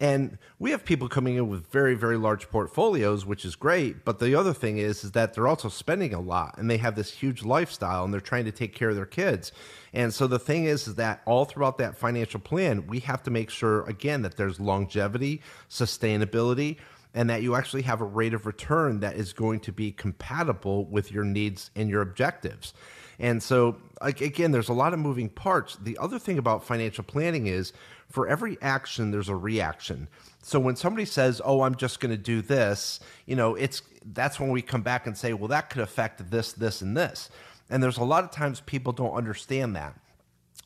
And 0.00 0.38
we 0.58 0.70
have 0.70 0.82
people 0.82 1.08
coming 1.08 1.36
in 1.36 1.48
with 1.48 1.70
very, 1.70 1.94
very 1.94 2.16
large 2.16 2.48
portfolios, 2.48 3.26
which 3.26 3.44
is 3.44 3.54
great. 3.54 4.02
But 4.02 4.18
the 4.18 4.34
other 4.34 4.54
thing 4.54 4.78
is, 4.78 5.04
is 5.04 5.12
that 5.12 5.34
they're 5.34 5.46
also 5.46 5.68
spending 5.68 6.14
a 6.14 6.20
lot 6.20 6.54
and 6.56 6.70
they 6.70 6.78
have 6.78 6.96
this 6.96 7.10
huge 7.10 7.44
lifestyle 7.44 8.04
and 8.04 8.12
they're 8.12 8.20
trying 8.20 8.46
to 8.46 8.52
take 8.52 8.74
care 8.74 8.88
of 8.88 8.96
their 8.96 9.04
kids. 9.04 9.52
And 9.92 10.14
so 10.14 10.26
the 10.26 10.38
thing 10.38 10.64
is, 10.64 10.88
is 10.88 10.94
that 10.94 11.20
all 11.26 11.44
throughout 11.44 11.76
that 11.78 11.98
financial 11.98 12.40
plan, 12.40 12.86
we 12.86 13.00
have 13.00 13.22
to 13.24 13.30
make 13.30 13.50
sure, 13.50 13.82
again, 13.82 14.22
that 14.22 14.38
there's 14.38 14.58
longevity, 14.58 15.42
sustainability, 15.68 16.78
and 17.12 17.28
that 17.28 17.42
you 17.42 17.54
actually 17.54 17.82
have 17.82 18.00
a 18.00 18.04
rate 18.04 18.32
of 18.32 18.46
return 18.46 19.00
that 19.00 19.16
is 19.16 19.34
going 19.34 19.60
to 19.60 19.72
be 19.72 19.92
compatible 19.92 20.86
with 20.86 21.12
your 21.12 21.24
needs 21.24 21.70
and 21.76 21.90
your 21.90 22.00
objectives. 22.00 22.72
And 23.18 23.42
so, 23.42 23.76
again, 24.00 24.50
there's 24.50 24.70
a 24.70 24.74
lot 24.74 24.94
of 24.94 24.98
moving 24.98 25.28
parts. 25.28 25.76
The 25.82 25.98
other 25.98 26.18
thing 26.18 26.38
about 26.38 26.64
financial 26.64 27.04
planning 27.04 27.48
is 27.48 27.74
for 28.10 28.28
every 28.28 28.58
action, 28.60 29.10
there's 29.10 29.28
a 29.28 29.36
reaction. 29.36 30.08
So 30.42 30.58
when 30.58 30.76
somebody 30.76 31.04
says, 31.04 31.40
"Oh, 31.44 31.62
I'm 31.62 31.74
just 31.76 32.00
going 32.00 32.10
to 32.10 32.22
do 32.22 32.42
this," 32.42 33.00
you 33.26 33.36
know, 33.36 33.54
it's 33.54 33.82
that's 34.04 34.40
when 34.40 34.50
we 34.50 34.62
come 34.62 34.82
back 34.82 35.06
and 35.06 35.16
say, 35.16 35.32
"Well, 35.32 35.48
that 35.48 35.70
could 35.70 35.82
affect 35.82 36.30
this, 36.30 36.52
this, 36.52 36.82
and 36.82 36.96
this." 36.96 37.30
And 37.68 37.82
there's 37.82 37.98
a 37.98 38.04
lot 38.04 38.24
of 38.24 38.30
times 38.30 38.60
people 38.60 38.92
don't 38.92 39.14
understand 39.14 39.76
that. 39.76 39.94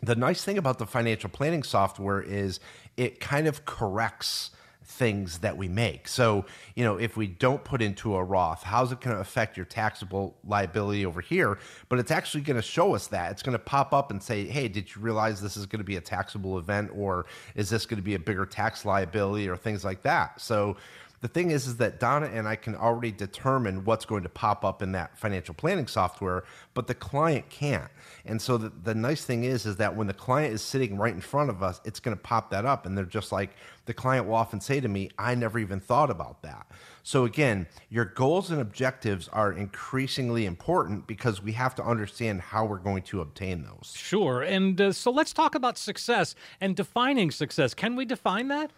The 0.02 0.16
nice 0.16 0.42
thing 0.42 0.58
about 0.58 0.78
the 0.78 0.86
financial 0.86 1.30
planning 1.30 1.62
software 1.62 2.20
is 2.20 2.60
it 2.96 3.20
kind 3.20 3.46
of 3.46 3.64
corrects 3.64 4.50
things 4.94 5.38
that 5.38 5.56
we 5.56 5.68
make. 5.68 6.06
So, 6.06 6.44
you 6.74 6.84
know, 6.84 6.96
if 6.96 7.16
we 7.16 7.26
don't 7.26 7.62
put 7.64 7.82
into 7.82 8.14
a 8.14 8.22
Roth, 8.22 8.62
how's 8.62 8.92
it 8.92 9.00
going 9.00 9.16
to 9.16 9.20
affect 9.20 9.56
your 9.56 9.66
taxable 9.66 10.36
liability 10.44 11.04
over 11.04 11.20
here? 11.20 11.58
But 11.88 11.98
it's 11.98 12.10
actually 12.10 12.42
going 12.42 12.56
to 12.56 12.62
show 12.62 12.94
us 12.94 13.08
that. 13.08 13.32
It's 13.32 13.42
going 13.42 13.54
to 13.54 13.58
pop 13.58 13.92
up 13.92 14.10
and 14.10 14.22
say, 14.22 14.46
hey, 14.46 14.68
did 14.68 14.94
you 14.94 15.02
realize 15.02 15.40
this 15.40 15.56
is 15.56 15.66
going 15.66 15.80
to 15.80 15.84
be 15.84 15.96
a 15.96 16.00
taxable 16.00 16.58
event 16.58 16.90
or 16.94 17.26
is 17.56 17.68
this 17.70 17.86
going 17.86 17.98
to 17.98 18.04
be 18.04 18.14
a 18.14 18.18
bigger 18.18 18.46
tax 18.46 18.84
liability 18.84 19.48
or 19.48 19.56
things 19.56 19.84
like 19.84 20.02
that? 20.02 20.40
So, 20.40 20.76
the 21.24 21.28
thing 21.28 21.52
is, 21.52 21.66
is 21.66 21.78
that 21.78 21.98
Donna 21.98 22.26
and 22.26 22.46
I 22.46 22.54
can 22.54 22.76
already 22.76 23.10
determine 23.10 23.86
what's 23.86 24.04
going 24.04 24.24
to 24.24 24.28
pop 24.28 24.62
up 24.62 24.82
in 24.82 24.92
that 24.92 25.16
financial 25.16 25.54
planning 25.54 25.86
software, 25.86 26.44
but 26.74 26.86
the 26.86 26.94
client 26.94 27.48
can't. 27.48 27.90
And 28.26 28.42
so 28.42 28.58
the, 28.58 28.70
the 28.82 28.94
nice 28.94 29.24
thing 29.24 29.44
is, 29.44 29.64
is 29.64 29.76
that 29.76 29.96
when 29.96 30.06
the 30.06 30.12
client 30.12 30.52
is 30.52 30.60
sitting 30.60 30.98
right 30.98 31.14
in 31.14 31.22
front 31.22 31.48
of 31.48 31.62
us, 31.62 31.80
it's 31.86 31.98
going 31.98 32.14
to 32.14 32.22
pop 32.22 32.50
that 32.50 32.66
up. 32.66 32.84
And 32.84 32.94
they're 32.94 33.06
just 33.06 33.32
like, 33.32 33.56
the 33.86 33.94
client 33.94 34.26
will 34.26 34.34
often 34.34 34.60
say 34.60 34.80
to 34.80 34.88
me, 34.88 35.08
I 35.18 35.34
never 35.34 35.58
even 35.58 35.80
thought 35.80 36.10
about 36.10 36.42
that. 36.42 36.66
So 37.02 37.24
again, 37.24 37.68
your 37.88 38.04
goals 38.04 38.50
and 38.50 38.60
objectives 38.60 39.26
are 39.28 39.50
increasingly 39.50 40.44
important 40.44 41.06
because 41.06 41.42
we 41.42 41.52
have 41.52 41.74
to 41.76 41.82
understand 41.82 42.42
how 42.42 42.66
we're 42.66 42.76
going 42.76 43.02
to 43.04 43.22
obtain 43.22 43.62
those. 43.62 43.94
Sure. 43.96 44.42
And 44.42 44.78
uh, 44.78 44.92
so 44.92 45.10
let's 45.10 45.32
talk 45.32 45.54
about 45.54 45.78
success 45.78 46.34
and 46.60 46.76
defining 46.76 47.30
success. 47.30 47.72
Can 47.72 47.96
we 47.96 48.04
define 48.04 48.48
that? 48.48 48.72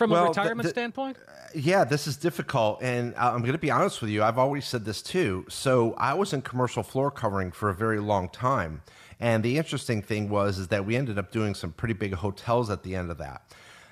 From 0.00 0.10
well, 0.12 0.24
a 0.24 0.28
retirement 0.28 0.62
the, 0.62 0.68
the, 0.68 0.70
standpoint? 0.70 1.18
Yeah, 1.54 1.84
this 1.84 2.06
is 2.06 2.16
difficult. 2.16 2.82
And 2.82 3.14
I'm 3.16 3.40
going 3.40 3.52
to 3.52 3.58
be 3.58 3.70
honest 3.70 4.00
with 4.00 4.08
you. 4.08 4.22
I've 4.22 4.38
always 4.38 4.66
said 4.66 4.86
this 4.86 5.02
too. 5.02 5.44
So 5.50 5.92
I 5.98 6.14
was 6.14 6.32
in 6.32 6.40
commercial 6.40 6.82
floor 6.82 7.10
covering 7.10 7.52
for 7.52 7.68
a 7.68 7.74
very 7.74 8.00
long 8.00 8.30
time. 8.30 8.80
And 9.20 9.42
the 9.42 9.58
interesting 9.58 10.00
thing 10.00 10.30
was 10.30 10.58
is 10.58 10.68
that 10.68 10.86
we 10.86 10.96
ended 10.96 11.18
up 11.18 11.30
doing 11.30 11.54
some 11.54 11.72
pretty 11.72 11.92
big 11.92 12.14
hotels 12.14 12.70
at 12.70 12.82
the 12.82 12.96
end 12.96 13.10
of 13.10 13.18
that. 13.18 13.42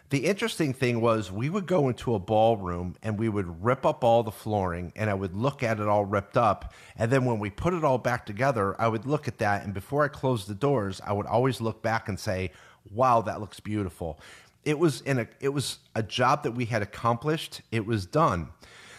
The 0.09 0.25
interesting 0.25 0.73
thing 0.73 1.03
was 1.03 1.31
we 1.31 1.51
would 1.51 1.66
go 1.66 1.90
into 1.90 2.14
a 2.14 2.18
ballroom 2.18 2.97
and 3.03 3.18
we 3.18 3.29
would 3.29 3.62
rip 3.62 3.85
up 3.85 4.03
all 4.03 4.23
the 4.23 4.31
flooring 4.31 4.94
and 4.97 5.11
I 5.11 5.14
would 5.14 5.35
look 5.35 5.62
at 5.62 5.79
it 5.79 5.87
all 5.87 6.07
ripped 6.07 6.38
up. 6.38 6.73
And 6.97 7.12
then 7.12 7.27
when 7.27 7.38
we 7.38 7.51
put 7.51 7.75
it 7.75 7.85
all 7.85 7.99
back 7.99 8.25
together, 8.25 8.75
I 8.81 8.88
would 8.88 9.05
look 9.05 9.29
at 9.29 9.37
that. 9.38 9.62
And 9.62 9.75
before 9.75 10.05
I 10.05 10.09
closed 10.09 10.49
the 10.49 10.55
doors, 10.55 11.03
I 11.07 11.12
would 11.12 11.27
always 11.27 11.61
look 11.61 11.83
back 11.83 12.09
and 12.09 12.18
say, 12.18 12.53
wow, 12.90 13.21
that 13.21 13.42
looks 13.42 13.61
beautiful 13.61 14.18
it 14.64 14.79
was 14.79 15.01
in 15.03 15.18
a 15.18 15.29
it 15.40 15.51
was 15.51 15.79
a 15.94 16.03
job 16.03 16.42
that 16.42 16.53
we 16.53 16.66
had 16.66 16.83
accomplished. 16.83 17.62
It 17.71 17.87
was 17.87 18.07
done. 18.07 18.49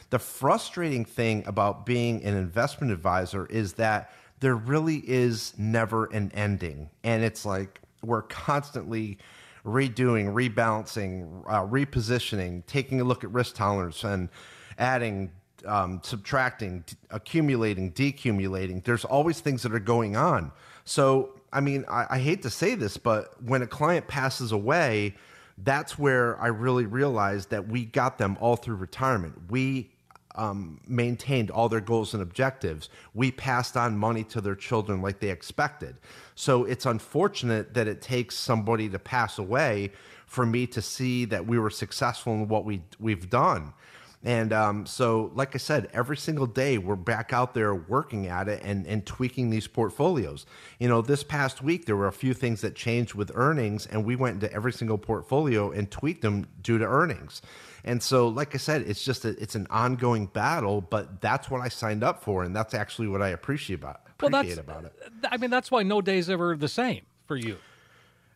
The 0.09 0.19
frustrating 0.19 1.05
thing 1.05 1.43
about 1.45 1.85
being 1.85 2.23
an 2.23 2.35
investment 2.35 2.91
advisor 2.91 3.45
is 3.45 3.73
that 3.73 4.11
there 4.39 4.55
really 4.55 5.03
is 5.05 5.53
never 5.57 6.05
an 6.05 6.31
ending, 6.33 6.89
and 7.03 7.23
it's 7.23 7.45
like 7.45 7.81
we're 8.01 8.23
constantly 8.23 9.17
redoing, 9.65 10.33
rebalancing, 10.33 11.43
uh, 11.47 11.65
repositioning, 11.65 12.65
taking 12.65 13.01
a 13.01 13.03
look 13.03 13.23
at 13.23 13.31
risk 13.31 13.55
tolerance, 13.55 14.03
and 14.03 14.29
adding, 14.77 15.31
um, 15.65 15.99
subtracting, 16.03 16.83
d- 16.87 16.95
accumulating, 17.11 17.91
decumulating. 17.91 18.83
There's 18.83 19.05
always 19.05 19.41
things 19.41 19.63
that 19.63 19.73
are 19.73 19.79
going 19.79 20.15
on. 20.15 20.51
So, 20.85 21.35
I 21.51 21.59
mean, 21.59 21.85
I, 21.89 22.07
I 22.11 22.19
hate 22.19 22.41
to 22.43 22.49
say 22.49 22.75
this, 22.75 22.97
but 22.97 23.41
when 23.43 23.61
a 23.61 23.67
client 23.67 24.07
passes 24.07 24.51
away, 24.51 25.15
that's 25.63 25.97
where 25.97 26.39
I 26.39 26.47
really 26.47 26.85
realized 26.85 27.49
that 27.49 27.67
we 27.67 27.85
got 27.85 28.17
them 28.17 28.37
all 28.39 28.55
through 28.55 28.75
retirement. 28.75 29.35
We 29.49 29.91
um, 30.35 30.79
maintained 30.87 31.51
all 31.51 31.69
their 31.69 31.81
goals 31.81 32.13
and 32.13 32.23
objectives. 32.23 32.89
We 33.13 33.31
passed 33.31 33.75
on 33.75 33.97
money 33.97 34.23
to 34.25 34.41
their 34.41 34.55
children 34.55 35.01
like 35.01 35.19
they 35.19 35.29
expected. 35.29 35.97
So 36.35 36.63
it's 36.63 36.85
unfortunate 36.85 37.73
that 37.73 37.87
it 37.87 38.01
takes 38.01 38.35
somebody 38.35 38.87
to 38.89 38.99
pass 38.99 39.37
away 39.37 39.91
for 40.25 40.45
me 40.45 40.67
to 40.67 40.81
see 40.81 41.25
that 41.25 41.45
we 41.45 41.57
were 41.57 41.71
successful 41.71 42.33
in 42.33 42.47
what 42.47 42.63
we 42.63 42.81
we've 42.99 43.29
done. 43.29 43.73
And 44.21 44.51
um, 44.51 44.85
so, 44.85 45.31
like 45.33 45.55
I 45.55 45.59
said, 45.59 45.89
every 45.93 46.17
single 46.17 46.45
day 46.45 46.77
we're 46.77 46.97
back 46.97 47.31
out 47.31 47.53
there 47.53 47.73
working 47.73 48.27
at 48.27 48.49
it 48.49 48.61
and, 48.63 48.85
and 48.85 49.05
tweaking 49.05 49.49
these 49.49 49.67
portfolios. 49.67 50.45
You 50.77 50.89
know, 50.89 51.01
this 51.01 51.23
past 51.23 51.61
week 51.61 51.85
there 51.85 51.95
were 51.95 52.07
a 52.07 52.13
few 52.13 52.33
things 52.33 52.59
that 52.61 52.75
changed 52.75 53.13
with 53.13 53.31
earnings, 53.33 53.85
and 53.85 54.03
we 54.03 54.17
went 54.17 54.43
into 54.43 54.53
every 54.53 54.73
single 54.73 54.97
portfolio 54.97 55.71
and 55.71 55.89
tweaked 55.89 56.21
them 56.21 56.47
due 56.61 56.77
to 56.77 56.85
earnings. 56.85 57.41
And 57.85 58.03
so, 58.03 58.27
like 58.27 58.53
I 58.55 58.57
said, 58.57 58.81
it's 58.81 59.05
just 59.05 59.23
a, 59.23 59.29
it's 59.41 59.55
an 59.55 59.67
ongoing 59.69 60.25
battle, 60.25 60.81
but 60.81 61.21
that's 61.21 61.49
what 61.49 61.61
I 61.61 61.69
signed 61.69 62.03
up 62.03 62.21
for, 62.21 62.43
and 62.43 62.53
that's 62.53 62.73
actually 62.73 63.07
what 63.07 63.21
I 63.21 63.29
appreciate 63.29 63.75
about 63.75 64.01
appreciate 64.27 64.67
well, 64.67 64.79
about 64.79 64.85
it. 64.85 64.93
I 65.29 65.37
mean, 65.37 65.49
that's 65.49 65.71
why 65.71 65.83
no 65.83 66.01
day's 66.01 66.29
ever 66.29 66.55
the 66.55 66.67
same 66.67 67.01
for 67.25 67.35
you. 67.35 67.57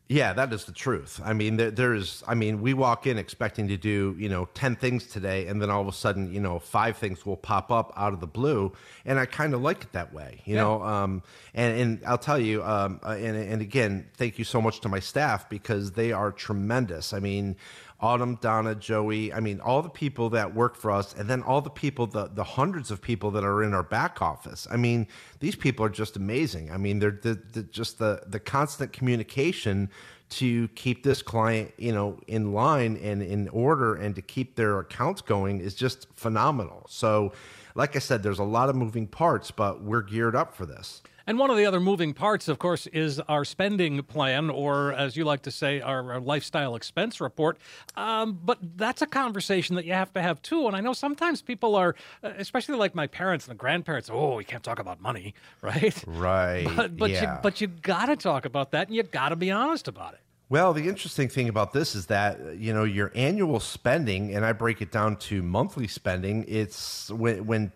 Yeah, 0.10 0.34
that 0.34 0.52
is 0.52 0.66
the 0.66 0.74
truth. 0.74 1.22
I 1.24 1.32
mean, 1.32 1.56
there, 1.56 1.72
there's, 1.72 2.24
I 2.28 2.36
mean, 2.36 2.62
we 2.62 2.74
walk 2.74 3.08
in 3.08 3.18
expecting 3.18 3.70
to 3.70 3.78
do, 3.78 4.16
you 4.20 4.28
know, 4.28 4.50
10 4.54 4.76
things 4.76 5.08
today, 5.08 5.48
and 5.48 5.62
then 5.62 5.70
all 5.70 5.82
of 5.82 5.88
a 5.88 5.94
sudden, 5.94 6.32
you 6.34 6.42
know, 6.42 6.60
five 6.60 6.98
things 6.98 7.26
will 7.26 7.38
pop 7.38 7.72
up 7.72 7.94
out 7.96 8.12
of 8.12 8.20
the 8.20 8.28
blue. 8.28 8.74
And 9.06 9.18
I 9.18 9.26
kind 9.26 9.54
of 9.54 9.62
like 9.62 9.84
it 9.84 9.94
that 9.94 10.14
way, 10.14 10.42
you 10.44 10.56
yeah. 10.56 10.62
know. 10.62 10.84
Um, 10.84 11.24
and, 11.54 11.80
and 11.80 12.02
I'll 12.06 12.18
tell 12.18 12.38
you, 12.38 12.64
um, 12.64 13.00
uh, 13.02 13.12
and, 13.12 13.38
and 13.38 13.62
again, 13.62 14.06
thank 14.16 14.38
you 14.38 14.44
so 14.44 14.62
much 14.62 14.82
to 14.82 14.90
my 14.90 15.00
staff 15.00 15.50
because 15.50 15.94
they 15.94 16.12
are 16.12 16.34
tremendous. 16.34 17.14
I 17.14 17.20
mean, 17.20 17.56
Autumn, 18.04 18.36
Donna, 18.42 18.76
Joey, 18.76 19.32
I 19.32 19.40
mean, 19.40 19.62
all 19.62 19.82
the 19.82 19.88
people 19.88 20.30
that 20.32 20.54
work 20.54 20.76
for 20.76 20.92
us, 20.92 21.16
and 21.16 21.30
then 21.30 21.42
all 21.42 21.62
the 21.62 21.70
people, 21.70 22.06
the, 22.06 22.28
the 22.28 22.44
hundreds 22.44 22.92
of 22.92 23.02
people 23.02 23.32
that 23.32 23.46
are 23.46 23.64
in 23.64 23.74
our 23.74 23.82
back 23.82 24.22
office. 24.22 24.68
I 24.70 24.76
mean, 24.76 25.08
these 25.40 25.56
people 25.56 25.86
are 25.86 25.90
just 25.90 26.18
amazing. 26.18 26.70
I 26.70 26.76
mean, 26.76 27.00
they're 27.00 27.18
the, 27.22 27.40
the, 27.54 27.64
just 27.64 28.00
the, 28.00 28.22
the 28.28 28.42
constant 28.42 28.92
communication 28.92 29.90
to 30.32 30.68
keep 30.70 31.04
this 31.04 31.22
client, 31.22 31.72
you 31.78 31.94
know, 31.94 32.20
in 32.28 32.52
line 32.52 32.98
and 32.98 33.24
in 33.24 33.48
order 33.50 33.96
and 33.96 34.14
to 34.16 34.22
keep 34.22 34.58
their 34.58 34.80
accounts 34.80 35.22
going 35.22 35.62
is 35.62 35.74
just 35.74 36.08
phenomenal. 36.14 36.86
So, 36.90 37.32
like 37.74 37.96
I 37.96 38.00
said, 38.00 38.22
there's 38.22 38.40
a 38.40 38.44
lot 38.44 38.68
of 38.68 38.76
moving 38.76 39.08
parts, 39.08 39.50
but 39.50 39.82
we're 39.82 40.02
geared 40.02 40.36
up 40.36 40.54
for 40.54 40.66
this. 40.66 41.04
And 41.26 41.40
one 41.40 41.50
of 41.50 41.58
the 41.58 41.66
other 41.66 41.80
moving 41.80 42.14
parts, 42.14 42.48
of 42.48 42.60
course, 42.60 42.88
is 42.88 43.20
our 43.22 43.46
spending 43.46 44.04
plan, 44.04 44.50
or 44.50 44.92
as 44.94 45.16
you 45.16 45.24
like 45.24 45.44
to 45.44 45.52
say, 45.52 45.80
our, 45.80 46.14
our 46.14 46.20
lifestyle 46.20 46.76
expense 46.76 47.22
report. 47.22 47.58
Um, 47.96 48.40
but 48.44 48.58
that's 48.76 49.02
a 49.02 49.08
conversation 49.08 49.76
that 49.78 49.86
you 49.86 49.94
have 49.94 50.12
to 50.14 50.22
have 50.22 50.42
too. 50.42 50.68
And 50.68 50.76
I 50.76 50.82
know 50.82 50.94
sometimes 50.94 51.42
people 51.42 51.76
are, 51.76 51.96
uh, 52.24 52.32
especially 52.38 52.76
like 52.76 52.94
my 52.94 53.08
parents 53.08 53.48
and 53.48 53.58
grandparents, 53.58 54.10
oh, 54.12 54.36
we 54.36 54.44
can't 54.44 54.64
talk 54.64 54.80
about 54.80 55.00
money, 55.02 55.34
right? 55.62 56.04
Right. 56.06 56.68
But, 56.76 56.98
but 56.98 57.12
yeah. 57.12 57.36
you 57.36 57.40
but 57.42 57.62
you 57.62 57.68
got 57.68 58.08
to 58.08 58.16
talk 58.16 58.46
about 58.46 58.72
that, 58.72 58.88
and 58.88 58.96
you 58.96 59.04
got 59.04 59.30
to 59.30 59.36
be 59.36 59.52
honest 59.52 59.88
about 59.88 60.14
it. 60.14 60.20
Well, 60.50 60.74
the 60.74 60.88
interesting 60.88 61.30
thing 61.30 61.50
about 61.50 61.74
this 61.74 61.96
is 61.96 62.08
that 62.08 62.58
you 62.58 62.74
know 62.74 62.84
your 62.84 63.12
annual 63.16 63.60
spending, 63.60 64.36
and 64.36 64.46
I 64.46 64.52
break 64.52 64.82
it 64.82 64.92
down 64.92 65.16
to 65.18 65.42
monthly 65.42 65.88
spending. 65.88 66.46
It's 66.48 67.10
when 67.10 67.46
when 67.46 67.72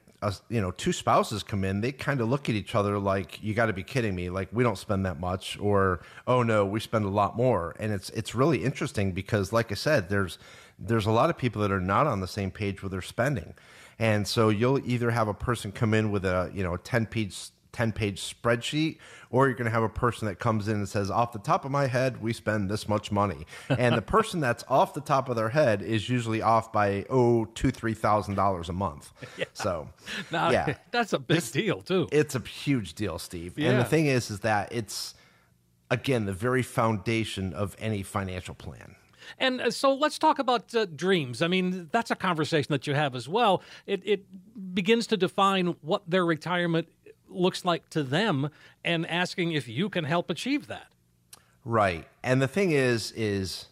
you 0.49 0.61
know 0.61 0.71
two 0.71 0.91
spouses 0.91 1.43
come 1.43 1.63
in, 1.63 1.81
they 1.81 1.91
kind 1.91 2.21
of 2.21 2.29
look 2.29 2.49
at 2.49 2.55
each 2.55 2.75
other 2.75 2.97
like 2.97 3.41
you 3.43 3.53
got 3.53 3.67
to 3.67 3.73
be 3.73 3.83
kidding 3.83 4.15
me. 4.15 4.29
Like 4.29 4.49
we 4.51 4.63
don't 4.63 4.77
spend 4.77 5.05
that 5.05 5.19
much, 5.19 5.57
or 5.59 6.01
oh 6.25 6.43
no, 6.43 6.65
we 6.65 6.79
spend 6.79 7.05
a 7.05 7.09
lot 7.09 7.37
more. 7.37 7.75
And 7.79 7.91
it's 7.91 8.09
it's 8.11 8.33
really 8.33 8.63
interesting 8.63 9.11
because, 9.11 9.53
like 9.53 9.71
I 9.71 9.75
said, 9.75 10.09
there's 10.09 10.39
there's 10.79 11.05
a 11.05 11.11
lot 11.11 11.29
of 11.29 11.37
people 11.37 11.61
that 11.61 11.71
are 11.71 11.81
not 11.81 12.07
on 12.07 12.19
the 12.19 12.27
same 12.27 12.51
page 12.51 12.81
with 12.81 12.91
their 12.91 13.01
spending, 13.01 13.53
and 13.99 14.27
so 14.27 14.49
you'll 14.49 14.79
either 14.89 15.11
have 15.11 15.27
a 15.27 15.33
person 15.33 15.71
come 15.71 15.93
in 15.93 16.11
with 16.11 16.25
a 16.25 16.51
you 16.53 16.63
know 16.63 16.73
a 16.73 16.79
ten 16.79 17.05
page 17.05 17.49
10 17.77 17.91
page 17.91 18.19
spreadsheet, 18.19 18.97
or 19.29 19.45
you're 19.45 19.55
going 19.55 19.65
to 19.65 19.71
have 19.71 19.83
a 19.83 19.89
person 19.89 20.27
that 20.27 20.39
comes 20.39 20.67
in 20.67 20.77
and 20.77 20.89
says, 20.89 21.11
off 21.11 21.31
the 21.31 21.37
top 21.37 21.63
of 21.63 21.69
my 21.69 21.85
head, 21.85 22.23
we 22.23 22.33
spend 22.33 22.71
this 22.71 22.89
much 22.89 23.11
money. 23.11 23.45
And 23.69 23.95
the 23.95 24.01
person 24.01 24.39
that's 24.39 24.63
off 24.67 24.95
the 24.95 25.01
top 25.01 25.29
of 25.29 25.35
their 25.35 25.49
head 25.49 25.83
is 25.83 26.09
usually 26.09 26.41
off 26.41 26.73
by, 26.73 27.05
oh, 27.07 27.45
two, 27.45 27.71
$3,000 27.71 28.69
a 28.69 28.73
month. 28.73 29.11
Yeah. 29.37 29.45
So, 29.53 29.89
now, 30.31 30.49
yeah. 30.49 30.77
That's 30.91 31.13
a 31.13 31.19
big 31.19 31.43
deal, 31.51 31.81
too. 31.81 32.07
It's 32.11 32.33
a 32.33 32.39
huge 32.39 32.95
deal, 32.95 33.19
Steve. 33.19 33.59
Yeah. 33.59 33.69
And 33.69 33.79
the 33.79 33.83
thing 33.83 34.07
is, 34.07 34.31
is 34.31 34.39
that 34.39 34.71
it's, 34.71 35.13
again, 35.91 36.25
the 36.25 36.33
very 36.33 36.63
foundation 36.63 37.53
of 37.53 37.75
any 37.77 38.01
financial 38.01 38.55
plan. 38.55 38.95
And 39.37 39.61
uh, 39.61 39.71
so 39.71 39.93
let's 39.93 40.17
talk 40.17 40.39
about 40.39 40.73
uh, 40.73 40.85
dreams. 40.85 41.41
I 41.41 41.47
mean, 41.47 41.89
that's 41.91 42.09
a 42.09 42.15
conversation 42.15 42.71
that 42.71 42.87
you 42.87 42.95
have 42.95 43.15
as 43.15 43.27
well. 43.27 43.61
It, 43.85 44.01
it 44.05 44.73
begins 44.73 45.07
to 45.07 45.17
define 45.17 45.75
what 45.81 46.09
their 46.09 46.25
retirement 46.25 46.87
looks 47.29 47.65
like 47.65 47.89
to 47.91 48.03
them 48.03 48.49
and 48.83 49.05
asking 49.07 49.51
if 49.51 49.67
you 49.67 49.89
can 49.89 50.03
help 50.03 50.29
achieve 50.29 50.67
that. 50.67 50.87
Right. 51.65 52.07
And 52.23 52.41
the 52.41 52.47
thing 52.47 52.71
is, 52.71 53.11
is 53.11 53.67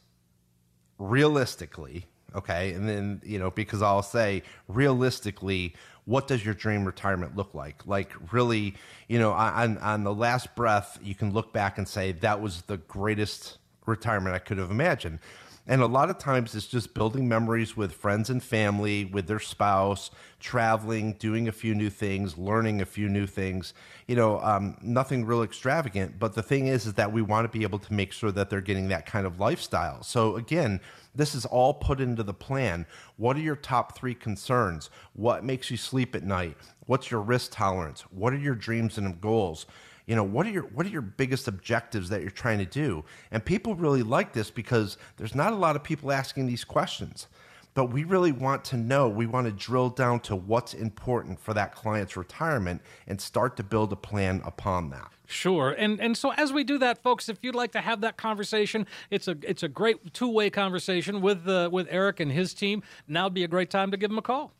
realistically, 0.98 2.06
okay, 2.36 2.74
and 2.74 2.88
then, 2.88 3.22
you 3.24 3.40
know, 3.40 3.52
because 3.52 3.82
I'll 3.82 4.04
say 4.04 4.44
realistically, 4.68 5.76
what 6.06 6.28
does 6.28 6.46
your 6.46 6.54
dream 6.54 6.86
retirement 6.86 7.36
look 7.36 7.54
like? 7.54 7.86
Like, 7.88 8.12
really, 8.32 8.76
you 9.08 9.18
know, 9.18 9.32
on, 9.32 9.78
on 9.80 10.04
the 10.04 10.14
last 10.14 10.54
breath, 10.56 11.00
you 11.02 11.16
can 11.16 11.34
look 11.34 11.52
back 11.52 11.78
and 11.78 11.88
say, 11.88 12.12
that 12.12 12.42
was 12.42 12.64
the 12.64 12.78
greatest 12.78 13.58
retirement 13.86 14.36
I 14.36 14.40
could 14.40 14.58
have 14.58 14.72
imagined. 14.72 15.20
And 15.68 15.82
a 15.82 15.88
lot 15.88 16.12
of 16.12 16.20
times 16.20 16.54
it's 16.54 16.68
just 16.68 16.94
building 16.94 17.28
memories 17.28 17.76
with 17.76 17.92
friends 17.92 18.30
and 18.30 18.44
family, 18.44 19.06
with 19.06 19.26
their 19.26 19.40
spouse, 19.40 20.12
traveling, 20.40 21.14
doing 21.14 21.48
a 21.48 21.52
few 21.52 21.74
new 21.74 21.90
things, 21.90 22.38
learning 22.38 22.82
a 22.82 22.86
few 22.86 23.10
new 23.10 23.26
things. 23.26 23.74
You 24.08 24.16
know, 24.16 24.40
um, 24.42 24.78
nothing 24.82 25.26
real 25.26 25.42
extravagant. 25.42 26.20
But 26.20 26.36
the 26.36 26.44
thing 26.44 26.68
is, 26.68 26.86
is 26.86 26.94
that 26.94 27.12
we 27.12 27.24
want 27.24 27.52
to 27.52 27.58
be 27.58 27.64
able 27.64 27.80
to 27.80 27.94
make 27.94 28.12
sure 28.12 28.32
that 28.32 28.52
they're 28.52 28.62
getting 28.62 28.90
that 28.90 29.08
kind 29.08 29.26
of 29.26 29.40
lifestyle. 29.40 30.04
So 30.04 30.36
again, 30.36 30.82
this 31.16 31.34
is 31.34 31.46
all 31.46 31.74
put 31.74 32.00
into 32.00 32.22
the 32.22 32.34
plan. 32.34 32.86
What 33.18 33.36
are 33.36 33.42
your 33.42 33.56
top 33.56 33.98
three 33.98 34.14
concerns? 34.14 34.92
What 35.14 35.44
makes 35.44 35.72
you 35.72 35.78
sleep 35.78 36.14
at 36.14 36.24
night? 36.24 36.58
What's 36.86 37.10
your 37.10 37.22
risk 37.22 37.52
tolerance? 37.54 38.02
What 38.12 38.34
are 38.34 38.38
your 38.38 38.56
dreams 38.56 39.00
and 39.00 39.20
goals? 39.20 39.66
You 40.06 40.16
know 40.16 40.24
what 40.24 40.46
are 40.46 40.52
your 40.52 40.64
what 40.64 40.86
are 40.86 40.90
your 40.90 41.02
biggest 41.02 41.48
objectives 41.48 42.10
that 42.10 42.22
you're 42.22 42.30
trying 42.30 42.60
to 42.60 42.66
do 42.66 43.04
and 43.32 43.44
people 43.44 43.76
really 43.76 44.04
like 44.04 44.34
this 44.34 44.50
because 44.52 44.98
there's 45.18 45.36
not 45.36 45.54
a 45.54 45.56
lot 45.56 45.76
of 45.76 45.84
people 45.84 46.12
asking 46.12 46.46
these 46.46 46.64
questions 46.64 47.28
but 47.74 47.92
we 47.92 48.06
really 48.06 48.32
want 48.32 48.64
to 48.64 48.78
know 48.78 49.10
we 49.10 49.26
want 49.26 49.46
to 49.46 49.52
drill 49.52 49.90
down 49.90 50.20
to 50.20 50.36
what's 50.36 50.74
important 50.74 51.40
for 51.40 51.54
that 51.54 51.76
client's 51.76 52.16
retirement 52.16 52.82
and 53.08 53.20
start 53.20 53.58
to 53.58 53.64
build 53.64 53.92
a 53.92 53.98
plan 53.98 54.42
upon 54.46 54.90
that 54.90 55.12
Sure, 55.28 55.72
and 55.72 56.00
and 56.00 56.16
so 56.16 56.32
as 56.34 56.54
we 56.54 56.64
do 56.64 56.78
that, 56.80 57.02
folks, 57.02 57.30
if 57.30 57.40
you'd 57.42 57.56
like 57.56 57.72
to 57.72 57.82
have 57.82 58.02
that 58.02 58.16
conversation, 58.16 58.86
it's 59.10 59.28
a 59.28 59.36
it's 59.42 59.64
a 59.64 59.68
great 59.68 60.14
two 60.14 60.30
way 60.30 60.50
conversation 60.50 61.22
with 61.22 61.48
uh, 61.48 61.70
with 61.72 61.88
Eric 61.90 62.20
and 62.20 62.32
his 62.32 62.54
team. 62.54 62.84
Now 63.08 63.24
would 63.26 63.34
be 63.34 63.44
a 63.44 63.48
great 63.48 63.70
time 63.70 63.92
to 63.92 63.98
give 63.98 64.10
them 64.10 64.20
a 64.20 64.22
call. 64.22 64.54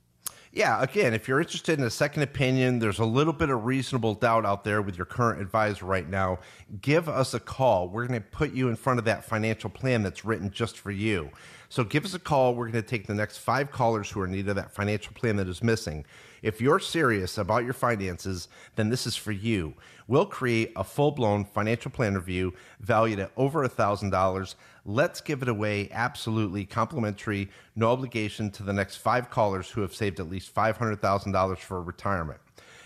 Yeah, 0.56 0.82
again, 0.82 1.14
if 1.14 1.28
you're 1.28 1.42
interested 1.42 1.78
in 1.78 1.84
a 1.84 1.90
second 1.90 2.24
opinion, 2.24 2.80
there's 2.80 3.00
a 3.00 3.06
little 3.06 3.34
bit 3.34 3.50
of 3.50 3.66
reasonable 3.66 4.14
doubt 4.14 4.46
out 4.46 4.64
there 4.64 4.82
with 4.82 4.96
your 4.96 5.06
current 5.06 5.42
advisor 5.42 5.84
right 5.84 6.08
now. 6.10 6.40
Give 6.82 7.10
us 7.10 7.34
a 7.34 7.42
call. 7.42 7.90
We're 7.90 8.08
going 8.08 8.22
to 8.22 8.26
put 8.26 8.54
you 8.54 8.70
in 8.70 8.78
front 8.78 8.98
of 8.98 9.04
that 9.04 9.26
financial 9.26 9.70
plan 9.70 10.02
that's 10.02 10.24
written 10.24 10.50
just 10.50 10.78
for 10.78 10.92
you. 10.92 11.30
So 11.68 11.84
give 11.84 12.06
us 12.06 12.14
a 12.14 12.20
call. 12.20 12.56
We're 12.56 12.70
going 12.70 12.82
to 12.82 12.90
take 12.90 13.06
the 13.06 13.14
next 13.14 13.40
five 13.40 13.70
callers 13.70 14.10
who 14.10 14.22
are 14.22 14.26
in 14.28 14.32
need 14.32 14.48
of 14.48 14.56
that 14.56 14.72
financial 14.72 15.12
plan 15.14 15.36
that 15.36 15.50
is 15.50 15.62
missing. 15.62 16.06
If 16.42 16.62
you're 16.62 16.80
serious 16.80 17.38
about 17.38 17.66
your 17.66 17.74
finances, 17.74 18.48
then 18.78 18.88
this 18.88 19.06
is 19.06 19.18
for 19.18 19.34
you. 19.34 19.74
We'll 20.08 20.26
create 20.26 20.72
a 20.78 20.86
full 20.86 21.12
blown 21.12 21.44
financial 21.44 21.92
plan 21.92 22.14
review 22.14 22.54
valued 22.80 23.20
at 23.20 23.34
over 23.36 23.66
a 23.66 23.70
$1,000. 23.70 24.56
Let's 24.86 25.20
give 25.20 25.42
it 25.42 25.50
away 25.50 25.90
absolutely 25.92 26.64
complimentary, 26.66 27.50
no 27.76 27.92
obligation 27.92 28.52
to 28.52 28.64
the 28.64 28.74
next 28.74 28.98
five 28.98 29.32
callers 29.32 29.70
who 29.72 29.82
have 29.82 29.96
saved 29.96 30.20
at 30.20 30.30
least 30.30 30.54
$500,000 30.54 31.58
for 31.58 31.82
retirement. 31.82 32.40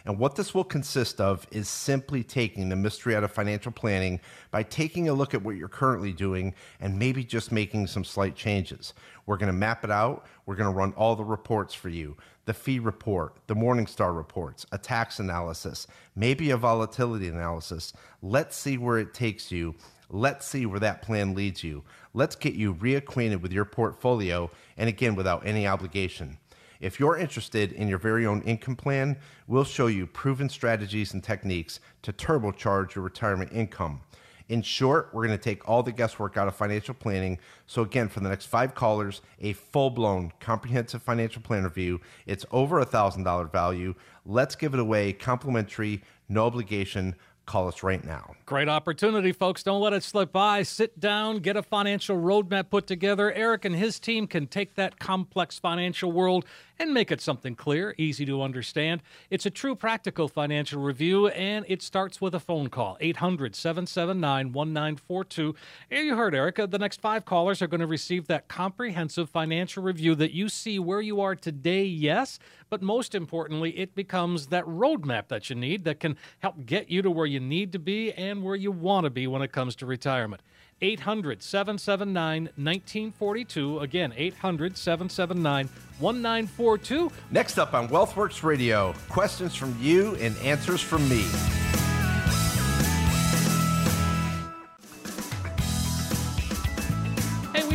And 0.06 0.18
what 0.18 0.36
this 0.36 0.54
will 0.54 0.64
consist 0.64 1.20
of 1.20 1.46
is 1.52 1.68
simply 1.68 2.24
taking 2.24 2.70
the 2.70 2.76
mystery 2.76 3.16
out 3.16 3.24
of 3.24 3.32
financial 3.32 3.72
planning 3.72 4.22
by 4.50 4.64
taking 4.64 5.10
a 5.10 5.14
look 5.14 5.34
at 5.34 5.44
what 5.44 5.58
you're 5.58 5.68
currently 5.68 6.14
doing 6.14 6.56
and 6.80 6.98
maybe 6.98 7.24
just 7.24 7.52
making 7.52 7.88
some 7.88 8.06
slight 8.06 8.34
changes. 8.34 8.94
We're 9.26 9.38
going 9.38 9.52
to 9.52 9.54
map 9.54 9.84
it 9.84 9.92
out. 9.92 10.26
We're 10.46 10.56
going 10.56 10.72
to 10.72 10.78
run 10.78 10.94
all 10.94 11.16
the 11.16 11.24
reports 11.24 11.74
for 11.74 11.90
you 11.90 12.18
the 12.46 12.54
fee 12.56 12.80
report, 12.80 13.36
the 13.46 13.54
Morningstar 13.54 14.16
reports, 14.16 14.66
a 14.72 14.78
tax 14.80 15.20
analysis, 15.20 15.86
maybe 16.16 16.50
a 16.50 16.58
volatility 16.58 17.28
analysis. 17.28 17.94
Let's 18.24 18.58
see 18.58 18.80
where 18.80 18.98
it 18.98 19.14
takes 19.14 19.52
you. 19.52 19.76
Let's 20.10 20.48
see 20.48 20.66
where 20.66 20.80
that 20.80 21.02
plan 21.02 21.36
leads 21.36 21.64
you. 21.64 21.84
Let's 22.14 22.36
get 22.36 22.56
you 22.56 22.74
reacquainted 22.74 23.42
with 23.42 23.52
your 23.52 23.66
portfolio 23.66 24.50
and 24.76 24.90
again 24.90 25.14
without 25.16 25.46
any 25.46 25.68
obligation. 25.68 26.40
If 26.80 27.00
you're 27.00 27.18
interested 27.18 27.74
in 27.74 27.88
your 27.88 28.00
very 28.00 28.26
own 28.26 28.42
income 28.42 28.76
plan, 28.76 29.18
we'll 29.48 29.66
show 29.66 29.88
you 29.88 30.08
proven 30.08 30.50
strategies 30.50 31.14
and 31.14 31.24
techniques 31.24 31.80
to 32.04 32.14
turbocharge 32.14 32.96
your 32.96 33.04
retirement 33.04 33.52
income. 33.54 34.02
In 34.48 34.64
short, 34.64 35.10
we're 35.14 35.28
going 35.28 35.38
to 35.38 35.44
take 35.44 35.70
all 35.70 35.84
the 35.84 35.92
guesswork 35.92 36.36
out 36.36 36.48
of 36.48 36.56
financial 36.56 36.96
planning. 36.96 37.38
So, 37.68 37.84
again, 37.84 38.08
for 38.08 38.20
the 38.20 38.30
next 38.30 38.48
five 38.48 38.74
callers, 38.74 39.22
a 39.40 39.54
full 39.54 39.92
blown 39.92 40.32
comprehensive 40.40 41.04
financial 41.04 41.44
plan 41.44 41.66
review. 41.66 42.02
It's 42.26 42.48
over 42.50 42.80
a 42.80 42.86
$1,000 42.86 43.52
value. 43.52 43.94
Let's 44.26 44.56
give 44.56 44.74
it 44.74 44.80
away 44.80 45.14
complimentary, 45.14 46.02
no 46.30 46.48
obligation. 46.48 47.16
Call 47.50 47.68
us 47.68 47.82
right 47.82 48.06
now. 48.06 48.36
Great 48.46 48.70
opportunity, 48.70 49.32
folks. 49.32 49.64
Don't 49.64 49.82
let 49.82 49.92
it 49.92 50.04
slip 50.04 50.32
by. 50.32 50.62
Sit 50.62 51.00
down, 51.00 51.40
get 51.40 51.58
a 51.58 51.64
financial 51.64 52.16
roadmap 52.16 52.70
put 52.70 52.86
together. 52.86 53.34
Eric 53.34 53.66
and 53.66 53.76
his 53.76 54.00
team 54.00 54.28
can 54.28 54.46
take 54.46 54.76
that 54.76 55.00
complex 55.00 55.58
financial 55.58 56.12
world 56.12 56.46
and 56.78 56.94
make 56.94 57.12
it 57.12 57.20
something 57.20 57.56
clear, 57.56 57.94
easy 57.98 58.24
to 58.26 58.42
understand. 58.42 59.02
It's 59.32 59.48
a 59.48 59.50
true 59.50 59.76
practical 59.76 60.28
financial 60.28 60.82
review, 60.82 61.28
and 61.30 61.66
it 61.68 61.82
starts 61.82 62.22
with 62.22 62.34
a 62.36 62.40
phone 62.40 62.70
call 62.70 62.98
800 63.02 63.56
779 63.56 64.54
1942. 64.54 65.56
And 65.92 66.06
you 66.06 66.16
heard 66.16 66.36
Erica, 66.36 66.68
the 66.68 66.80
next 66.80 67.02
five 67.02 67.26
callers 67.26 67.62
are 67.62 67.68
going 67.68 67.82
to 67.82 67.88
receive 67.88 68.28
that 68.28 68.48
comprehensive 68.48 69.30
financial 69.30 69.84
review 69.84 70.16
that 70.16 70.32
you 70.32 70.50
see 70.50 70.80
where 70.80 71.02
you 71.02 71.20
are 71.20 71.36
today, 71.36 71.84
yes, 71.84 72.40
but 72.70 72.82
most 72.82 73.16
importantly, 73.16 73.72
it 73.72 73.96
becomes 73.96 74.48
that 74.48 74.66
roadmap 74.66 75.28
that 75.28 75.50
you 75.50 75.56
need 75.56 75.84
that 75.86 76.00
can 76.00 76.18
help 76.40 76.66
get 76.66 76.90
you 76.90 77.02
to 77.02 77.12
where 77.12 77.26
you 77.26 77.40
need 77.40 77.72
to 77.72 77.80
be 77.80 78.12
and 78.14 78.44
where 78.44 78.56
you 78.56 78.72
want 78.72 79.06
to 79.06 79.10
be 79.10 79.28
when 79.28 79.42
it 79.42 79.52
comes 79.52 79.76
to 79.78 79.86
retirement. 79.86 80.42
800 80.82 81.44
779 81.44 82.44
1942. 82.44 83.80
Again, 83.80 84.14
800 84.16 84.78
779 84.78 85.70
1942. 86.00 87.12
Next 87.32 87.58
up 87.58 87.74
on 87.74 87.90
WealthWorks 87.90 88.44
Radio, 88.44 88.94
questions 89.10 89.56
from 89.56 89.76
you 89.80 90.16
and 90.16 90.38
answers 90.38 90.82
from 90.82 91.08
me. 91.10 91.26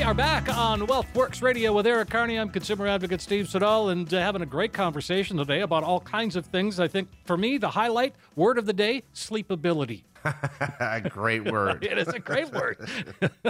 Are 0.04 0.12
back 0.12 0.54
on 0.54 0.82
WealthWorks 0.82 1.40
Radio 1.40 1.72
with 1.72 1.86
Eric 1.86 2.10
Carney. 2.10 2.38
I'm 2.38 2.50
consumer 2.50 2.86
advocate 2.86 3.22
Steve 3.22 3.48
Siddall, 3.48 3.88
and 3.88 4.12
uh, 4.12 4.20
having 4.20 4.42
a 4.42 4.46
great 4.46 4.74
conversation 4.74 5.38
today 5.38 5.62
about 5.62 5.82
all 5.82 6.00
kinds 6.00 6.36
of 6.36 6.44
things. 6.44 6.78
I 6.78 6.88
think 6.88 7.08
for 7.24 7.38
me, 7.38 7.56
the 7.56 7.70
highlight 7.70 8.14
word 8.36 8.58
of 8.58 8.66
the 8.66 8.74
day 8.74 9.02
sleepability. 9.14 10.02
Great 11.10 11.50
word. 11.50 11.84
it 11.90 11.98
is 11.98 12.08
a 12.08 12.18
great 12.18 12.52
word. 12.52 12.88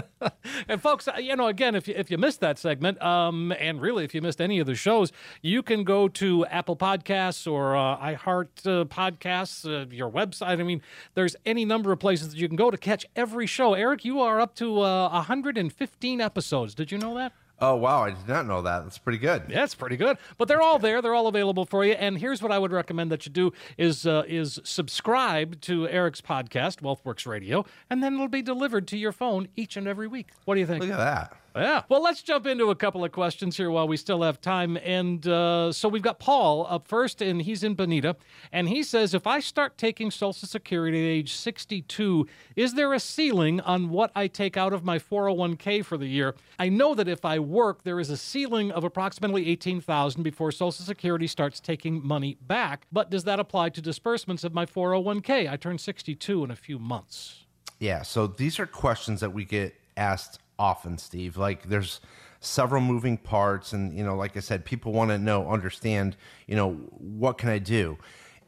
and 0.69 0.81
folks, 0.81 1.09
uh, 1.09 1.15
you 1.19 1.37
know, 1.37 1.47
again, 1.47 1.75
if 1.75 1.87
you, 1.89 1.95
if 1.97 2.11
you 2.11 2.19
missed 2.19 2.41
that 2.41 2.59
segment, 2.59 3.01
um, 3.03 3.53
and 3.59 3.81
really 3.81 4.05
if 4.05 4.15
you 4.15 4.21
missed 4.21 4.41
any 4.41 4.59
of 4.59 4.67
the 4.67 4.75
shows, 4.75 5.13
you 5.43 5.63
can 5.63 5.85
go 5.85 6.09
to 6.09 6.45
Apple 6.47 6.77
Podcasts 6.77 7.51
or 7.51 7.77
uh, 7.77 7.97
iHeart 7.99 8.49
uh, 8.67 8.85
Podcasts, 8.85 9.65
uh, 9.65 9.89
your 9.91 10.11
website. 10.11 10.61
I 10.61 10.63
mean, 10.63 10.83
there's 11.15 11.37
any 11.47 11.65
number 11.65 11.93
of 11.93 11.99
places 11.99 12.31
that 12.31 12.39
you 12.39 12.49
can 12.49 12.57
go 12.57 12.71
to 12.71 12.77
catch 12.77 13.07
every 13.15 13.47
show. 13.47 13.75
Eric, 13.75 14.05
you 14.05 14.21
are 14.21 14.41
up 14.41 14.55
to 14.57 14.81
uh, 14.81 15.11
115 15.11 16.21
episodes. 16.21 16.75
Did 16.75 16.91
you 16.91 16.99
know 16.99 17.15
that? 17.17 17.33
Oh 17.61 17.77
wow, 17.77 18.03
I 18.05 18.11
did 18.11 18.29
not 18.29 18.47
know 18.47 18.63
that. 18.63 18.83
That's 18.83 18.99
pretty 18.99 19.19
good. 19.19 19.45
Yeah, 19.49 19.65
it's 19.65 19.75
pretty 19.75 19.97
good. 19.97 20.19
But 20.39 20.49
they're 20.49 20.61
all 20.61 20.79
there. 20.79 21.01
They're 21.01 21.15
all 21.15 21.29
available 21.29 21.65
for 21.65 21.85
you. 21.85 21.93
And 21.93 22.19
here's 22.19 22.43
what 22.43 22.51
I 22.51 22.59
would 22.59 22.73
recommend 22.73 23.13
that 23.13 23.27
you 23.27 23.33
do 23.33 23.53
is 23.79 24.07
uh, 24.07 24.25
is 24.27 24.61
subscribe 24.65 25.61
to 25.63 25.89
Eric's 25.89 26.21
podcast, 26.21 26.81
WealthWorks 26.81 27.27
Radio, 27.27 27.65
and 27.89 28.03
then 28.03 28.15
it'll 28.15 28.29
be 28.29 28.43
delivered 28.43 28.89
to 28.89 28.99
your 28.99 29.13
phone 29.13 29.49
each 29.57 29.77
and 29.77 29.87
every 29.87 30.09
week. 30.09 30.31
What 30.45 30.55
do 30.55 30.61
you 30.61 30.67
think? 30.67 30.83
Look 30.83 30.93
at 30.93 30.99
that. 30.99 31.37
Yeah. 31.57 31.83
Well, 31.89 32.03
let's 32.03 32.21
jump 32.21 32.47
into 32.47 32.71
a 32.71 32.75
couple 32.75 33.05
of 33.05 33.13
questions 33.13 33.57
here 33.57 33.71
while 33.71 33.87
we 33.87 33.97
still 33.97 34.23
have 34.23 34.41
time. 34.41 34.77
And 34.79 35.25
uh, 35.27 35.71
so 35.73 35.89
we've 35.89 36.03
got 36.03 36.19
Paul 36.19 36.67
up 36.69 36.89
first, 36.89 37.23
and 37.23 37.41
he's 37.41 37.63
in 37.63 37.75
Bonita. 37.75 38.17
And 38.51 38.69
he 38.69 38.83
says, 38.83 39.15
if 39.15 39.27
I 39.27 39.39
start 39.39 39.79
taking 39.79 40.11
Social 40.11 40.49
Security 40.49 40.99
at 40.99 41.09
age 41.09 41.33
62, 41.35 42.27
is 42.57 42.75
there 42.75 42.93
a 42.93 42.99
ceiling 42.99 43.61
on 43.61 43.91
what 43.91 44.11
I 44.17 44.27
take 44.27 44.57
out 44.57 44.73
of 44.73 44.85
my 44.85 44.99
401k 44.99 45.85
for 45.85 45.97
the 45.97 46.09
year? 46.09 46.35
I 46.59 46.69
know 46.69 46.95
that 46.97 47.07
if 47.07 47.25
I 47.25 47.39
work, 47.39 47.85
there 47.85 48.01
is 48.01 48.11
a 48.11 48.17
ceiling 48.17 48.73
of 48.73 48.83
approximately 48.83 49.49
18000 49.51 50.25
before 50.25 50.51
Social 50.51 50.73
Security 50.73 51.29
starts 51.29 51.61
taking 51.61 52.05
money 52.05 52.37
back. 52.41 52.87
But 52.91 53.11
does 53.11 53.25
that 53.25 53.39
apply 53.39 53.69
to 53.71 53.81
disbursements 53.81 54.43
of 54.43 54.55
my 54.55 54.67
401k? 54.67 55.51
I 55.51 55.57
turn 55.57 55.79
62 55.79 56.43
in 56.43 56.51
a 56.51 56.57
few 56.57 56.81
months. 56.81 57.45
Yeah, 57.79 58.03
so 58.03 58.27
these 58.27 58.59
are 58.59 58.67
questions 58.67 59.21
that 59.21 59.33
we 59.33 59.45
get 59.45 59.75
asked 59.97 60.41
often, 60.59 60.99
Steve. 60.99 61.37
Like 61.37 61.69
there's 61.69 62.01
several 62.41 62.83
moving 62.83 63.17
parts 63.17 63.73
and 63.73 63.97
you 63.97 64.05
know, 64.05 64.17
like 64.17 64.37
I 64.37 64.41
said, 64.41 64.65
people 64.65 64.93
want 64.93 65.11
to 65.11 65.19
know, 65.19 65.49
understand, 65.49 66.17
you 66.47 66.57
know, 66.57 66.73
what 66.73 67.39
can 67.39 67.49
I 67.49 67.59
do? 67.59 67.99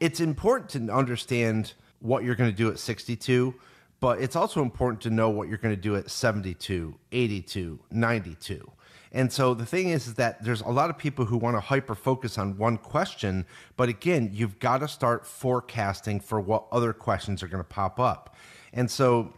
It's 0.01 0.21
important 0.21 0.71
to 0.71 0.93
understand 0.93 1.73
what 2.01 2.23
you're 2.23 2.35
going 2.35 2.51
to 2.51 2.57
do 2.57 2.71
at 2.71 2.79
62, 2.79 3.55
but 4.01 4.21
it's 4.21 4.37
also 4.37 4.61
important 4.61 5.01
to 5.03 5.11
know 5.11 5.31
what 5.31 5.49
you're 5.49 5.59
going 5.59 5.75
to 5.75 5.81
do 5.81 5.97
at 5.97 6.11
72, 6.11 6.95
82, 7.13 7.79
92. 7.91 8.71
And 9.13 9.33
so 9.33 9.55
the 9.55 9.65
thing 9.65 9.89
is, 9.89 10.09
is 10.09 10.15
that 10.15 10.45
there's 10.45 10.61
a 10.61 10.69
lot 10.69 10.91
of 10.91 10.99
people 10.99 11.25
who 11.25 11.39
want 11.39 11.57
to 11.57 11.61
hyper 11.61 11.95
focus 11.95 12.37
on 12.37 12.59
one 12.59 12.77
question, 12.77 13.47
but 13.79 13.89
again, 13.89 14.31
you've 14.33 14.59
got 14.59 14.79
to 14.79 14.89
start 14.89 15.27
forecasting 15.27 16.21
for 16.21 16.39
what 16.39 16.67
other 16.71 16.93
questions 16.93 17.43
are 17.43 17.49
going 17.49 17.63
to 17.63 17.69
pop 17.69 17.99
up. 17.99 18.37
And 18.75 18.91
so 18.91 19.33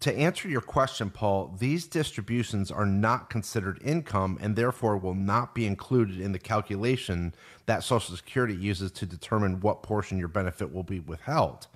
to 0.00 0.16
answer 0.16 0.48
your 0.48 0.60
question, 0.60 1.10
Paul, 1.10 1.54
these 1.58 1.86
distributions 1.86 2.70
are 2.70 2.86
not 2.86 3.30
considered 3.30 3.80
income 3.84 4.38
and 4.40 4.56
therefore 4.56 4.96
will 4.96 5.14
not 5.14 5.54
be 5.54 5.66
included 5.66 6.20
in 6.20 6.32
the 6.32 6.38
calculation 6.38 7.34
that 7.66 7.84
Social 7.84 8.16
Security 8.16 8.54
uses 8.54 8.90
to 8.92 9.06
determine 9.06 9.60
what 9.60 9.82
portion 9.82 10.18
your 10.18 10.28
benefit 10.28 10.72
will 10.72 10.82
be 10.82 11.00
withheld. 11.00 11.66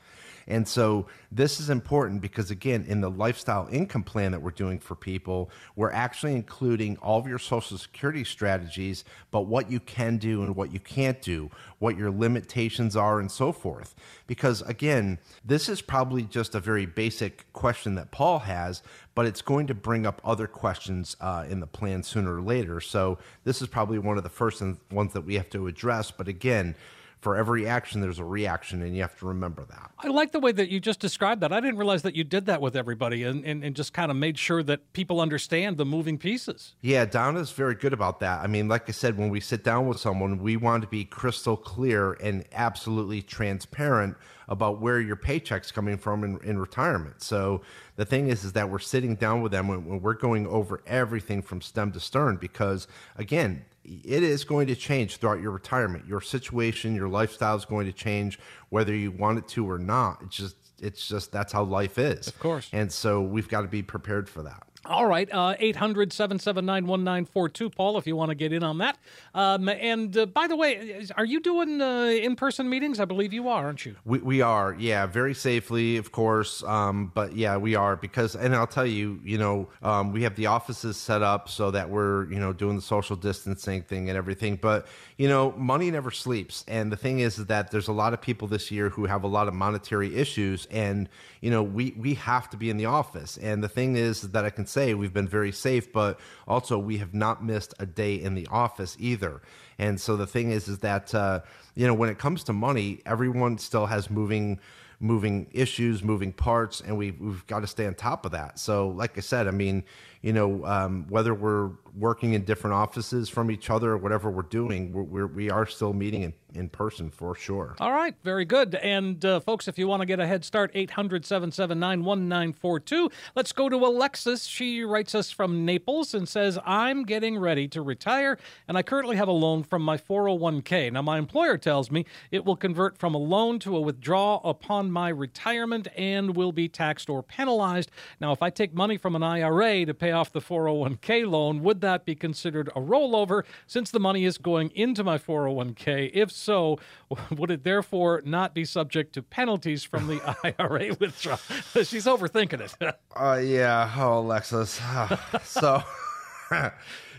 And 0.49 0.67
so 0.67 1.07
this 1.33 1.59
is 1.59 1.71
important 1.71 2.21
because, 2.21 2.51
again, 2.51 2.85
in 2.87 3.01
the 3.01 3.11
lifestyle 3.11 3.69
income 3.71 4.05
plan 4.05 4.31
that 4.33 4.43
we're 4.43 4.53
doing 4.53 4.79
for 4.79 4.95
people, 4.95 5.51
we're 5.75 5.91
actually 5.91 6.35
including 6.35 6.97
all 6.99 7.19
of 7.19 7.27
your 7.27 7.39
Social 7.39 7.77
Security 7.77 8.23
strategies, 8.23 9.05
but 9.33 9.43
what 9.43 9.71
you 9.71 9.81
can 9.81 10.19
do 10.19 10.43
and 10.43 10.55
what 10.55 10.73
you 10.73 10.79
can't 10.79 11.21
do, 11.21 11.51
what 11.81 11.97
your 11.97 12.11
limitations 12.11 12.95
are, 12.95 13.19
and 13.19 13.31
so 13.31 13.51
forth. 13.51 13.97
Because, 14.29 14.63
again, 14.63 15.19
this 15.45 15.69
is 15.69 15.83
probably 15.83 16.23
just 16.23 16.55
a 16.55 16.61
very 16.61 16.87
basic 16.87 17.53
question 17.53 17.97
that 17.97 18.13
Paul 18.13 18.41
has, 18.41 18.83
but 19.17 19.27
it's 19.27 19.43
going 19.43 19.67
to 19.67 19.75
bring 19.75 20.07
up 20.07 20.21
other 20.25 20.47
questions 20.47 21.17
uh, 21.21 21.45
in 21.49 21.59
the 21.59 21.67
plan 21.67 22.05
sooner 22.05 22.37
or 22.37 22.43
later. 22.43 22.81
So 22.81 23.19
this 23.43 23.61
is 23.61 23.67
probably 23.67 23.99
one 23.99 24.17
of 24.17 24.23
the 24.23 24.31
first 24.31 24.63
ones 24.93 25.13
that 25.13 25.23
we 25.23 25.35
have 25.35 25.51
to 25.51 25.67
address. 25.67 26.13
But 26.13 26.29
again, 26.29 26.77
for 27.21 27.37
every 27.37 27.67
action, 27.67 28.01
there's 28.01 28.19
a 28.19 28.25
reaction, 28.25 28.83
and 28.83 28.95
you 28.95 29.03
have 29.03 29.19
to 29.19 29.27
remember 29.27 29.65
that. 29.65 29.91
I 29.99 30.09
like 30.09 30.33
the 30.33 30.41
way 30.41 30.53
that 30.53 30.69
you 30.69 30.81
just 30.81 31.01
described 31.01 31.41
that. 31.41 31.53
I 31.53 31.61
didn't 31.61 31.79
realize 31.79 32.03
that 32.03 32.15
you 32.15 32.25
did 32.25 32.47
that 32.47 32.61
with 32.61 32.77
everybody 32.77 33.23
and, 33.25 33.45
and, 33.45 33.65
and 33.65 33.75
just 33.75 33.93
kind 33.93 34.11
of 34.11 34.17
made 34.17 34.39
sure 34.39 34.63
that 34.65 34.93
people 34.93 35.21
understand 35.21 35.79
the 35.79 35.87
moving 35.87 36.19
pieces. 36.19 36.75
Yeah, 36.83 37.05
Donna's 37.05 37.53
very 37.53 37.75
good 37.75 37.93
about 37.93 38.21
that. 38.21 38.41
I 38.41 38.47
mean, 38.47 38.69
like 38.69 38.89
I 38.89 38.93
said, 38.93 39.17
when 39.17 39.31
we 39.31 39.41
sit 39.41 39.65
down 39.65 39.89
with 39.89 39.99
someone, 39.99 40.39
we 40.39 40.57
want 40.57 40.83
to 40.83 40.89
be 40.89 41.05
crystal 41.05 41.57
clear 41.57 42.13
and 42.15 42.45
absolutely 42.53 43.23
transparent 43.23 44.17
about 44.49 44.81
where 44.81 45.01
your 45.01 45.17
paycheck's 45.17 45.73
coming 45.73 45.97
from 45.97 46.23
in, 46.23 46.39
in 46.45 46.59
retirement. 46.59 47.23
So 47.23 47.63
the 47.97 48.05
thing 48.05 48.29
is, 48.29 48.45
is 48.45 48.53
that 48.53 48.71
we're 48.71 48.79
sitting 48.79 49.17
down 49.17 49.43
with 49.43 49.53
them 49.53 49.69
when 49.69 50.01
we're 50.01 50.15
going 50.15 50.47
over 50.47 50.83
everything 50.87 51.43
from 51.43 51.61
stem 51.61 51.91
to 51.93 52.01
stern 52.01 52.37
because, 52.37 52.87
again, 53.17 53.65
it 53.87 54.23
is 54.23 54.45
going 54.45 54.67
to 54.67 54.77
change 54.77 55.17
throughout 55.17 55.41
your 55.41 55.53
retirement. 55.53 56.07
Your 56.07 56.21
situation, 56.21 56.95
your 56.95 57.09
lifestyle 57.09 57.57
is 57.57 57.65
going 57.65 57.87
to 57.87 57.93
change 57.93 58.39
whether 58.71 58.95
you 58.95 59.13
want 59.13 59.39
it 59.39 59.49
to 59.49 59.69
or 59.69 59.79
not. 59.79 60.21
It's 60.23 60.37
just 60.37 60.57
it's 60.81 61.09
just 61.09 61.33
that's 61.33 61.53
how 61.53 61.63
life 61.65 61.99
is. 61.99 62.27
Of 62.27 62.39
course. 62.39 62.69
And 62.73 62.93
so 62.93 63.23
we've 63.23 63.49
got 63.49 63.63
to 63.63 63.69
be 63.69 63.83
prepared 63.83 64.29
for 64.29 64.43
that. 64.43 64.67
All 64.89 65.07
right, 65.07 65.29
uh, 65.33 65.55
800 65.59 66.13
779 66.13 66.87
1942, 66.87 67.71
Paul, 67.71 67.99
if 67.99 68.07
you 68.07 68.15
want 68.15 68.29
to 68.29 68.35
get 68.35 68.53
in 68.53 68.63
on 68.63 68.79
that. 68.79 68.99
Um, 69.35 69.69
and 69.69 70.17
uh, 70.17 70.27
by 70.27 70.47
the 70.47 70.55
way, 70.55 71.05
are 71.17 71.25
you 71.25 71.41
doing 71.41 71.81
uh, 71.81 72.05
in 72.05 72.37
person 72.37 72.69
meetings? 72.69 73.01
I 73.01 73.05
believe 73.05 73.33
you 73.33 73.49
are, 73.49 73.65
aren't 73.65 73.85
you? 73.85 73.97
We, 74.05 74.19
we 74.19 74.41
are, 74.43 74.77
yeah, 74.79 75.07
very 75.07 75.35
safely, 75.35 75.97
of 75.97 76.13
course. 76.13 76.63
Um, 76.63 77.11
but 77.15 77.35
yeah, 77.35 77.57
we 77.57 77.75
are 77.75 77.97
because, 77.97 78.37
and 78.37 78.55
I'll 78.55 78.67
tell 78.67 78.87
you, 78.87 79.21
you 79.25 79.39
know, 79.39 79.69
um, 79.83 80.13
we 80.13 80.23
have 80.23 80.37
the 80.37 80.47
offices 80.47 80.97
set 80.97 81.23
up 81.23 81.49
so 81.49 81.71
that 81.73 81.91
we're, 81.91 82.31
you 82.31 82.39
know, 82.39 82.53
doing 82.53 82.77
the 82.77 82.83
social 82.83 83.17
distancing 83.17 83.83
thing 83.83 84.09
and 84.09 84.17
everything. 84.17 84.57
But, 84.57 84.87
you 85.17 85.29
know, 85.29 85.53
money 85.57 85.91
never 85.91 86.13
sleeps. 86.13 86.65
And 86.69 86.93
the 86.93 86.97
thing 86.97 87.21
is, 87.21 87.37
that 87.37 87.71
there's 87.71 87.89
a 87.89 87.93
lot 87.93 88.13
of 88.13 88.21
people 88.21 88.47
this 88.49 88.71
year 88.71 88.89
who 88.89 89.07
have 89.07 89.25
a 89.25 89.29
lot 89.29 89.49
of 89.49 89.55
monetary 89.55 90.15
issues. 90.15 90.67
And, 90.71 91.09
you 91.41 91.51
know, 91.51 91.63
we, 91.63 91.95
we 91.97 92.15
have 92.15 92.49
to 92.51 92.57
be 92.57 92.71
in 92.71 92.77
the 92.77 92.87
office. 92.87 93.37
And 93.37 93.63
the 93.63 93.69
thing 93.69 93.97
is 93.97 94.23
that 94.23 94.45
I 94.45 94.51
can 94.51 94.67
say 94.77 94.93
we've 94.93 95.15
been 95.21 95.29
very 95.29 95.53
safe, 95.53 95.91
but 95.91 96.21
also 96.47 96.79
we 96.79 96.99
have 96.99 97.15
not 97.15 97.43
missed 97.43 97.73
a 97.79 97.87
day 97.87 98.15
in 98.15 98.35
the 98.35 98.47
office 98.51 98.97
either. 99.01 99.41
And 99.79 99.99
so 99.99 100.17
the 100.17 100.27
thing 100.27 100.51
is, 100.51 100.69
is 100.69 100.79
that 100.81 101.15
uh, 101.15 101.41
you 101.75 101.87
know 101.87 101.95
when 101.95 102.11
it 102.11 102.19
comes 102.19 102.45
to 102.45 102.53
money, 102.53 103.01
everyone 103.07 103.59
still 103.59 103.87
has 103.87 104.11
moving 104.11 104.61
moving 105.01 105.47
issues, 105.53 106.03
moving 106.03 106.33
parts, 106.33 106.81
and 106.81 106.97
we've, 106.97 107.21
we've 107.21 107.47
got 107.47 107.61
to 107.61 107.67
stay 107.67 107.87
on 107.87 107.95
top 107.95 108.25
of 108.25 108.33
that. 108.33 108.59
So, 108.59 108.89
like 108.89 109.19
I 109.19 109.21
said, 109.21 109.47
I 109.47 109.51
mean, 109.51 109.85
you 110.23 110.33
know, 110.33 110.65
um, 110.65 111.07
whether 111.09 111.35
we're 111.35 111.71
working 111.95 112.35
in 112.35 112.45
different 112.45 112.75
offices 112.75 113.29
from 113.29 113.51
each 113.51 113.71
other 113.71 113.93
or 113.93 113.97
whatever 113.97 114.31
we're 114.31 114.43
doing, 114.43 114.93
we're, 114.93 115.03
we're 115.03 115.27
we 115.27 115.51
are 115.51 115.67
still 115.67 115.93
meeting 115.93 116.23
in, 116.23 116.33
in 116.55 116.69
person 116.69 117.11
for 117.11 117.35
sure. 117.35 117.75
All 117.81 117.93
right, 117.93 118.15
very 118.23 118.45
good. 118.45 118.75
And 118.77 119.25
uh, 119.25 119.41
folks, 119.41 119.67
if 119.69 119.79
you 119.79 119.89
want 119.89 120.01
to 120.01 120.07
get 120.07 120.21
a 120.21 120.27
head 120.27 120.45
start, 120.45 120.71
800 120.75 121.25
779 121.25 122.05
1942. 122.05 123.11
Let's 123.35 123.53
go 123.53 123.69
to 123.69 123.77
Alexis. 123.77 124.45
She 124.45 124.85
writes 124.85 125.15
us 125.15 125.31
from 125.31 125.65
Naples 125.65 126.15
and 126.15 126.29
says, 126.29 126.59
I'm 126.65 127.05
getting 127.05 127.39
ready 127.39 127.69
to 127.69 127.83
retire, 127.83 128.39
and 128.69 128.77
I 128.77 128.83
currently 128.83 129.17
have 129.17 129.29
a 129.29 129.33
loan 129.33 129.63
from 129.63 129.83
my 129.83 129.97
401k. 129.97 130.93
Now, 130.93 131.03
my 131.03 131.19
employer 131.19 131.57
tells 131.57 131.91
me 131.91 132.05
it 132.31 132.45
will 132.45 132.57
convert 132.57 132.99
from 132.99 133.15
a 133.15 133.19
loan 133.19 133.59
to 133.61 133.77
a 133.77 133.81
withdrawal 133.81 134.41
upon 134.45 134.91
my 134.91 135.09
retirement 135.09 135.89
and 135.97 136.37
will 136.37 136.53
be 136.53 136.69
taxed 136.69 137.09
or 137.09 137.23
penalized. 137.23 137.91
Now, 138.21 138.33
if 138.33 138.43
I 138.43 138.51
take 138.51 138.75
money 138.75 138.97
from 138.97 139.15
an 139.17 139.23
IRA 139.23 139.87
to 139.87 139.95
pay 139.95 140.13
off 140.17 140.33
the 140.33 140.41
401k 140.41 141.31
loan, 141.31 141.63
would 141.63 141.81
that 141.83 142.05
be 142.05 142.17
considered 142.17 142.69
a 142.75 142.81
rollover 142.81 143.45
since 143.67 143.93
the 143.93 144.01
money 144.01 144.25
is 144.25 144.39
going 144.39 144.71
into 144.75 145.05
my 145.05 145.19
401k? 145.19 146.11
If 146.13 146.33
so, 146.33 146.81
would 147.31 147.53
it 147.53 147.63
therefore 147.63 148.23
not 148.25 148.55
be 148.55 148.65
subject 148.65 149.13
to 149.15 149.23
penalties 149.23 149.85
from 149.85 150.09
the 150.09 150.21
IRA 150.59 150.97
withdrawal? 150.99 151.39
She's 151.85 152.07
overthinking 152.07 152.61
it. 152.61 152.99
uh, 153.15 153.41
yeah. 153.43 153.93
Oh, 153.97 154.19
Alexis. 154.19 154.81
so. 155.45 155.83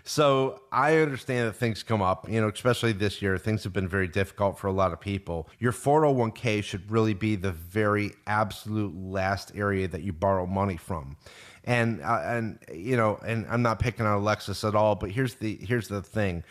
So 0.08 0.62
I 0.72 1.00
understand 1.00 1.50
that 1.50 1.58
things 1.58 1.84
come 1.84 2.02
up, 2.02 2.30
you 2.30 2.40
know, 2.40 2.48
especially 2.48 2.94
this 2.94 3.22
year. 3.22 3.38
Things 3.38 3.66
have 3.66 3.74
been 3.74 3.90
very 3.90 4.08
difficult 4.08 4.58
for 4.58 4.68
a 4.68 4.72
lot 4.72 4.94
of 4.94 5.02
people. 5.02 5.50
Your 5.60 5.74
401k 5.74 6.64
should 6.64 6.90
really 6.90 7.14
be 7.14 7.36
the 7.36 7.52
very 7.52 8.14
absolute 8.26 8.96
last 8.96 9.52
area 9.54 9.86
that 9.90 10.04
you 10.04 10.14
borrow 10.14 10.46
money 10.46 10.78
from. 10.78 11.18
And 11.68 12.02
uh, 12.02 12.22
and 12.24 12.60
you 12.74 12.96
know, 12.96 13.20
and 13.26 13.46
I'm 13.50 13.62
not 13.62 13.78
picking 13.80 14.06
on 14.06 14.18
Alexis 14.18 14.64
at 14.64 14.74
all, 14.74 14.96
but 14.96 15.12
here's 15.12 15.36
the 15.36 15.58
here's 15.58 15.90
the 15.90 16.02
thing. 16.02 16.44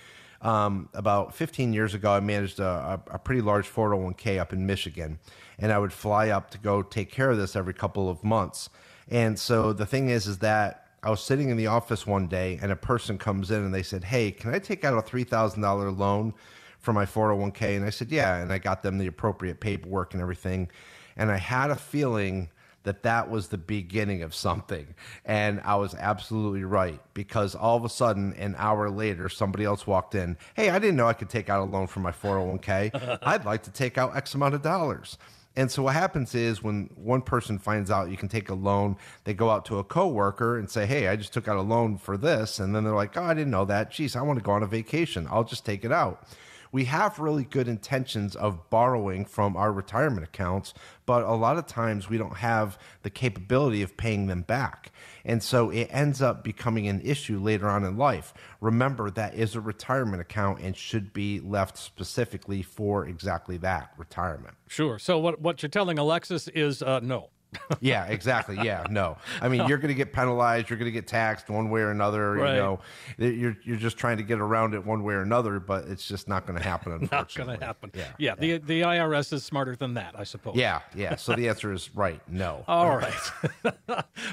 Um, 0.42 0.90
about 0.92 1.34
15 1.34 1.72
years 1.72 1.94
ago, 1.94 2.12
I 2.12 2.20
managed 2.20 2.60
a, 2.60 3.00
a, 3.10 3.18
pretty 3.18 3.40
large 3.40 3.66
401k 3.66 4.38
up 4.38 4.52
in 4.52 4.66
Michigan, 4.66 5.18
and 5.58 5.72
I 5.72 5.78
would 5.78 5.94
fly 5.94 6.28
up 6.28 6.50
to 6.50 6.58
go 6.58 6.82
take 6.82 7.10
care 7.10 7.30
of 7.30 7.38
this 7.38 7.56
every 7.56 7.72
couple 7.72 8.10
of 8.10 8.22
months. 8.22 8.68
And 9.08 9.38
so 9.38 9.72
the 9.72 9.86
thing 9.86 10.10
is, 10.10 10.26
is 10.26 10.38
that 10.38 10.86
I 11.02 11.08
was 11.08 11.22
sitting 11.22 11.48
in 11.48 11.56
the 11.56 11.68
office 11.68 12.06
one 12.06 12.26
day, 12.26 12.58
and 12.60 12.70
a 12.70 12.76
person 12.76 13.16
comes 13.16 13.50
in 13.50 13.64
and 13.64 13.74
they 13.74 13.82
said, 13.82 14.04
"Hey, 14.04 14.30
can 14.30 14.54
I 14.54 14.58
take 14.58 14.84
out 14.84 14.96
a 14.98 15.02
three 15.02 15.24
thousand 15.24 15.62
dollar 15.62 15.90
loan 15.90 16.34
for 16.78 16.92
my 16.92 17.06
401k?" 17.06 17.76
And 17.76 17.86
I 17.86 17.90
said, 17.90 18.12
"Yeah," 18.12 18.36
and 18.36 18.52
I 18.52 18.58
got 18.58 18.82
them 18.82 18.98
the 18.98 19.06
appropriate 19.06 19.60
paperwork 19.60 20.12
and 20.12 20.20
everything. 20.20 20.68
And 21.16 21.32
I 21.32 21.38
had 21.38 21.70
a 21.70 21.76
feeling 21.76 22.50
that 22.86 23.02
that 23.02 23.28
was 23.28 23.48
the 23.48 23.58
beginning 23.58 24.22
of 24.22 24.32
something. 24.32 24.94
And 25.24 25.60
I 25.64 25.74
was 25.74 25.94
absolutely 25.96 26.62
right 26.62 27.00
because 27.14 27.56
all 27.56 27.76
of 27.76 27.84
a 27.84 27.88
sudden, 27.88 28.32
an 28.34 28.54
hour 28.56 28.88
later, 28.88 29.28
somebody 29.28 29.64
else 29.64 29.88
walked 29.88 30.14
in. 30.14 30.36
Hey, 30.54 30.70
I 30.70 30.78
didn't 30.78 30.94
know 30.94 31.08
I 31.08 31.12
could 31.12 31.28
take 31.28 31.50
out 31.50 31.60
a 31.60 31.64
loan 31.64 31.88
for 31.88 31.98
my 31.98 32.12
401k. 32.12 33.18
I'd 33.22 33.44
like 33.44 33.64
to 33.64 33.72
take 33.72 33.98
out 33.98 34.16
X 34.16 34.34
amount 34.34 34.54
of 34.54 34.62
dollars. 34.62 35.18
And 35.56 35.68
so 35.68 35.82
what 35.82 35.94
happens 35.94 36.34
is 36.34 36.62
when 36.62 36.88
one 36.94 37.22
person 37.22 37.58
finds 37.58 37.90
out 37.90 38.08
you 38.10 38.16
can 38.16 38.28
take 38.28 38.50
a 38.50 38.54
loan, 38.54 38.96
they 39.24 39.34
go 39.34 39.50
out 39.50 39.64
to 39.64 39.78
a 39.78 39.84
coworker 39.84 40.56
and 40.56 40.70
say, 40.70 40.86
"Hey, 40.86 41.08
I 41.08 41.16
just 41.16 41.32
took 41.32 41.48
out 41.48 41.56
a 41.56 41.62
loan 41.62 41.96
for 41.96 42.16
this," 42.16 42.60
and 42.60 42.76
then 42.76 42.84
they're 42.84 42.94
like, 42.94 43.16
"Oh, 43.16 43.24
I 43.24 43.32
didn't 43.34 43.50
know 43.50 43.64
that. 43.64 43.90
Geez, 43.90 44.14
I 44.14 44.22
want 44.22 44.38
to 44.38 44.44
go 44.44 44.52
on 44.52 44.62
a 44.62 44.66
vacation. 44.66 45.26
I'll 45.30 45.44
just 45.44 45.64
take 45.64 45.84
it 45.84 45.90
out." 45.92 46.28
We 46.76 46.84
have 46.84 47.18
really 47.18 47.44
good 47.44 47.68
intentions 47.68 48.36
of 48.36 48.68
borrowing 48.68 49.24
from 49.24 49.56
our 49.56 49.72
retirement 49.72 50.22
accounts, 50.24 50.74
but 51.06 51.22
a 51.22 51.32
lot 51.32 51.56
of 51.56 51.66
times 51.66 52.10
we 52.10 52.18
don't 52.18 52.36
have 52.36 52.78
the 53.02 53.08
capability 53.08 53.80
of 53.80 53.96
paying 53.96 54.26
them 54.26 54.42
back. 54.42 54.92
And 55.24 55.42
so 55.42 55.70
it 55.70 55.88
ends 55.90 56.20
up 56.20 56.44
becoming 56.44 56.86
an 56.86 57.00
issue 57.00 57.38
later 57.38 57.66
on 57.66 57.82
in 57.82 57.96
life. 57.96 58.34
Remember, 58.60 59.10
that 59.12 59.34
is 59.34 59.54
a 59.54 59.60
retirement 59.62 60.20
account 60.20 60.60
and 60.60 60.76
should 60.76 61.14
be 61.14 61.40
left 61.40 61.78
specifically 61.78 62.60
for 62.60 63.06
exactly 63.06 63.56
that 63.56 63.92
retirement. 63.96 64.52
Sure. 64.68 64.98
So, 64.98 65.18
what, 65.18 65.40
what 65.40 65.62
you're 65.62 65.70
telling 65.70 65.98
Alexis 65.98 66.46
is 66.48 66.82
uh, 66.82 67.00
no 67.00 67.30
yeah, 67.80 68.04
exactly. 68.06 68.56
Yeah, 68.62 68.86
no. 68.90 69.16
I 69.40 69.48
mean, 69.48 69.66
you're 69.68 69.78
going 69.78 69.88
to 69.88 69.94
get 69.94 70.12
penalized. 70.12 70.70
You're 70.70 70.78
going 70.78 70.90
to 70.90 70.92
get 70.92 71.06
taxed 71.06 71.48
one 71.48 71.70
way 71.70 71.80
or 71.80 71.90
another. 71.90 72.32
Right. 72.32 72.54
You 72.54 72.58
know, 72.58 72.80
you're 73.18 73.56
you're 73.64 73.76
just 73.76 73.96
trying 73.96 74.16
to 74.18 74.22
get 74.22 74.40
around 74.40 74.74
it 74.74 74.84
one 74.84 75.02
way 75.02 75.14
or 75.14 75.22
another, 75.22 75.60
but 75.60 75.84
it's 75.86 76.06
just 76.06 76.28
not 76.28 76.46
going 76.46 76.58
to 76.58 76.64
happen. 76.64 76.92
Unfortunately, 77.00 77.54
not 77.54 77.60
going 77.60 77.60
to 77.60 77.66
happen. 77.66 77.90
Yeah, 77.94 78.08
yeah, 78.18 78.34
yeah. 78.40 78.58
The 78.58 78.64
the 78.64 78.80
IRS 78.82 79.32
is 79.32 79.44
smarter 79.44 79.76
than 79.76 79.94
that, 79.94 80.14
I 80.18 80.24
suppose. 80.24 80.56
Yeah, 80.56 80.80
yeah. 80.94 81.16
So 81.16 81.34
the 81.34 81.48
answer 81.48 81.72
is 81.72 81.94
right. 81.94 82.20
No. 82.28 82.64
All 82.68 82.96
right. 82.96 83.14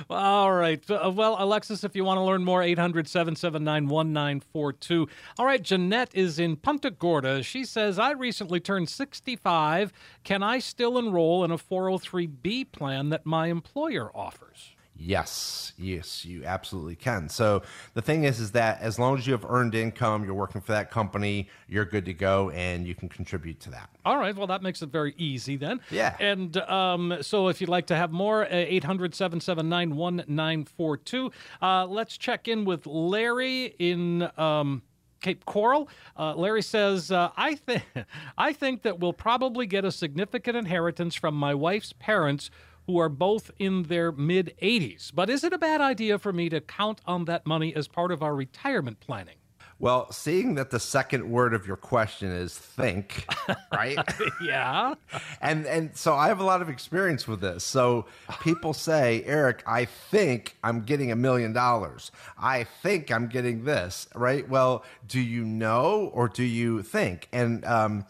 All 0.09 0.51
right. 0.51 0.89
Uh, 0.89 1.11
well, 1.13 1.35
Alexis, 1.39 1.83
if 1.83 1.95
you 1.95 2.03
want 2.03 2.17
to 2.17 2.23
learn 2.23 2.43
more, 2.43 2.61
800 2.61 3.07
779 3.07 3.87
1942. 3.87 5.07
All 5.39 5.45
right. 5.45 5.61
Jeanette 5.61 6.11
is 6.13 6.39
in 6.39 6.55
Punta 6.55 6.91
Gorda. 6.91 7.43
She 7.43 7.65
says, 7.65 7.99
I 7.99 8.11
recently 8.11 8.59
turned 8.59 8.89
65. 8.89 9.93
Can 10.23 10.43
I 10.43 10.59
still 10.59 10.97
enroll 10.97 11.43
in 11.43 11.51
a 11.51 11.57
403B 11.57 12.71
plan? 12.71 13.12
That 13.13 13.27
my 13.27 13.45
employer 13.47 14.09
offers. 14.15 14.73
Yes, 14.95 15.73
yes, 15.77 16.25
you 16.25 16.45
absolutely 16.45 16.95
can. 16.95 17.29
So 17.29 17.61
the 17.93 18.01
thing 18.01 18.23
is, 18.23 18.39
is 18.39 18.51
that 18.51 18.81
as 18.81 18.97
long 18.97 19.17
as 19.17 19.27
you 19.27 19.33
have 19.33 19.45
earned 19.47 19.75
income, 19.75 20.23
you're 20.23 20.33
working 20.33 20.61
for 20.61 20.71
that 20.71 20.89
company, 20.89 21.47
you're 21.67 21.85
good 21.85 22.05
to 22.05 22.13
go, 22.13 22.49
and 22.51 22.87
you 22.87 22.95
can 22.95 23.09
contribute 23.09 23.59
to 23.61 23.71
that. 23.71 23.89
All 24.03 24.17
right. 24.17 24.35
Well, 24.35 24.47
that 24.47 24.63
makes 24.63 24.81
it 24.81 24.89
very 24.89 25.13
easy 25.17 25.57
then. 25.57 25.79
Yeah. 25.91 26.15
And 26.19 26.57
um, 26.57 27.17
so 27.21 27.49
if 27.49 27.61
you'd 27.61 27.69
like 27.69 27.87
to 27.87 27.95
have 27.95 28.11
more, 28.11 28.45
uh, 28.45 28.49
800 28.51 29.13
779 29.13 29.95
1942. 29.95 31.31
Uh, 31.61 31.85
let's 31.85 32.17
check 32.17 32.47
in 32.47 32.65
with 32.65 32.87
Larry 32.87 33.75
in. 33.77 34.27
Um, 34.37 34.81
Cape 35.23 35.45
Coral. 35.45 35.87
Uh, 36.19 36.35
Larry 36.35 36.61
says, 36.61 37.09
uh, 37.09 37.29
I, 37.37 37.53
th- 37.53 37.81
I 38.37 38.51
think 38.51 38.83
that 38.83 38.99
we'll 38.99 39.13
probably 39.13 39.65
get 39.65 39.85
a 39.85 39.91
significant 39.91 40.57
inheritance 40.57 41.15
from 41.15 41.33
my 41.33 41.55
wife's 41.55 41.93
parents 41.93 42.51
who 42.87 42.97
are 42.97 43.09
both 43.09 43.51
in 43.59 43.83
their 43.83 44.11
mid 44.11 44.53
80s. 44.61 45.11
But 45.13 45.29
is 45.29 45.43
it 45.43 45.53
a 45.53 45.57
bad 45.57 45.81
idea 45.81 46.19
for 46.19 46.33
me 46.33 46.49
to 46.49 46.61
count 46.61 47.01
on 47.05 47.25
that 47.25 47.45
money 47.45 47.75
as 47.75 47.87
part 47.87 48.11
of 48.11 48.21
our 48.21 48.35
retirement 48.35 48.99
planning? 48.99 49.35
Well, 49.79 50.09
seeing 50.13 50.55
that 50.55 50.69
the 50.69 50.79
second 50.79 51.29
word 51.29 51.53
of 51.53 51.67
your 51.67 51.75
question 51.75 52.31
is 52.31 52.57
think, 52.57 53.25
right? 53.73 53.97
yeah. 54.41 54.93
and 55.41 55.65
and 55.65 55.97
so 55.97 56.13
I 56.13 56.27
have 56.27 56.39
a 56.39 56.43
lot 56.45 56.61
of 56.61 56.69
experience 56.69 57.27
with 57.27 57.41
this. 57.41 57.65
So 57.65 58.05
people 58.39 58.73
say, 58.73 59.23
"Eric, 59.25 59.61
I 59.67 59.83
think 59.83 60.55
I'm 60.63 60.83
getting 60.83 61.11
a 61.11 61.17
million 61.17 61.51
dollars. 61.51 62.11
I 62.37 62.63
think 62.63 63.11
I'm 63.11 63.27
getting 63.27 63.65
this." 63.65 64.07
Right? 64.15 64.47
Well, 64.47 64.85
do 65.05 65.19
you 65.19 65.43
know 65.43 66.11
or 66.13 66.29
do 66.29 66.43
you 66.43 66.81
think? 66.81 67.27
And 67.33 67.65
um 67.65 68.05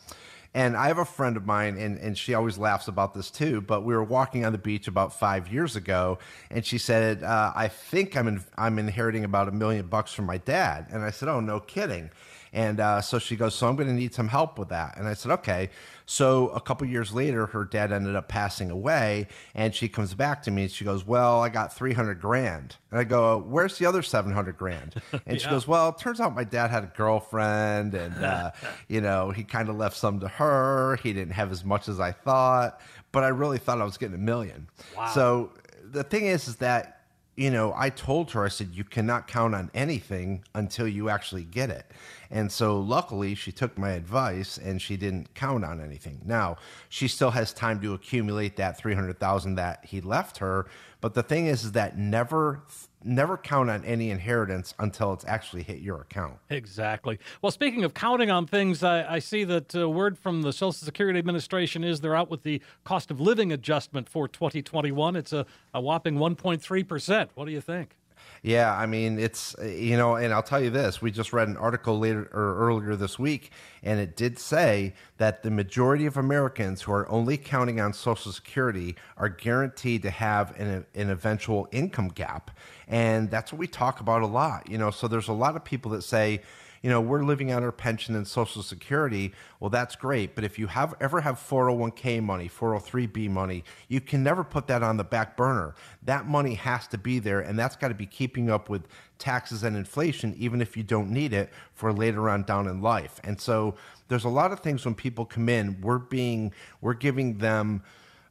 and 0.54 0.78
I 0.78 0.88
have 0.88 0.98
a 0.98 1.06
friend 1.06 1.38
of 1.38 1.46
mine, 1.46 1.78
and, 1.78 1.98
and 1.98 2.18
she 2.18 2.34
always 2.34 2.58
laughs 2.58 2.88
about 2.88 3.14
this 3.14 3.32
too. 3.32 3.62
But 3.62 3.84
we 3.84 3.94
were 3.94 4.04
walking 4.04 4.46
on 4.46 4.52
the 4.52 4.58
beach 4.58 4.88
about 4.88 5.18
five 5.18 5.52
years 5.52 5.76
ago, 5.76 6.20
and 6.52 6.66
she 6.66 6.78
said, 6.78 7.24
uh, 7.24 7.54
"I 7.56 7.68
think 7.68 8.16
I'm 8.16 8.28
in, 8.28 8.44
I'm 8.58 8.80
inheriting 8.80 9.24
about 9.24 9.48
a 9.48 9.52
million 9.52 9.88
bucks 9.88 10.14
from 10.14 10.26
my 10.26 10.38
dad." 10.38 10.88
And 10.92 11.04
I 11.04 11.12
said, 11.12 11.30
"Oh, 11.30 11.40
no 11.40 11.60
kidding." 11.60 12.10
And 12.54 12.80
uh, 12.80 13.02
so 13.02 13.18
she 13.18 13.36
goes, 13.36 13.56
So 13.56 13.68
I'm 13.68 13.76
going 13.76 13.88
to 13.88 13.96
need 13.96 14.14
some 14.14 14.28
help 14.28 14.60
with 14.60 14.70
that. 14.70 14.96
And 14.98 15.08
I 15.08 15.16
said, 15.16 15.32
Okay. 15.32 15.72
So 16.06 16.50
a 16.50 16.62
couple 16.62 16.88
years 16.88 17.14
later, 17.14 17.46
her 17.48 17.66
dad 17.66 17.92
ended 17.92 18.16
up 18.16 18.28
passing 18.28 18.70
away. 18.72 19.28
And 19.56 19.74
she 19.74 19.88
comes 19.88 20.14
back 20.14 20.44
to 20.44 20.52
me 20.52 20.64
and 20.64 20.72
she 20.72 20.86
goes, 20.86 21.06
Well, 21.06 21.42
I 21.42 21.50
got 21.50 21.74
300 21.74 22.20
grand. 22.20 22.78
And 22.92 23.00
I 23.00 23.04
go, 23.04 23.44
Where's 23.48 23.78
the 23.78 23.86
other 23.86 24.02
700 24.02 24.58
grand? 24.58 25.02
And 25.26 25.40
she 25.40 25.50
goes, 25.50 25.68
Well, 25.68 25.90
it 25.90 25.98
turns 26.00 26.20
out 26.20 26.36
my 26.36 26.44
dad 26.44 26.70
had 26.70 26.84
a 26.84 26.92
girlfriend 26.96 27.94
and, 27.94 28.24
uh, 28.24 28.52
you 28.88 29.02
know, 29.02 29.32
he 29.32 29.44
kind 29.44 29.70
of 29.70 29.76
left 29.76 29.96
some 29.96 30.20
to 30.20 30.28
her. 30.28 30.98
He 31.02 31.14
didn't 31.14 31.34
have 31.34 31.52
as 31.52 31.64
much 31.64 31.88
as 31.88 32.00
I 32.00 32.12
thought, 32.12 32.82
but 33.12 33.24
I 33.24 33.30
really 33.30 33.58
thought 33.58 33.80
I 33.80 33.84
was 33.86 33.98
getting 33.98 34.16
a 34.16 34.20
million. 34.20 34.68
Wow. 34.98 35.08
So 35.08 35.52
the 35.84 36.04
thing 36.04 36.26
is, 36.26 36.48
is 36.48 36.58
that 36.58 37.03
you 37.36 37.50
know, 37.50 37.74
I 37.76 37.90
told 37.90 38.32
her, 38.32 38.46
I 38.46 38.50
said, 38.50 38.70
you 38.74 38.84
cannot 38.84 39.28
count 39.28 39.56
on 39.56 39.72
anything 39.74 40.44
until 40.54 40.88
you 40.88 41.10
actually 41.10 41.44
get 41.44 41.70
it. 41.70 41.86
And 42.30 42.52
so 42.52 42.80
luckily 42.80 43.34
she 43.34 43.52
took 43.52 43.78
my 43.78 43.92
advice 43.92 44.58
and 44.58 44.82
she 44.82 44.98
didn't 44.98 45.34
count 45.34 45.66
on 45.66 45.82
anything. 45.82 46.22
Now, 46.26 46.58
she 46.90 47.08
still 47.08 47.32
has 47.32 47.52
time 47.52 47.82
to 47.82 47.94
accumulate 47.94 48.58
that 48.58 48.78
300,000 48.78 49.56
that 49.56 49.86
he 49.86 50.00
left 50.00 50.38
her, 50.38 50.68
but 51.02 51.16
the 51.16 51.24
thing 51.24 51.48
is 51.48 51.64
is 51.64 51.72
that 51.74 51.98
never 51.98 52.62
never 53.06 53.38
count 53.38 53.70
on 53.70 53.84
any 53.86 54.10
inheritance 54.10 54.74
until 54.80 55.14
it's 55.14 55.26
actually 55.26 55.64
hit 55.64 55.80
your 55.80 56.02
account. 56.02 56.36
Exactly. 56.50 57.20
Well, 57.42 57.52
speaking 57.52 57.84
of 57.84 57.94
counting 57.94 58.32
on 58.32 58.48
things, 58.48 58.84
I, 58.84 59.16
I 59.16 59.20
see 59.20 59.44
that 59.46 59.76
uh, 59.76 59.90
word 59.90 60.18
from 60.18 60.42
the 60.42 60.54
Social 60.54 60.74
Security 60.74 61.20
Administration 61.20 61.84
is 61.84 62.02
they're 62.02 62.16
out 62.16 62.30
with 62.30 62.44
the 62.44 62.62
cost 62.84 63.12
of 63.12 63.20
living 63.20 63.52
adjustment 63.52 64.10
for 64.10 64.28
2021. 64.28 65.16
It's 65.16 65.34
a, 65.34 65.46
a 65.74 65.82
whopping 65.82 66.16
1.3%. 66.16 67.30
What 67.36 67.46
do 67.46 67.52
you 67.52 67.62
think? 67.62 67.96
Yeah, 68.42 68.76
I 68.76 68.88
mean, 68.88 69.20
it's 69.20 69.56
you 69.62 69.96
know, 69.96 70.16
and 70.16 70.34
I'll 70.34 70.44
tell 70.44 70.62
you 70.62 70.70
this: 70.70 71.02
we 71.02 71.12
just 71.12 71.32
read 71.32 71.48
an 71.48 71.56
article 71.56 71.98
later 71.98 72.30
or 72.34 72.58
earlier 72.58 72.96
this 72.98 73.18
week, 73.18 73.52
and 73.82 74.02
it 74.02 74.18
did 74.18 74.38
say 74.38 74.94
that 75.24 75.42
the 75.42 75.50
majority 75.50 76.06
of 76.06 76.18
Americans 76.18 76.82
who 76.82 76.92
are 76.92 77.10
only 77.10 77.38
counting 77.38 77.80
on 77.80 77.94
Social 77.94 78.30
Security 78.30 78.94
are 79.16 79.30
guaranteed 79.30 80.02
to 80.02 80.10
have 80.10 80.54
an, 80.60 80.86
an 80.96 81.10
eventual 81.10 81.66
income 81.72 82.10
gap, 82.10 82.52
and 82.90 83.32
that's 83.32 83.54
what 83.54 83.58
we 83.58 83.66
talk 83.66 84.02
about 84.02 84.22
a 84.22 84.28
lot. 84.28 84.70
You 84.70 84.78
know, 84.78 84.92
so 84.92 85.08
there's 85.08 85.30
a 85.30 85.34
lot 85.34 85.56
of 85.56 85.64
people 85.64 85.92
that 85.92 86.02
say 86.02 86.42
you 86.82 86.90
know, 86.90 87.00
we're 87.00 87.24
living 87.24 87.54
on 87.54 87.64
our 87.64 87.72
pension 87.72 88.14
and 88.14 88.28
Social 88.28 88.62
Security. 88.62 89.32
Well, 89.62 89.70
that's 89.70 89.96
great. 89.96 90.36
But 90.36 90.44
if 90.44 90.60
you 90.60 90.68
have 90.68 90.94
ever 91.00 91.22
have 91.22 91.40
401k 91.40 92.22
money, 92.22 92.50
403b 92.50 93.30
money, 93.30 93.64
you 93.88 94.02
can 94.02 94.22
never 94.22 94.44
put 94.44 94.68
that 94.68 94.84
on 94.84 94.98
the 94.98 95.06
back 95.06 95.38
burner. 95.38 95.76
That 96.04 96.28
money 96.28 96.56
has 96.56 96.86
to 96.90 96.98
be 96.98 97.20
there, 97.20 97.40
and 97.40 97.58
that's 97.58 97.78
got 97.78 97.88
to 97.88 97.94
be 97.94 98.06
keeping 98.06 98.50
up 98.50 98.70
with 98.70 98.86
taxes 99.24 99.64
and 99.64 99.78
inflation, 99.78 100.36
even 100.38 100.62
if 100.62 100.76
you 100.76 100.84
don't 100.84 101.10
need 101.10 101.32
it 101.32 101.50
for 101.74 101.94
later 101.94 102.30
on 102.30 102.44
down 102.44 102.68
in 102.68 102.82
life. 102.82 103.22
And 103.24 103.40
so 103.40 103.76
there's 104.10 104.26
a 104.26 104.30
lot 104.30 104.52
of 104.52 104.60
things 104.60 104.84
when 104.84 104.96
people 104.96 105.26
come 105.26 105.48
in, 105.48 105.80
we're 105.80 105.98
being, 105.98 106.52
we're 106.82 106.94
giving 106.94 107.38
them 107.38 107.82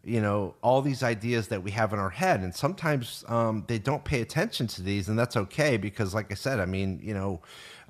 you 0.05 0.21
know 0.21 0.55
all 0.63 0.83
these 0.83 1.03
ideas 1.03 1.49
that 1.49 1.63
we 1.63 1.71
have 1.71 1.93
in 1.93 1.99
our 1.99 2.11
head 2.11 2.41
and 2.41 2.55
sometimes 2.55 3.25
um, 3.29 3.65
they 3.69 3.79
don't 3.79 4.05
pay 4.05 4.21
attention 4.21 4.67
to 4.67 4.83
these 4.83 5.09
and 5.09 5.19
that's 5.19 5.37
okay 5.37 5.77
because 5.77 6.15
like 6.15 6.31
i 6.31 6.35
said 6.35 6.59
i 6.59 6.67
mean 6.67 7.01
you 7.03 7.15
know 7.15 7.41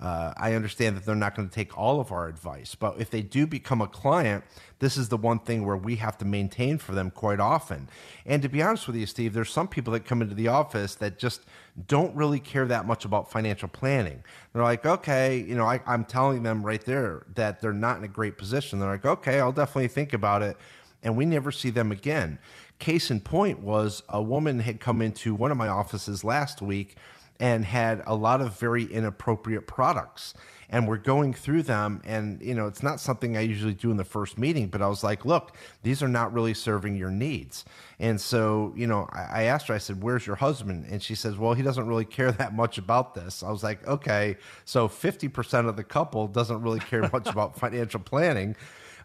uh, 0.02 0.34
I 0.36 0.54
understand 0.54 0.96
that 0.96 1.04
they're 1.04 1.14
not 1.14 1.36
going 1.36 1.48
to 1.48 1.54
take 1.54 1.78
all 1.78 2.00
of 2.00 2.10
our 2.10 2.26
advice, 2.26 2.74
but 2.74 2.96
if 2.98 3.08
they 3.08 3.22
do 3.22 3.46
become 3.46 3.80
a 3.80 3.86
client, 3.86 4.42
this 4.80 4.96
is 4.96 5.08
the 5.08 5.16
one 5.16 5.38
thing 5.38 5.64
where 5.64 5.76
we 5.76 5.94
have 5.96 6.18
to 6.18 6.24
maintain 6.24 6.78
for 6.78 6.92
them 6.92 7.08
quite 7.08 7.38
often. 7.38 7.88
And 8.26 8.42
to 8.42 8.48
be 8.48 8.60
honest 8.60 8.88
with 8.88 8.96
you, 8.96 9.06
Steve, 9.06 9.32
there's 9.32 9.50
some 9.50 9.68
people 9.68 9.92
that 9.92 10.04
come 10.04 10.20
into 10.20 10.34
the 10.34 10.48
office 10.48 10.96
that 10.96 11.20
just 11.20 11.42
don't 11.86 12.14
really 12.16 12.40
care 12.40 12.66
that 12.66 12.84
much 12.84 13.04
about 13.04 13.30
financial 13.30 13.68
planning. 13.68 14.24
They're 14.52 14.64
like, 14.64 14.84
okay, 14.84 15.38
you 15.38 15.54
know, 15.54 15.66
I, 15.66 15.80
I'm 15.86 16.04
telling 16.04 16.42
them 16.42 16.66
right 16.66 16.84
there 16.84 17.24
that 17.36 17.60
they're 17.60 17.72
not 17.72 17.98
in 17.98 18.02
a 18.02 18.08
great 18.08 18.36
position. 18.36 18.80
They're 18.80 18.90
like, 18.90 19.06
okay, 19.06 19.38
I'll 19.38 19.52
definitely 19.52 19.88
think 19.88 20.14
about 20.14 20.42
it. 20.42 20.56
And 21.02 21.16
we 21.16 21.24
never 21.24 21.50
see 21.50 21.70
them 21.70 21.90
again. 21.90 22.38
Case 22.78 23.10
in 23.10 23.20
point 23.20 23.60
was 23.60 24.02
a 24.08 24.22
woman 24.22 24.60
had 24.60 24.80
come 24.80 25.02
into 25.02 25.34
one 25.34 25.50
of 25.50 25.56
my 25.56 25.68
offices 25.68 26.24
last 26.24 26.62
week 26.62 26.96
and 27.40 27.64
had 27.64 28.02
a 28.06 28.14
lot 28.14 28.40
of 28.40 28.58
very 28.58 28.84
inappropriate 28.84 29.66
products 29.66 30.34
and 30.72 30.88
we're 30.88 30.96
going 30.96 31.34
through 31.34 31.62
them 31.62 32.00
and 32.04 32.40
you 32.42 32.54
know 32.54 32.66
it's 32.66 32.82
not 32.82 32.98
something 32.98 33.36
i 33.36 33.40
usually 33.40 33.74
do 33.74 33.90
in 33.90 33.96
the 33.96 34.04
first 34.04 34.38
meeting 34.38 34.66
but 34.66 34.80
i 34.80 34.88
was 34.88 35.04
like 35.04 35.24
look 35.24 35.54
these 35.82 36.02
are 36.02 36.08
not 36.08 36.32
really 36.32 36.54
serving 36.54 36.96
your 36.96 37.10
needs. 37.10 37.64
And 38.00 38.20
so 38.20 38.72
you 38.74 38.86
know 38.86 39.08
i, 39.12 39.44
asked 39.44 39.68
her 39.68 39.74
i 39.74 39.78
said 39.78 40.02
where's 40.02 40.26
your 40.26 40.36
husband? 40.36 40.86
And 40.90 41.02
she 41.02 41.14
says 41.14 41.36
well 41.36 41.54
he 41.54 41.62
doesn't 41.62 41.86
really 41.86 42.04
care 42.04 42.32
that 42.42 42.54
much 42.54 42.78
about 42.78 43.14
this. 43.14 43.42
I 43.42 43.50
was 43.50 43.62
like 43.62 43.86
okay. 43.86 44.36
So 44.64 44.88
50% 44.88 45.68
of 45.68 45.76
the 45.76 45.84
couple 45.84 46.26
doesn't 46.26 46.62
really 46.62 46.80
care 46.80 47.08
much 47.12 47.28
about 47.28 47.58
financial 47.58 48.00
planning 48.00 48.56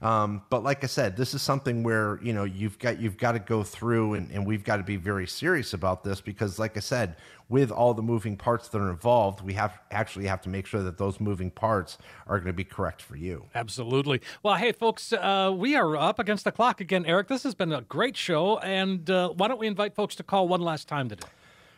Um, 0.02 0.42
but 0.50 0.64
like 0.64 0.84
I 0.84 0.88
said, 0.88 1.18
this 1.18 1.34
is 1.34 1.42
something 1.42 1.84
where 1.84 2.20
you 2.22 2.34
know 2.34 2.44
you've 2.44 2.80
got 2.80 3.00
you've 3.00 3.18
got 3.18 3.34
to 3.34 3.40
go 3.40 3.64
through, 3.64 4.16
and, 4.16 4.32
and 4.32 4.46
we've 4.46 4.64
got 4.64 4.78
to 4.78 4.84
be 4.84 4.98
very 4.98 5.28
serious 5.28 5.74
about 5.74 6.04
this 6.04 6.22
because, 6.22 6.60
like 6.60 6.78
I 6.78 6.82
said, 6.82 7.16
with 7.50 7.72
all 7.72 7.94
the 7.94 8.02
moving 8.02 8.36
parts 8.36 8.68
that 8.70 8.80
are 8.80 8.90
involved, 8.90 9.42
we 9.42 9.54
have 9.54 9.80
actually 9.92 10.28
have 10.28 10.42
to 10.42 10.50
make 10.50 10.66
sure 10.66 10.84
that 10.84 10.98
those 10.98 11.20
moving 11.20 11.50
parts 11.50 11.98
are 12.28 12.38
going 12.38 12.48
to 12.48 12.54
be 12.54 12.64
correct 12.64 13.02
for 13.02 13.16
you. 13.16 13.46
Absolutely. 13.56 14.22
Well, 14.44 14.56
hey, 14.56 14.72
folks, 14.72 15.14
uh, 15.14 15.54
we 15.56 15.76
are 15.76 15.96
up 15.96 16.20
against 16.20 16.44
the 16.44 16.52
clock 16.52 16.82
again. 16.82 17.06
Eric, 17.06 17.28
this 17.28 17.44
has 17.44 17.56
been 17.56 17.72
a 17.72 17.82
great 17.82 18.18
show, 18.18 18.58
and 18.60 19.10
uh, 19.10 19.30
why 19.30 19.48
don't 19.48 19.60
we 19.60 19.68
invite 19.68 19.96
folks 19.96 20.16
to 20.16 20.24
call 20.24 20.48
one 20.48 20.62
last 20.62 20.88
time 20.88 21.10
today? 21.10 21.28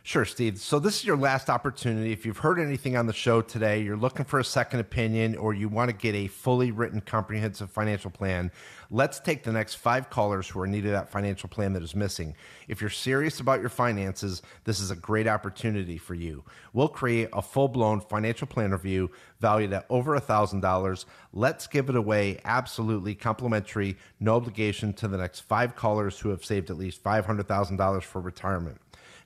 Sure, 0.10 0.26
Steve. 0.26 0.58
So 0.58 0.80
this 0.80 0.96
is 0.96 1.06
your 1.06 1.18
last 1.18 1.52
opportunity. 1.52 2.12
If 2.12 2.26
you've 2.26 2.40
heard 2.40 2.60
anything 2.60 2.98
on 2.98 3.06
the 3.06 3.14
show 3.14 3.44
today, 3.44 3.84
you're 3.84 3.96
looking 3.96 4.26
for 4.26 4.40
a 4.40 4.44
second 4.44 4.80
opinion, 4.80 5.38
or 5.38 5.54
you 5.54 5.70
want 5.70 5.92
to 5.92 5.96
get 5.96 6.16
a 6.16 6.26
fully 6.26 6.72
written, 6.72 7.00
comprehensive 7.00 7.70
financial 7.70 8.10
plan, 8.10 8.52
let's 8.90 9.20
take 9.20 9.44
the 9.44 9.52
next 9.52 9.76
five 9.76 10.10
callers 10.10 10.50
who 10.50 10.60
are 10.62 10.66
needed 10.66 10.94
that 10.94 11.12
financial 11.12 11.48
plan 11.48 11.74
that 11.74 11.84
is 11.84 11.94
missing. 11.94 12.36
If 12.68 12.82
you're 12.82 12.90
serious 12.90 13.40
about 13.40 13.60
your 13.60 13.70
finances, 13.70 14.42
this 14.64 14.80
is 14.80 14.90
a 14.90 14.96
great 14.96 15.28
opportunity 15.28 16.00
for 16.00 16.16
you. 16.16 16.44
We'll 16.74 16.88
create 16.88 17.30
a 17.32 17.44
full-blown 17.44 18.02
financial 18.02 18.48
plan 18.48 18.72
review 18.72 19.12
valued 19.40 19.74
at 19.74 19.86
over 19.92 20.16
a 20.16 20.20
thousand 20.20 20.62
dollars. 20.62 21.06
Let's 21.34 21.68
give 21.68 21.88
it 21.88 21.96
away 21.96 22.40
absolutely 22.46 23.14
complimentary, 23.14 23.96
no 24.20 24.38
obligation 24.38 24.92
to 24.94 25.08
the 25.08 25.18
next 25.18 25.42
five 25.42 25.76
callers 25.76 26.20
who 26.20 26.30
have 26.30 26.44
saved 26.44 26.72
at 26.72 26.80
least 26.80 27.04
five 27.04 27.28
hundred 27.28 27.48
thousand 27.48 27.78
dollars 27.78 28.04
for 28.04 28.20
retirement. 28.22 28.82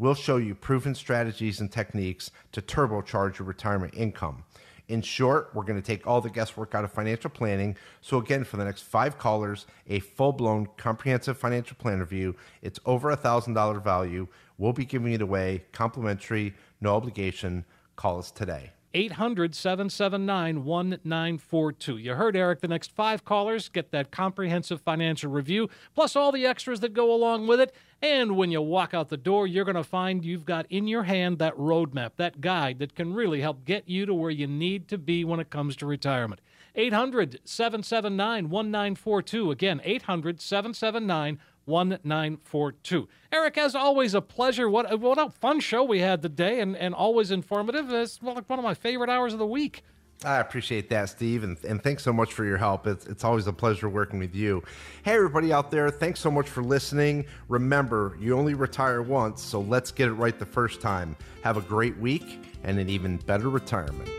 we'll 0.00 0.14
show 0.14 0.38
you 0.38 0.54
proven 0.54 0.94
strategies 0.94 1.60
and 1.60 1.70
techniques 1.70 2.30
to 2.52 2.62
turbocharge 2.62 3.38
your 3.38 3.46
retirement 3.46 3.92
income. 3.94 4.42
In 4.88 5.02
short, 5.02 5.50
we're 5.54 5.62
going 5.62 5.80
to 5.80 5.86
take 5.86 6.06
all 6.06 6.22
the 6.22 6.30
guesswork 6.30 6.74
out 6.74 6.84
of 6.84 6.90
financial 6.90 7.28
planning. 7.28 7.76
So, 8.00 8.16
again, 8.16 8.42
for 8.42 8.56
the 8.56 8.64
next 8.64 8.82
five 8.82 9.18
callers, 9.18 9.66
a 9.86 10.00
full 10.00 10.32
blown 10.32 10.68
comprehensive 10.78 11.36
financial 11.36 11.76
plan 11.76 12.00
review. 12.00 12.34
It's 12.62 12.80
over 12.86 13.10
a 13.10 13.16
$1,000 13.16 13.84
value. 13.84 14.26
We'll 14.56 14.72
be 14.72 14.86
giving 14.86 15.12
it 15.12 15.20
away 15.20 15.64
complimentary, 15.70 16.54
no 16.80 16.96
obligation. 16.96 17.66
Call 17.94 18.18
us 18.18 18.30
today. 18.30 18.72
800 18.92 19.54
779 19.54 20.64
1942. 20.64 21.96
You 21.96 22.14
heard 22.14 22.34
Eric. 22.34 22.60
The 22.60 22.68
next 22.68 22.92
five 22.92 23.24
callers 23.24 23.68
get 23.68 23.92
that 23.92 24.10
comprehensive 24.10 24.80
financial 24.80 25.30
review, 25.30 25.68
plus 25.94 26.16
all 26.16 26.32
the 26.32 26.46
extras 26.46 26.80
that 26.80 26.92
go 26.92 27.14
along 27.14 27.46
with 27.46 27.60
it. 27.60 27.74
And 28.02 28.36
when 28.36 28.50
you 28.50 28.60
walk 28.62 28.92
out 28.92 29.08
the 29.08 29.16
door, 29.16 29.46
you're 29.46 29.64
going 29.64 29.76
to 29.76 29.84
find 29.84 30.24
you've 30.24 30.44
got 30.44 30.66
in 30.70 30.88
your 30.88 31.04
hand 31.04 31.38
that 31.38 31.56
roadmap, 31.56 32.12
that 32.16 32.40
guide 32.40 32.78
that 32.80 32.94
can 32.94 33.14
really 33.14 33.40
help 33.40 33.64
get 33.64 33.88
you 33.88 34.06
to 34.06 34.14
where 34.14 34.30
you 34.30 34.46
need 34.46 34.88
to 34.88 34.98
be 34.98 35.24
when 35.24 35.38
it 35.38 35.50
comes 35.50 35.76
to 35.76 35.86
retirement. 35.86 36.40
800 36.74 37.40
779 37.44 38.48
1942. 38.48 39.50
Again, 39.50 39.80
800 39.84 40.40
779 40.40 41.38
1942. 41.64 43.08
Eric, 43.32 43.58
as 43.58 43.74
always, 43.74 44.14
a 44.14 44.20
pleasure. 44.20 44.68
What, 44.68 45.00
what 45.00 45.18
a 45.18 45.30
fun 45.30 45.60
show 45.60 45.84
we 45.84 46.00
had 46.00 46.22
today 46.22 46.60
and, 46.60 46.76
and 46.76 46.94
always 46.94 47.30
informative. 47.30 47.90
It's 47.92 48.20
one 48.22 48.36
of 48.36 48.62
my 48.62 48.74
favorite 48.74 49.10
hours 49.10 49.32
of 49.32 49.38
the 49.38 49.46
week. 49.46 49.82
I 50.22 50.36
appreciate 50.36 50.90
that, 50.90 51.08
Steve, 51.08 51.44
and, 51.44 51.56
and 51.64 51.82
thanks 51.82 52.02
so 52.02 52.12
much 52.12 52.34
for 52.34 52.44
your 52.44 52.58
help. 52.58 52.86
It's, 52.86 53.06
it's 53.06 53.24
always 53.24 53.46
a 53.46 53.52
pleasure 53.54 53.88
working 53.88 54.18
with 54.18 54.34
you. 54.34 54.62
Hey, 55.02 55.14
everybody 55.14 55.50
out 55.50 55.70
there, 55.70 55.88
thanks 55.88 56.20
so 56.20 56.30
much 56.30 56.46
for 56.46 56.62
listening. 56.62 57.24
Remember, 57.48 58.18
you 58.20 58.36
only 58.36 58.52
retire 58.52 59.00
once, 59.00 59.42
so 59.42 59.60
let's 59.62 59.90
get 59.90 60.08
it 60.08 60.12
right 60.12 60.38
the 60.38 60.44
first 60.44 60.82
time. 60.82 61.16
Have 61.42 61.56
a 61.56 61.62
great 61.62 61.96
week 61.96 62.38
and 62.64 62.78
an 62.78 62.90
even 62.90 63.16
better 63.16 63.48
retirement. 63.48 64.10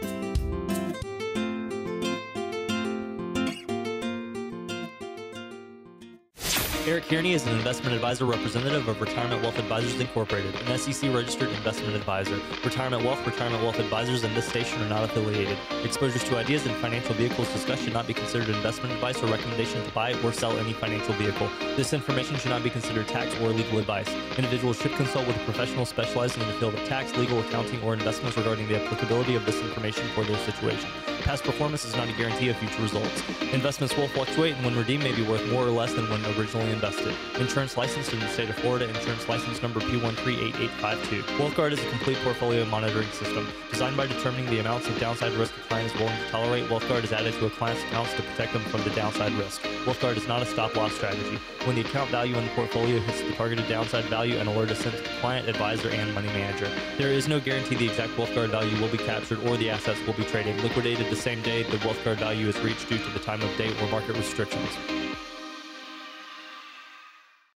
Eric 6.91 7.07
Kearney 7.07 7.31
is 7.31 7.47
an 7.47 7.55
investment 7.55 7.95
advisor 7.95 8.25
representative 8.25 8.85
of 8.89 8.99
Retirement 8.99 9.41
Wealth 9.41 9.57
Advisors 9.57 9.97
Incorporated, 10.01 10.53
an 10.55 10.77
SEC 10.77 11.09
registered 11.13 11.47
investment 11.51 11.95
advisor. 11.95 12.37
Retirement 12.65 13.05
Wealth, 13.05 13.25
Retirement 13.25 13.63
Wealth 13.63 13.79
Advisors, 13.79 14.25
and 14.25 14.35
this 14.35 14.45
station 14.45 14.81
are 14.81 14.89
not 14.89 15.05
affiliated. 15.05 15.57
Exposures 15.85 16.21
to 16.25 16.37
ideas 16.37 16.65
and 16.65 16.75
financial 16.81 17.15
vehicles 17.15 17.49
discussed 17.53 17.83
should 17.83 17.93
not 17.93 18.07
be 18.07 18.13
considered 18.13 18.49
investment 18.49 18.93
advice 18.93 19.23
or 19.23 19.27
recommendation 19.27 19.81
to 19.85 19.91
buy 19.93 20.11
or 20.21 20.33
sell 20.33 20.51
any 20.59 20.73
financial 20.73 21.13
vehicle. 21.13 21.49
This 21.77 21.93
information 21.93 22.35
should 22.35 22.51
not 22.51 22.61
be 22.61 22.69
considered 22.69 23.07
tax 23.07 23.33
or 23.39 23.47
legal 23.47 23.79
advice. 23.79 24.09
Individuals 24.35 24.77
should 24.81 24.91
consult 24.95 25.25
with 25.27 25.37
a 25.37 25.45
professional 25.45 25.85
specializing 25.85 26.41
in 26.41 26.49
the 26.49 26.55
field 26.55 26.73
of 26.73 26.85
tax, 26.89 27.15
legal, 27.15 27.39
accounting, 27.39 27.81
or 27.83 27.93
investments 27.93 28.35
regarding 28.35 28.67
the 28.67 28.83
applicability 28.83 29.35
of 29.35 29.45
this 29.45 29.61
information 29.61 30.05
for 30.09 30.25
their 30.25 30.37
situation. 30.39 30.89
Past 31.21 31.43
performance 31.43 31.85
is 31.85 31.95
not 31.95 32.09
a 32.09 32.13
guarantee 32.13 32.49
of 32.49 32.57
future 32.57 32.81
results. 32.81 33.23
Investments 33.53 33.95
will 33.95 34.07
fluctuate 34.07 34.55
and 34.55 34.65
when 34.65 34.75
redeemed 34.75 35.03
may 35.03 35.15
be 35.15 35.21
worth 35.21 35.45
more 35.51 35.63
or 35.63 35.69
less 35.69 35.93
than 35.93 36.09
when 36.09 36.25
originally 36.37 36.71
invested. 36.71 37.13
Insurance 37.39 37.77
licensed 37.77 38.11
in 38.11 38.19
the 38.19 38.27
state 38.27 38.49
of 38.49 38.55
Florida, 38.55 38.89
insurance 38.89 39.29
license 39.29 39.61
number 39.61 39.79
P138852. 39.81 41.21
WealthGuard 41.37 41.73
is 41.73 41.83
a 41.83 41.89
complete 41.89 42.17
portfolio 42.23 42.65
monitoring 42.65 43.07
system 43.09 43.47
designed 43.69 43.95
by 43.95 44.07
determining 44.07 44.49
the 44.49 44.59
amounts 44.59 44.87
of 44.87 44.99
downside 44.99 45.31
risk 45.33 45.53
a 45.55 45.67
client 45.67 45.93
is 45.93 45.99
willing 45.99 46.17
to 46.17 46.29
tolerate. 46.29 46.65
WealthGuard 46.69 47.03
is 47.03 47.13
added 47.13 47.33
to 47.35 47.45
a 47.45 47.49
client's 47.51 47.83
accounts 47.83 48.13
to 48.15 48.23
protect 48.23 48.53
them 48.53 48.63
from 48.63 48.83
the 48.83 48.89
downside 48.91 49.31
risk. 49.33 49.61
WealthGuard 49.85 50.17
is 50.17 50.27
not 50.27 50.41
a 50.41 50.45
stop 50.45 50.75
loss 50.75 50.93
strategy. 50.93 51.39
When 51.65 51.75
the 51.75 51.81
account 51.81 52.09
value 52.09 52.35
in 52.35 52.43
the 52.43 52.51
portfolio 52.51 52.99
hits 52.99 53.21
the 53.21 53.31
targeted 53.33 53.67
downside 53.69 54.05
value, 54.05 54.37
an 54.37 54.47
alert 54.47 54.71
is 54.71 54.79
sent 54.79 54.95
to 54.95 55.03
the 55.03 55.09
client, 55.21 55.47
advisor, 55.47 55.89
and 55.89 56.13
money 56.15 56.29
manager. 56.29 56.69
There 56.97 57.11
is 57.11 57.27
no 57.27 57.39
guarantee 57.39 57.75
the 57.75 57.87
exact 57.87 58.13
WealthGuard 58.13 58.49
value 58.49 58.79
will 58.81 58.89
be 58.89 58.97
captured 58.97 59.39
or 59.47 59.57
the 59.57 59.69
assets 59.69 59.99
will 60.07 60.13
be 60.13 60.23
traded, 60.23 60.59
liquidated 60.63 61.10
the 61.11 61.17
same 61.17 61.41
day 61.41 61.63
the 61.63 61.71
wealth 61.85 61.97
WealthGuard 62.05 62.19
value 62.19 62.47
is 62.47 62.57
reached 62.61 62.87
due 62.87 62.97
to 62.97 63.09
the 63.09 63.19
time 63.19 63.41
of 63.41 63.57
date 63.57 63.75
or 63.81 63.87
market 63.89 64.15
restrictions. 64.15 64.69